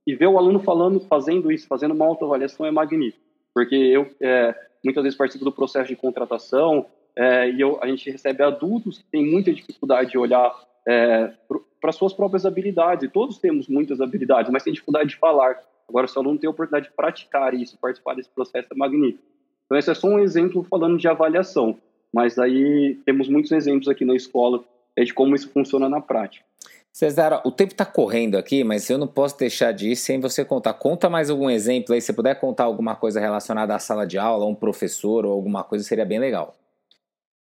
E 0.07 0.15
ver 0.15 0.29
o 0.29 0.39
aluno 0.39 0.61
falando 0.61 1.01
fazendo 1.01 1.51
isso 1.51 1.67
fazendo 1.67 1.95
uma 1.95 2.07
autoavaliação 2.07 2.67
é 2.67 2.71
magnífico 2.71 3.25
porque 3.55 3.75
eu 3.75 4.11
é, 4.21 4.55
muitas 4.85 5.03
vezes 5.03 5.17
participo 5.17 5.45
do 5.45 5.53
processo 5.53 5.89
de 5.89 5.97
contratação 5.97 6.87
é, 7.17 7.51
e 7.51 7.61
eu, 7.61 7.83
a 7.83 7.87
gente 7.87 8.11
recebe 8.11 8.43
adultos 8.43 8.99
que 8.99 9.05
têm 9.11 9.25
muita 9.25 9.53
dificuldade 9.53 10.11
de 10.11 10.19
olhar 10.19 10.55
é, 10.87 11.33
para 11.81 11.93
suas 11.93 12.13
próprias 12.13 12.47
habilidades. 12.47 13.11
Todos 13.13 13.39
temos 13.39 13.69
muitas 13.69 14.01
habilidades, 14.01 14.51
mas 14.51 14.63
tem 14.63 14.73
dificuldade 14.73 15.11
de 15.11 15.17
falar. 15.17 15.59
Agora, 15.89 16.07
se 16.07 16.17
o 16.17 16.21
aluno 16.21 16.39
tem 16.39 16.49
a 16.49 16.51
oportunidade 16.51 16.91
de 16.91 16.97
praticar 16.97 17.55
isso, 17.55 17.79
participar 17.79 18.15
desse 18.15 18.31
processo, 18.31 18.69
é 18.73 18.77
magnífico. 18.77 19.23
Então, 19.67 19.79
esse 19.79 19.91
é 19.91 19.95
só 19.95 20.09
um 20.09 20.19
exemplo 20.19 20.63
falando 20.65 20.97
de 20.97 21.09
avaliação, 21.09 21.77
mas 22.13 22.39
aí 22.39 22.99
temos 23.05 23.29
muitos 23.29 23.51
exemplos 23.53 23.89
aqui 23.89 24.05
na 24.05 24.15
escola 24.15 24.65
é, 24.97 25.05
de 25.05 25.13
como 25.13 25.35
isso 25.35 25.51
funciona 25.51 25.89
na 25.89 26.01
prática. 26.01 26.45
Cesar, 26.93 27.43
o 27.45 27.53
tempo 27.53 27.73
está 27.73 27.85
correndo 27.85 28.37
aqui, 28.37 28.65
mas 28.65 28.89
eu 28.89 28.97
não 28.97 29.07
posso 29.07 29.37
deixar 29.37 29.71
de 29.73 29.91
ir 29.91 29.97
sem 29.97 30.19
você 30.19 30.45
contar. 30.45 30.73
Conta 30.73 31.11
mais 31.11 31.29
algum 31.29 31.51
exemplo 31.51 31.95
aí, 31.95 32.01
se 32.01 32.13
puder 32.13 32.41
contar 32.41 32.65
alguma 32.65 32.97
coisa 32.97 33.21
relacionada 33.21 33.75
à 33.75 33.79
sala 33.79 34.07
de 34.07 34.17
aula, 34.17 34.47
um 34.47 34.55
professor 34.55 35.27
ou 35.27 35.33
alguma 35.33 35.63
coisa, 35.63 35.85
seria 35.85 36.07
bem 36.07 36.19
legal. 36.19 36.55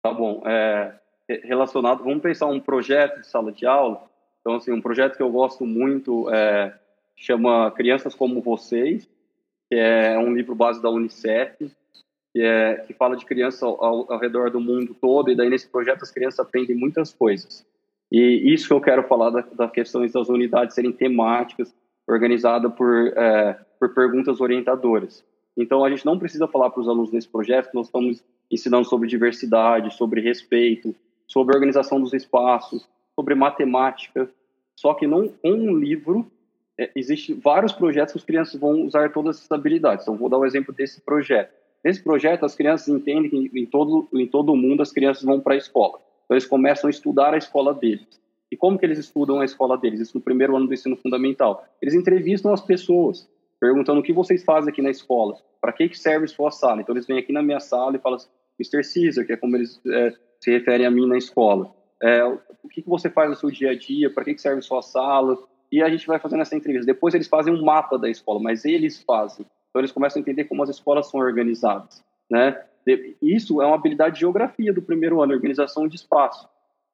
Tá 0.01 0.13
bom. 0.13 0.43
É, 0.47 0.95
relacionado, 1.29 2.05
vamos 2.05 2.23
pensar 2.23 2.47
um 2.47 2.61
projeto 2.61 3.21
de 3.21 3.27
sala 3.27 3.53
de 3.53 3.67
aula. 3.67 4.09
Então, 4.41 4.57
assim, 4.57 4.73
um 4.73 4.81
projeto 4.81 5.17
que 5.17 5.23
eu 5.23 5.31
gosto 5.31 5.65
muito 5.65 6.29
é, 6.31 6.75
chama 7.17 7.71
Crianças 7.71 8.15
Como 8.15 8.41
Vocês, 8.41 9.09
que 9.71 9.77
é 9.77 10.19
um 10.19 10.35
livro 10.35 10.55
base 10.55 10.83
da 10.83 10.91
Unicef, 10.91 11.71
que, 12.33 12.41
é, 12.41 12.77
que 12.87 12.93
fala 12.95 13.17
de 13.17 13.25
crianças 13.25 13.63
ao, 13.63 14.13
ao, 14.13 14.19
redor 14.19 14.51
do 14.51 14.61
mundo 14.61 14.97
todo, 15.01 15.31
e 15.31 15.37
daí 15.37 15.49
nesse 15.49 15.69
projeto 15.69 16.03
as 16.03 16.11
crianças 16.11 16.41
aprendem 16.41 16.77
muitas 16.77 17.13
coisas. 17.13 17.67
E 18.11 18.53
isso 18.53 18.67
que 18.67 18.75
eu 18.75 18.81
quero 18.81 19.05
falar 19.05 19.31
da, 19.31 19.41
das 19.41 19.71
questões 19.71 20.13
das 20.13 20.29
unidades 20.29 20.75
serem 20.75 20.93
temáticas, 20.93 21.75
organizadas 22.07 22.73
por, 22.75 23.09
é, 23.17 23.59
por 23.79 23.95
perguntas 23.95 24.41
orientadoras. 24.41 25.25
Então, 25.57 25.85
a 25.85 25.91
gente 25.91 26.05
não 26.05 26.19
precisa 26.19 26.49
falar 26.49 26.71
para 26.71 26.81
os 26.81 26.89
alunos 26.89 27.13
nesse 27.13 27.29
projeto 27.29 27.73
nós 27.75 27.87
estamos 27.87 28.25
ensinando 28.51 28.87
sobre 28.87 29.09
diversidade, 29.09 29.95
sobre 29.95 30.21
respeito, 30.21 30.95
sobre 31.33 31.55
organização 31.55 31.99
dos 31.99 32.13
espaços, 32.13 32.87
sobre 33.15 33.35
matemática. 33.35 34.29
Só 34.77 34.93
que 34.93 35.07
não 35.07 35.33
um 35.43 35.75
livro 35.75 36.31
é, 36.79 36.91
existe 36.95 37.33
vários 37.33 37.73
projetos 37.73 38.13
que 38.13 38.19
as 38.19 38.25
crianças 38.25 38.61
vão 38.61 38.83
usar 38.83 39.13
todas 39.13 39.39
essas 39.39 39.51
habilidades. 39.51 40.05
Então, 40.05 40.17
vou 40.17 40.29
dar 40.29 40.37
o 40.37 40.43
um 40.43 40.47
exemplo 40.47 40.75
desse 40.75 41.01
projeto. 41.01 41.53
Nesse 41.83 42.03
projeto, 42.03 42.45
as 42.45 42.55
crianças 42.55 42.89
entendem 42.89 43.31
que 43.31 43.59
em 43.59 43.67
todo, 43.67 44.09
em 44.13 44.27
todo 44.27 44.53
o 44.53 44.57
mundo 44.57 44.83
as 44.83 44.93
crianças 44.93 45.23
vão 45.23 45.41
para 45.41 45.55
a 45.55 45.57
escola. 45.57 46.01
Então, 46.25 46.35
eles 46.35 46.47
começam 46.47 46.89
a 46.89 46.91
estudar 46.91 47.35
a 47.35 47.39
escola 47.39 47.75
deles. 47.75 48.21
E 48.51 48.57
como 48.57 48.79
que 48.79 48.85
eles 48.85 48.99
estudam 48.99 49.41
a 49.41 49.45
escola 49.45 49.79
deles? 49.79 50.01
Isso 50.01 50.17
no 50.17 50.23
primeiro 50.23 50.55
ano 50.55 50.67
do 50.67 50.75
ensino 50.75 50.97
fundamental. 50.97 51.65
Eles 51.81 51.95
entrevistam 51.95 52.53
as 52.53 52.61
pessoas, 52.61 53.29
perguntando 53.59 54.01
o 54.01 54.03
que 54.03 54.13
vocês 54.13 54.45
fazem 54.45 54.71
aqui 54.71 54.83
na 54.83 54.91
escola, 54.91 55.37
para 55.61 55.73
que, 55.73 55.89
que 55.89 55.99
serve 55.99 56.27
sua 56.29 56.51
sala. 56.51 56.83
Então, 56.83 56.95
eles 56.95 57.07
vêm 57.07 57.19
aqui 57.19 57.33
na 57.33 57.43
minha 57.43 57.61
sala 57.61 57.97
e 57.97 57.99
falam, 57.99 58.19
Mr. 58.63 58.83
Caesar, 58.83 59.27
que 59.27 59.33
é 59.33 59.37
como 59.37 59.57
eles 59.57 59.81
é, 59.87 60.15
se 60.41 60.51
referem 60.51 60.87
a 60.87 60.91
mim 60.91 61.07
na 61.07 61.19
escola. 61.19 61.75
É, 62.03 62.25
o 62.25 62.69
que, 62.69 62.83
que 62.83 62.89
você 62.89 63.11
faz 63.11 63.29
no 63.29 63.37
seu 63.37 63.51
dia 63.51 63.71
a 63.71 63.79
dia, 63.79 64.11
para 64.11 64.25
que, 64.25 64.35
que 64.35 64.41
serve 64.41 64.63
sua 64.63 64.83
sala, 64.83 65.37
e 65.71 65.83
a 65.83 65.89
gente 65.89 66.07
vai 66.07 66.19
fazendo 66.19 66.43
essa 66.43 66.55
entrevista. 66.55 66.87
Depois 66.87 67.15
eles 67.15 67.29
fazem 67.29 67.53
um 67.53 67.65
mapa 67.65 67.99
da 67.99 68.09
escola, 68.09 68.41
mas 68.41 68.65
eles 68.65 69.03
fazem. 69.03 69.47
Então 69.71 69.81
eles 69.81 69.91
começam 69.93 70.21
a 70.21 70.23
entender 70.23 70.45
como 70.45 70.63
as 70.63 70.69
escolas 70.69 71.09
são 71.09 71.19
organizadas, 71.19 72.05
né? 72.31 72.63
Isso 73.23 73.63
é 73.63 73.67
uma 73.67 73.77
habilidade 73.77 74.17
de 74.17 74.21
geografia 74.21 74.73
do 74.73 74.83
primeiro 74.83 75.23
ano, 75.23 75.33
organização 75.33 75.89
de 75.89 75.97
espaço. 75.97 76.49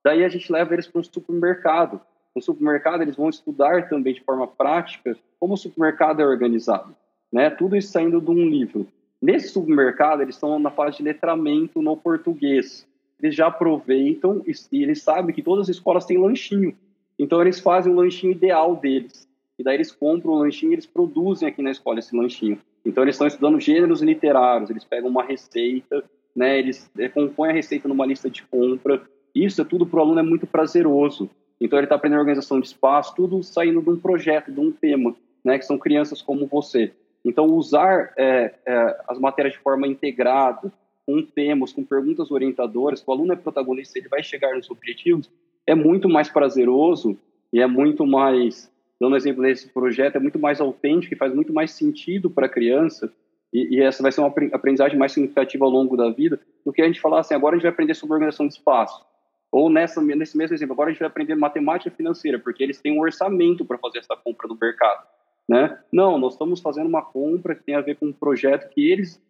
Daí 0.04 0.24
a 0.24 0.28
gente 0.28 0.52
leva 0.52 0.74
eles 0.74 0.86
para 0.86 1.00
um 1.00 1.04
supermercado. 1.04 2.00
No 2.36 2.42
supermercado 2.42 3.02
eles 3.02 3.16
vão 3.16 3.28
estudar 3.28 3.88
também 3.88 4.14
de 4.14 4.22
forma 4.22 4.46
prática 4.46 5.16
como 5.40 5.54
o 5.54 5.56
supermercado 5.56 6.20
é 6.20 6.26
organizado, 6.26 6.94
né? 7.32 7.50
Tudo 7.50 7.74
isso 7.74 7.90
saindo 7.90 8.20
de 8.20 8.30
um 8.30 8.48
livro. 8.48 8.86
Nesse 9.20 9.48
supermercado 9.48 10.22
eles 10.22 10.34
estão 10.34 10.58
na 10.58 10.70
fase 10.70 10.98
de 10.98 11.02
letramento 11.02 11.82
no 11.82 11.96
português 11.96 12.88
eles 13.20 13.34
já 13.34 13.48
aproveitam 13.48 14.42
e, 14.46 14.82
eles 14.82 15.02
sabem 15.02 15.34
que 15.34 15.42
todas 15.42 15.68
as 15.68 15.76
escolas 15.76 16.06
têm 16.06 16.18
lanchinho. 16.18 16.74
Então 17.18 17.40
eles 17.40 17.58
fazem 17.58 17.92
o 17.92 17.96
lanchinho 17.96 18.32
ideal 18.32 18.76
deles. 18.76 19.28
E 19.58 19.64
daí 19.64 19.74
eles 19.74 19.90
compram 19.90 20.34
o 20.34 20.38
lanchinho 20.38 20.70
e 20.70 20.74
eles 20.74 20.86
produzem 20.86 21.48
aqui 21.48 21.60
na 21.60 21.72
escola 21.72 21.98
esse 21.98 22.16
lanchinho. 22.16 22.60
Então 22.84 23.02
eles 23.02 23.16
estão 23.16 23.26
estudando 23.26 23.58
gêneros 23.58 24.00
literários, 24.00 24.70
eles 24.70 24.84
pegam 24.84 25.10
uma 25.10 25.24
receita, 25.24 26.04
né, 26.34 26.58
eles 26.58 26.88
é, 26.96 27.08
compõem 27.08 27.50
a 27.50 27.52
receita 27.52 27.88
numa 27.88 28.06
lista 28.06 28.30
de 28.30 28.44
compra. 28.44 29.02
Isso 29.34 29.60
é 29.60 29.64
tudo 29.64 29.84
para 29.84 29.98
o 29.98 30.02
aluno 30.02 30.20
é 30.20 30.22
muito 30.22 30.46
prazeroso. 30.46 31.28
Então 31.60 31.76
ele 31.76 31.86
está 31.86 31.96
aprendendo 31.96 32.20
organização 32.20 32.60
de 32.60 32.68
espaço, 32.68 33.16
tudo 33.16 33.42
saindo 33.42 33.82
de 33.82 33.90
um 33.90 33.98
projeto, 33.98 34.52
de 34.52 34.60
um 34.60 34.70
tema, 34.70 35.16
né, 35.44 35.58
que 35.58 35.66
são 35.66 35.76
crianças 35.76 36.22
como 36.22 36.46
você. 36.46 36.92
Então 37.24 37.46
usar 37.46 38.12
é, 38.16 38.54
é, 38.66 39.00
as 39.08 39.18
matérias 39.18 39.54
de 39.54 39.60
forma 39.60 39.86
integrada, 39.86 40.72
com 41.06 41.22
temas, 41.22 41.72
com 41.72 41.84
perguntas 41.84 42.30
orientadoras, 42.30 43.00
que 43.00 43.10
o 43.10 43.12
aluno 43.12 43.32
é 43.32 43.36
protagonista, 43.36 43.98
ele 43.98 44.08
vai 44.08 44.22
chegar 44.22 44.54
nos 44.54 44.70
objetivos, 44.70 45.30
é 45.66 45.74
muito 45.74 46.08
mais 46.08 46.28
prazeroso 46.28 47.18
e 47.52 47.60
é 47.60 47.66
muito 47.66 48.06
mais, 48.06 48.70
dando 49.00 49.16
exemplo 49.16 49.42
nesse 49.42 49.68
projeto, 49.68 50.16
é 50.16 50.20
muito 50.20 50.38
mais 50.38 50.60
autêntico 50.60 51.14
e 51.14 51.16
faz 51.16 51.34
muito 51.34 51.52
mais 51.52 51.72
sentido 51.72 52.30
para 52.30 52.46
a 52.46 52.48
criança 52.48 53.12
e, 53.52 53.76
e, 53.76 53.80
essa 53.80 54.02
vai 54.02 54.12
ser 54.12 54.20
uma 54.20 54.28
aprendizagem 54.52 54.98
mais 54.98 55.12
significativa 55.12 55.64
ao 55.64 55.70
longo 55.70 55.96
da 55.96 56.10
vida 56.10 56.38
do 56.64 56.72
que 56.72 56.82
a 56.82 56.86
gente 56.86 57.00
falar 57.00 57.20
assim, 57.20 57.34
agora 57.34 57.54
a 57.54 57.56
gente 57.56 57.62
vai 57.62 57.72
aprender 57.72 57.94
sobre 57.94 58.14
organização 58.14 58.46
de 58.46 58.54
espaço. 58.54 59.06
Ou 59.50 59.70
nessa, 59.70 60.02
nesse 60.02 60.36
mesmo 60.36 60.54
exemplo, 60.54 60.74
agora 60.74 60.90
a 60.90 60.92
gente 60.92 61.00
vai 61.00 61.08
aprender 61.08 61.34
matemática 61.34 61.90
financeira, 61.90 62.38
porque 62.38 62.62
eles 62.62 62.80
têm 62.80 62.92
um 62.92 63.00
orçamento 63.00 63.64
para 63.64 63.78
fazer 63.78 64.00
essa 64.00 64.14
compra 64.14 64.46
no 64.46 64.58
mercado. 64.60 65.06
Né? 65.48 65.78
Não, 65.90 66.18
nós 66.18 66.34
estamos 66.34 66.60
fazendo 66.60 66.86
uma 66.86 67.02
compra 67.02 67.54
que 67.54 67.62
tem 67.62 67.74
a 67.74 67.80
ver 67.80 67.96
com 67.96 68.06
um 68.06 68.12
projeto 68.12 68.68
que 68.68 68.90
eles 68.90 69.20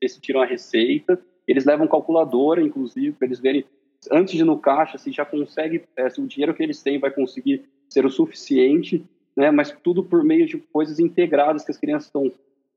decidiram 0.00 0.42
a 0.42 0.46
receita, 0.46 1.20
eles 1.46 1.64
levam 1.64 1.86
calculadora, 1.86 2.60
inclusive, 2.60 3.12
para 3.12 3.26
eles 3.26 3.38
verem 3.38 3.64
antes 4.10 4.34
de 4.34 4.40
ir 4.40 4.44
no 4.44 4.58
caixa 4.58 4.98
se 4.98 5.12
já 5.12 5.24
consegue, 5.24 5.84
é, 5.96 6.10
se 6.10 6.20
o 6.20 6.26
dinheiro 6.26 6.54
que 6.54 6.62
eles 6.62 6.82
têm 6.82 6.98
vai 6.98 7.10
conseguir 7.10 7.64
ser 7.88 8.04
o 8.04 8.10
suficiente, 8.10 9.04
né? 9.36 9.50
Mas 9.50 9.74
tudo 9.82 10.02
por 10.02 10.24
meio 10.24 10.46
de 10.46 10.58
coisas 10.58 10.98
integradas 10.98 11.64
que 11.64 11.70
as 11.70 11.78
crianças 11.78 12.06
estão 12.06 12.30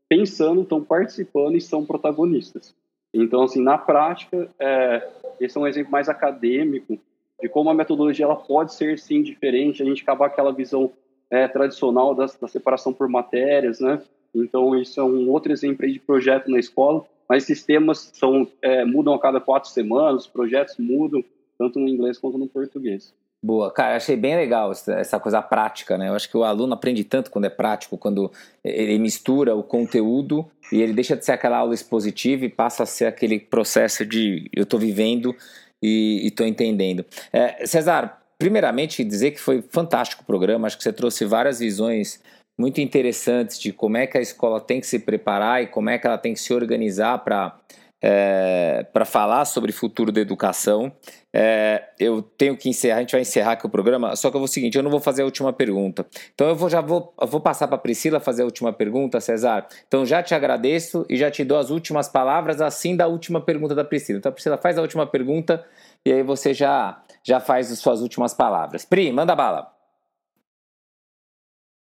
pensando, 0.08 0.62
estão 0.62 0.84
participando 0.84 1.56
e 1.56 1.62
são 1.62 1.86
protagonistas. 1.86 2.76
Então, 3.14 3.44
assim, 3.44 3.62
na 3.62 3.78
prática, 3.78 4.50
é, 4.60 5.10
esse 5.40 5.58
é 5.58 5.62
um 5.62 5.68
exemplo 5.68 5.92
mais 5.92 6.08
acadêmico 6.08 7.00
de 7.42 7.50
como 7.50 7.70
a 7.70 7.74
metodologia 7.74 8.26
ela 8.26 8.36
pode 8.36 8.74
ser 8.74 8.98
sim 8.98 9.22
diferente, 9.22 9.82
a 9.82 9.86
gente 9.86 10.04
acabar 10.04 10.28
aquela 10.28 10.52
visão 10.52 10.92
é, 11.30 11.48
tradicional 11.48 12.16
da, 12.16 12.26
da, 12.26 12.48
separação 12.48 12.94
por 12.94 13.08
matérias, 13.08 13.80
né? 13.80 14.02
Então 14.34 14.76
isso 14.76 15.00
é 15.00 15.04
um 15.04 15.30
outro 15.30 15.52
exemplo 15.52 15.88
de 15.88 16.00
projeto 16.00 16.50
na 16.50 16.60
escola. 16.60 17.06
Mas 17.30 17.44
sistemas 17.44 18.10
são 18.14 18.48
é, 18.62 18.86
mudam 18.86 19.14
a 19.14 19.20
cada 19.20 19.42
quatro 19.42 19.70
semanas, 19.70 20.22
os 20.24 20.28
projetos 20.28 20.76
mudam 20.78 21.24
tanto 21.58 21.80
no 21.80 21.88
inglês 21.88 22.18
quanto 22.18 22.38
no 22.38 22.48
português. 22.48 23.14
Boa, 23.44 23.72
cara, 23.72 23.96
achei 23.96 24.16
bem 24.16 24.36
legal 24.36 24.72
essa 24.72 25.20
coisa 25.20 25.42
prática, 25.42 25.98
né? 25.98 26.10
Eu 26.10 26.16
acho 26.16 26.30
que 26.30 26.36
o 26.36 26.44
aluno 26.44 26.74
aprende 26.74 27.04
tanto 27.04 27.30
quando 27.30 27.46
é 27.46 27.50
prático, 27.50 27.98
quando 27.98 28.32
ele 28.64 28.98
mistura 28.98 29.56
o 29.56 29.62
conteúdo 29.62 30.46
e 30.72 30.82
ele 30.82 30.94
deixa 30.94 31.16
de 31.16 31.24
ser 31.24 31.34
aquela 31.34 31.58
aula 31.58 31.74
expositiva 31.74 32.46
e 32.46 32.50
passa 32.50 32.84
a 32.84 32.86
ser 32.86 33.06
aquele 33.06 33.40
processo 33.40 34.06
de 34.06 34.50
eu 34.52 34.64
estou 34.64 34.80
vivendo 34.80 35.36
e 35.82 36.26
estou 36.26 36.48
entendendo. 36.48 37.06
É, 37.32 37.66
Cesar, 37.68 38.17
primeiramente 38.38 39.04
dizer 39.04 39.32
que 39.32 39.40
foi 39.40 39.62
fantástico 39.62 40.24
o 40.24 40.26
programa, 40.26 40.68
acho 40.68 40.78
que 40.78 40.84
você 40.84 40.94
trouxe 40.94 41.26
várias 41.26 41.60
visões 41.60 42.22
muito 42.60 42.82
interessantes 42.82 43.60
de 43.60 43.72
como 43.72 43.98
é 43.98 44.08
que 44.08 44.18
a 44.18 44.22
escola 44.22 44.60
tem 44.60 44.80
que 44.80 44.88
se 44.88 45.00
preparar 45.00 45.62
e 45.62 45.68
como 45.68 45.90
é 45.90 45.98
que 45.98 46.08
ela 46.08 46.18
tem 46.18 46.34
que 46.34 46.40
se 46.40 46.54
organizar 46.54 47.20
para 47.20 47.56
é, 48.02 48.86
para 48.94 49.06
falar 49.06 49.46
sobre 49.46 49.72
futuro 49.72 50.12
da 50.12 50.22
educação. 50.22 50.92
É, 51.34 51.84
eu 52.00 52.22
tenho 52.22 52.56
que 52.56 52.70
encerrar, 52.70 52.98
a 52.98 53.00
gente 53.02 53.12
vai 53.12 53.22
encerrar 53.22 53.54
aqui 53.54 53.66
o 53.66 53.70
programa, 53.70 54.16
só 54.16 54.30
que 54.30 54.36
eu 54.36 54.40
vou 54.40 54.46
o 54.46 54.48
seguinte, 54.48 54.78
eu 54.78 54.84
não 54.84 54.90
vou 54.90 55.00
fazer 55.00 55.24
a 55.24 55.26
última 55.26 55.52
pergunta. 55.52 56.06
Então 56.34 56.48
eu 56.48 56.56
vou, 56.56 56.70
já 56.70 56.82
vou, 56.82 57.14
vou 57.28 57.42
passar 57.42 57.68
para 57.68 57.76
a 57.76 57.80
Priscila 57.80 58.20
fazer 58.20 58.44
a 58.44 58.46
última 58.46 58.72
pergunta, 58.72 59.20
Cesar. 59.20 59.68
Então 59.88 60.06
já 60.06 60.24
te 60.24 60.34
agradeço 60.34 61.06
e 61.10 61.18
já 61.18 61.30
te 61.30 61.44
dou 61.44 61.58
as 61.58 61.70
últimas 61.70 62.08
palavras 62.08 62.62
assim 62.62 62.96
da 62.96 63.08
última 63.08 63.42
pergunta 63.42 63.76
da 63.76 63.84
Priscila. 63.84 64.20
Então 64.20 64.30
a 64.30 64.34
Priscila 64.34 64.58
faz 64.58 64.78
a 64.78 64.82
última 64.82 65.06
pergunta 65.06 65.64
e 66.06 66.12
aí 66.12 66.24
você 66.24 66.54
já, 66.54 67.02
já 67.28 67.42
faz 67.42 67.70
as 67.70 67.80
suas 67.80 68.02
últimas 68.02 68.34
palavras. 68.34 68.86
Pri, 68.86 69.12
manda 69.12 69.36
bala. 69.36 69.76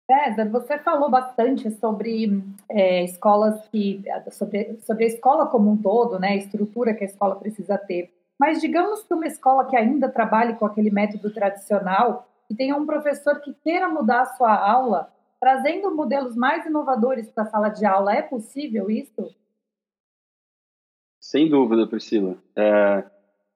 César, 0.06 0.50
você 0.50 0.76
falou 0.78 1.08
bastante 1.08 1.70
sobre 1.70 2.44
é, 2.68 3.04
escolas 3.04 3.66
que. 3.68 4.02
Sobre, 4.32 4.78
sobre 4.82 5.04
a 5.04 5.06
escola 5.06 5.46
como 5.46 5.70
um 5.70 5.80
todo, 5.80 6.18
né? 6.18 6.30
A 6.30 6.36
estrutura 6.36 6.92
que 6.92 7.04
a 7.04 7.06
escola 7.06 7.36
precisa 7.36 7.78
ter. 7.78 8.12
Mas 8.38 8.60
digamos 8.60 9.02
que 9.02 9.14
uma 9.14 9.26
escola 9.26 9.66
que 9.66 9.76
ainda 9.76 10.10
trabalhe 10.10 10.56
com 10.56 10.66
aquele 10.66 10.90
método 10.90 11.32
tradicional 11.32 12.28
e 12.50 12.54
tenha 12.54 12.76
um 12.76 12.84
professor 12.84 13.40
que 13.40 13.54
queira 13.54 13.88
mudar 13.88 14.22
a 14.22 14.34
sua 14.36 14.54
aula, 14.54 15.10
trazendo 15.38 15.94
modelos 15.94 16.36
mais 16.36 16.66
inovadores 16.66 17.30
para 17.30 17.44
a 17.44 17.46
sala 17.46 17.68
de 17.68 17.86
aula, 17.86 18.14
é 18.14 18.20
possível 18.20 18.90
isso? 18.90 19.34
Sem 21.20 21.48
dúvida, 21.48 21.86
Priscila. 21.86 22.36
É, 22.56 23.04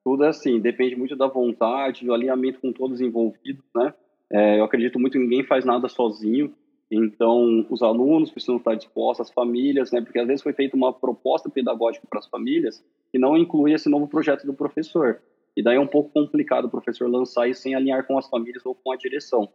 tudo 0.05 0.25
é 0.25 0.29
assim, 0.29 0.61
depende 0.61 0.95
muito 0.95 1.17
da 1.17 1.27
vontade, 1.27 2.05
do 2.05 2.13
alinhamento 2.13 2.61
com 2.61 2.73
todos 2.73 2.97
os 2.97 3.01
envolvidos, 3.01 3.65
né? 3.75 3.95
É, 4.31 4.59
eu 4.59 4.65
acredito 4.65 4.99
muito 4.99 5.15
que 5.15 5.19
ninguém 5.19 5.43
faz 5.43 5.65
nada 5.65 5.89
sozinho, 5.89 6.53
então 6.91 7.67
os 7.71 7.83
alunos 7.83 8.31
precisam 8.31 8.57
estar 8.57 8.75
dispostos, 8.75 9.29
as 9.29 9.33
famílias, 9.33 9.91
né? 9.91 10.01
Porque 10.03 10.19
às 10.19 10.27
vezes 10.27 10.43
foi 10.43 10.53
feita 10.53 10.77
uma 10.77 10.93
proposta 10.93 11.49
pedagógica 11.49 12.07
para 12.09 12.19
as 12.19 12.27
famílias 12.27 12.85
que 13.11 13.19
não 13.19 13.37
inclui 13.37 13.73
esse 13.73 13.89
novo 13.89 14.07
projeto 14.07 14.47
do 14.47 14.53
professor. 14.53 15.21
E 15.57 15.63
daí 15.63 15.77
é 15.77 15.81
um 15.81 15.87
pouco 15.87 16.11
complicado 16.11 16.67
o 16.67 16.71
professor 16.71 17.09
lançar 17.09 17.49
isso 17.49 17.63
sem 17.63 17.75
alinhar 17.75 18.07
com 18.07 18.19
as 18.19 18.29
famílias 18.29 18.65
ou 18.67 18.75
com 18.75 18.93
a 18.93 18.97
direção. 18.97 19.49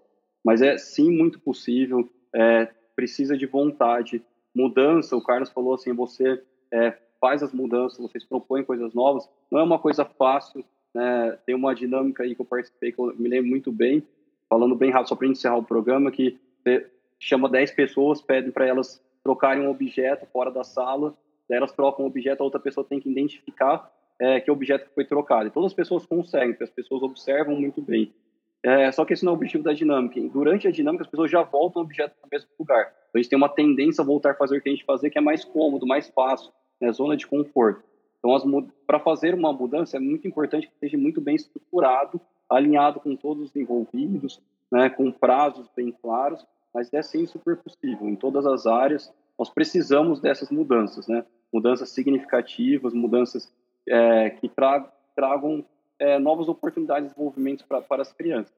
Mas 0.44 0.62
é 0.62 0.78
sim 0.78 1.12
muito 1.12 1.40
possível, 1.40 2.10
é, 2.34 2.70
precisa 2.96 3.38
de 3.38 3.46
vontade, 3.46 4.24
mudança. 4.56 5.16
O 5.16 5.22
Carlos 5.24 5.50
falou 5.50 5.74
assim: 5.74 5.94
você 5.94 6.42
é, 6.74 6.98
faz 7.20 7.44
as 7.44 7.54
mudanças, 7.54 8.00
vocês 8.00 8.24
propõem 8.24 8.64
coisas 8.64 8.94
novas. 8.94 9.30
Não 9.52 9.60
é 9.60 9.64
uma 9.64 9.80
coisa 9.80 10.06
fácil, 10.06 10.64
né? 10.94 11.38
Tem 11.46 11.56
uma 11.56 11.76
dinâmica 11.76 12.24
aí 12.24 12.36
que 12.36 12.42
eu 12.42 12.46
participei 12.46 12.92
que 12.92 13.00
eu 13.00 13.14
me 13.18 13.30
lembro 13.30 13.50
muito 13.50 13.72
bem, 13.72 14.04
falando 14.50 14.76
bem 14.76 14.92
rápido 14.92 15.10
só 15.10 15.16
para 15.16 15.28
encerrar 15.28 15.58
o 15.58 15.64
programa, 15.64 16.12
que 16.12 16.38
você 16.64 16.90
chama 17.20 17.50
10 17.50 17.72
pessoas, 17.72 18.22
pede 18.22 18.52
para 18.52 18.66
elas 18.66 19.04
trocarem 19.24 19.64
um 19.64 19.70
objeto 19.70 20.26
fora 20.32 20.50
da 20.50 20.64
sala, 20.64 21.16
elas 21.50 21.72
trocam 21.72 22.06
o 22.06 22.08
objeto, 22.08 22.42
a 22.42 22.46
outra 22.46 22.60
pessoa 22.60 22.86
tem 22.86 23.00
que 23.00 23.10
identificar 23.10 23.92
é, 24.20 24.40
que 24.40 24.52
objeto 24.52 24.90
foi 24.94 25.06
trocado. 25.06 25.48
E 25.48 25.52
todas 25.52 25.72
as 25.72 25.76
pessoas 25.76 26.06
conseguem, 26.06 26.50
porque 26.50 26.66
as 26.66 26.70
pessoas 26.70 27.02
observam 27.02 27.56
muito 27.56 27.82
bem. 27.82 28.14
É, 28.62 28.92
só 28.92 29.06
que 29.06 29.14
esse 29.14 29.24
não 29.24 29.32
é 29.32 29.34
o 29.34 29.38
objetivo 29.38 29.64
da 29.64 29.72
dinâmica. 29.72 30.20
Durante 30.22 30.68
a 30.68 30.72
dinâmica, 30.72 31.04
as 31.04 31.10
pessoas 31.10 31.32
já 31.32 31.42
voltam 31.42 31.82
o 31.82 31.86
objeto 31.86 32.14
para 32.20 32.28
o 32.28 32.30
mesmo 32.30 32.50
lugar. 32.60 32.82
Então, 32.82 33.12
a 33.16 33.18
gente 33.18 33.30
tem 33.30 33.38
uma 33.38 33.50
tendência 33.50 34.02
a 34.02 34.06
voltar 34.06 34.32
a 34.32 34.36
fazer 34.36 34.58
o 34.58 34.62
que 34.62 34.68
a 34.68 34.72
gente 34.72 34.84
fazer, 34.84 35.10
que 35.10 35.18
é 35.18 35.22
mais 35.22 35.46
cômodo, 35.46 35.88
mais 35.88 36.10
fácil 36.10 36.52
né, 36.80 36.92
zona 36.92 37.16
de 37.16 37.28
conforto. 37.28 37.84
Então, 38.20 38.68
para 38.86 39.00
fazer 39.00 39.34
uma 39.34 39.54
mudança, 39.54 39.98
é 39.98 40.00
muito 40.00 40.28
importante 40.28 40.68
que 40.68 40.74
esteja 40.74 40.98
muito 40.98 41.22
bem 41.22 41.36
estruturado, 41.36 42.20
alinhado 42.50 43.00
com 43.00 43.16
todos 43.16 43.50
os 43.50 43.56
envolvidos, 43.56 44.42
né, 44.72 44.90
com 44.90 45.12
prazos 45.12 45.68
bem 45.76 45.92
claros, 45.92 46.46
mas 46.74 46.94
é 46.94 47.02
sim 47.02 47.26
super 47.26 47.58
possível. 47.58 48.08
Em 48.08 48.16
todas 48.16 48.46
as 48.46 48.68
áreas, 48.68 49.12
nós 49.38 49.50
precisamos 49.50 50.20
dessas 50.20 50.50
mudanças, 50.50 51.08
né? 51.08 51.26
mudanças 51.52 51.90
significativas, 51.90 52.94
mudanças 52.94 53.52
é, 53.88 54.30
que 54.32 54.48
tra 54.48 54.82
tragam 55.16 55.66
é, 55.98 56.18
novas 56.18 56.48
oportunidades 56.48 57.10
de 57.10 57.10
desenvolvimento 57.10 57.66
para 57.68 58.02
as 58.02 58.14
crianças. 58.14 58.54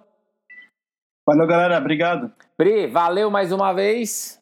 Valeu, 1.27 1.47
galera. 1.47 1.79
Obrigado. 1.79 2.33
Pri, 2.57 2.87
valeu 2.87 3.31
mais 3.31 3.53
uma 3.53 3.73
vez. 3.73 4.42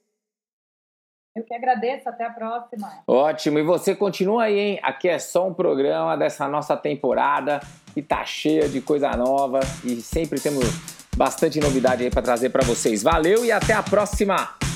Eu 1.35 1.45
que 1.45 1.55
agradeço, 1.55 2.09
até 2.09 2.25
a 2.25 2.31
próxima. 2.31 3.03
Ótimo, 3.07 3.59
e 3.59 3.63
você 3.63 3.95
continua 3.95 4.45
aí, 4.45 4.59
hein? 4.59 4.81
Aqui 4.83 5.09
é 5.09 5.19
só 5.19 5.47
um 5.47 5.55
programa 5.55 6.17
dessa 6.17 6.49
nossa 6.49 6.77
temporada 6.77 7.61
que 7.95 8.03
tá 8.03 8.25
cheia 8.25 8.69
de 8.69 8.81
coisa 8.81 9.11
nova 9.17 9.61
e 9.85 10.01
sempre 10.01 10.41
temos 10.41 10.65
bastante 11.17 11.61
novidade 11.61 12.03
aí 12.03 12.11
para 12.11 12.23
trazer 12.23 12.51
para 12.51 12.65
vocês. 12.65 13.03
Valeu 13.03 13.45
e 13.45 13.53
até 13.53 13.73
a 13.73 13.83
próxima! 13.83 14.70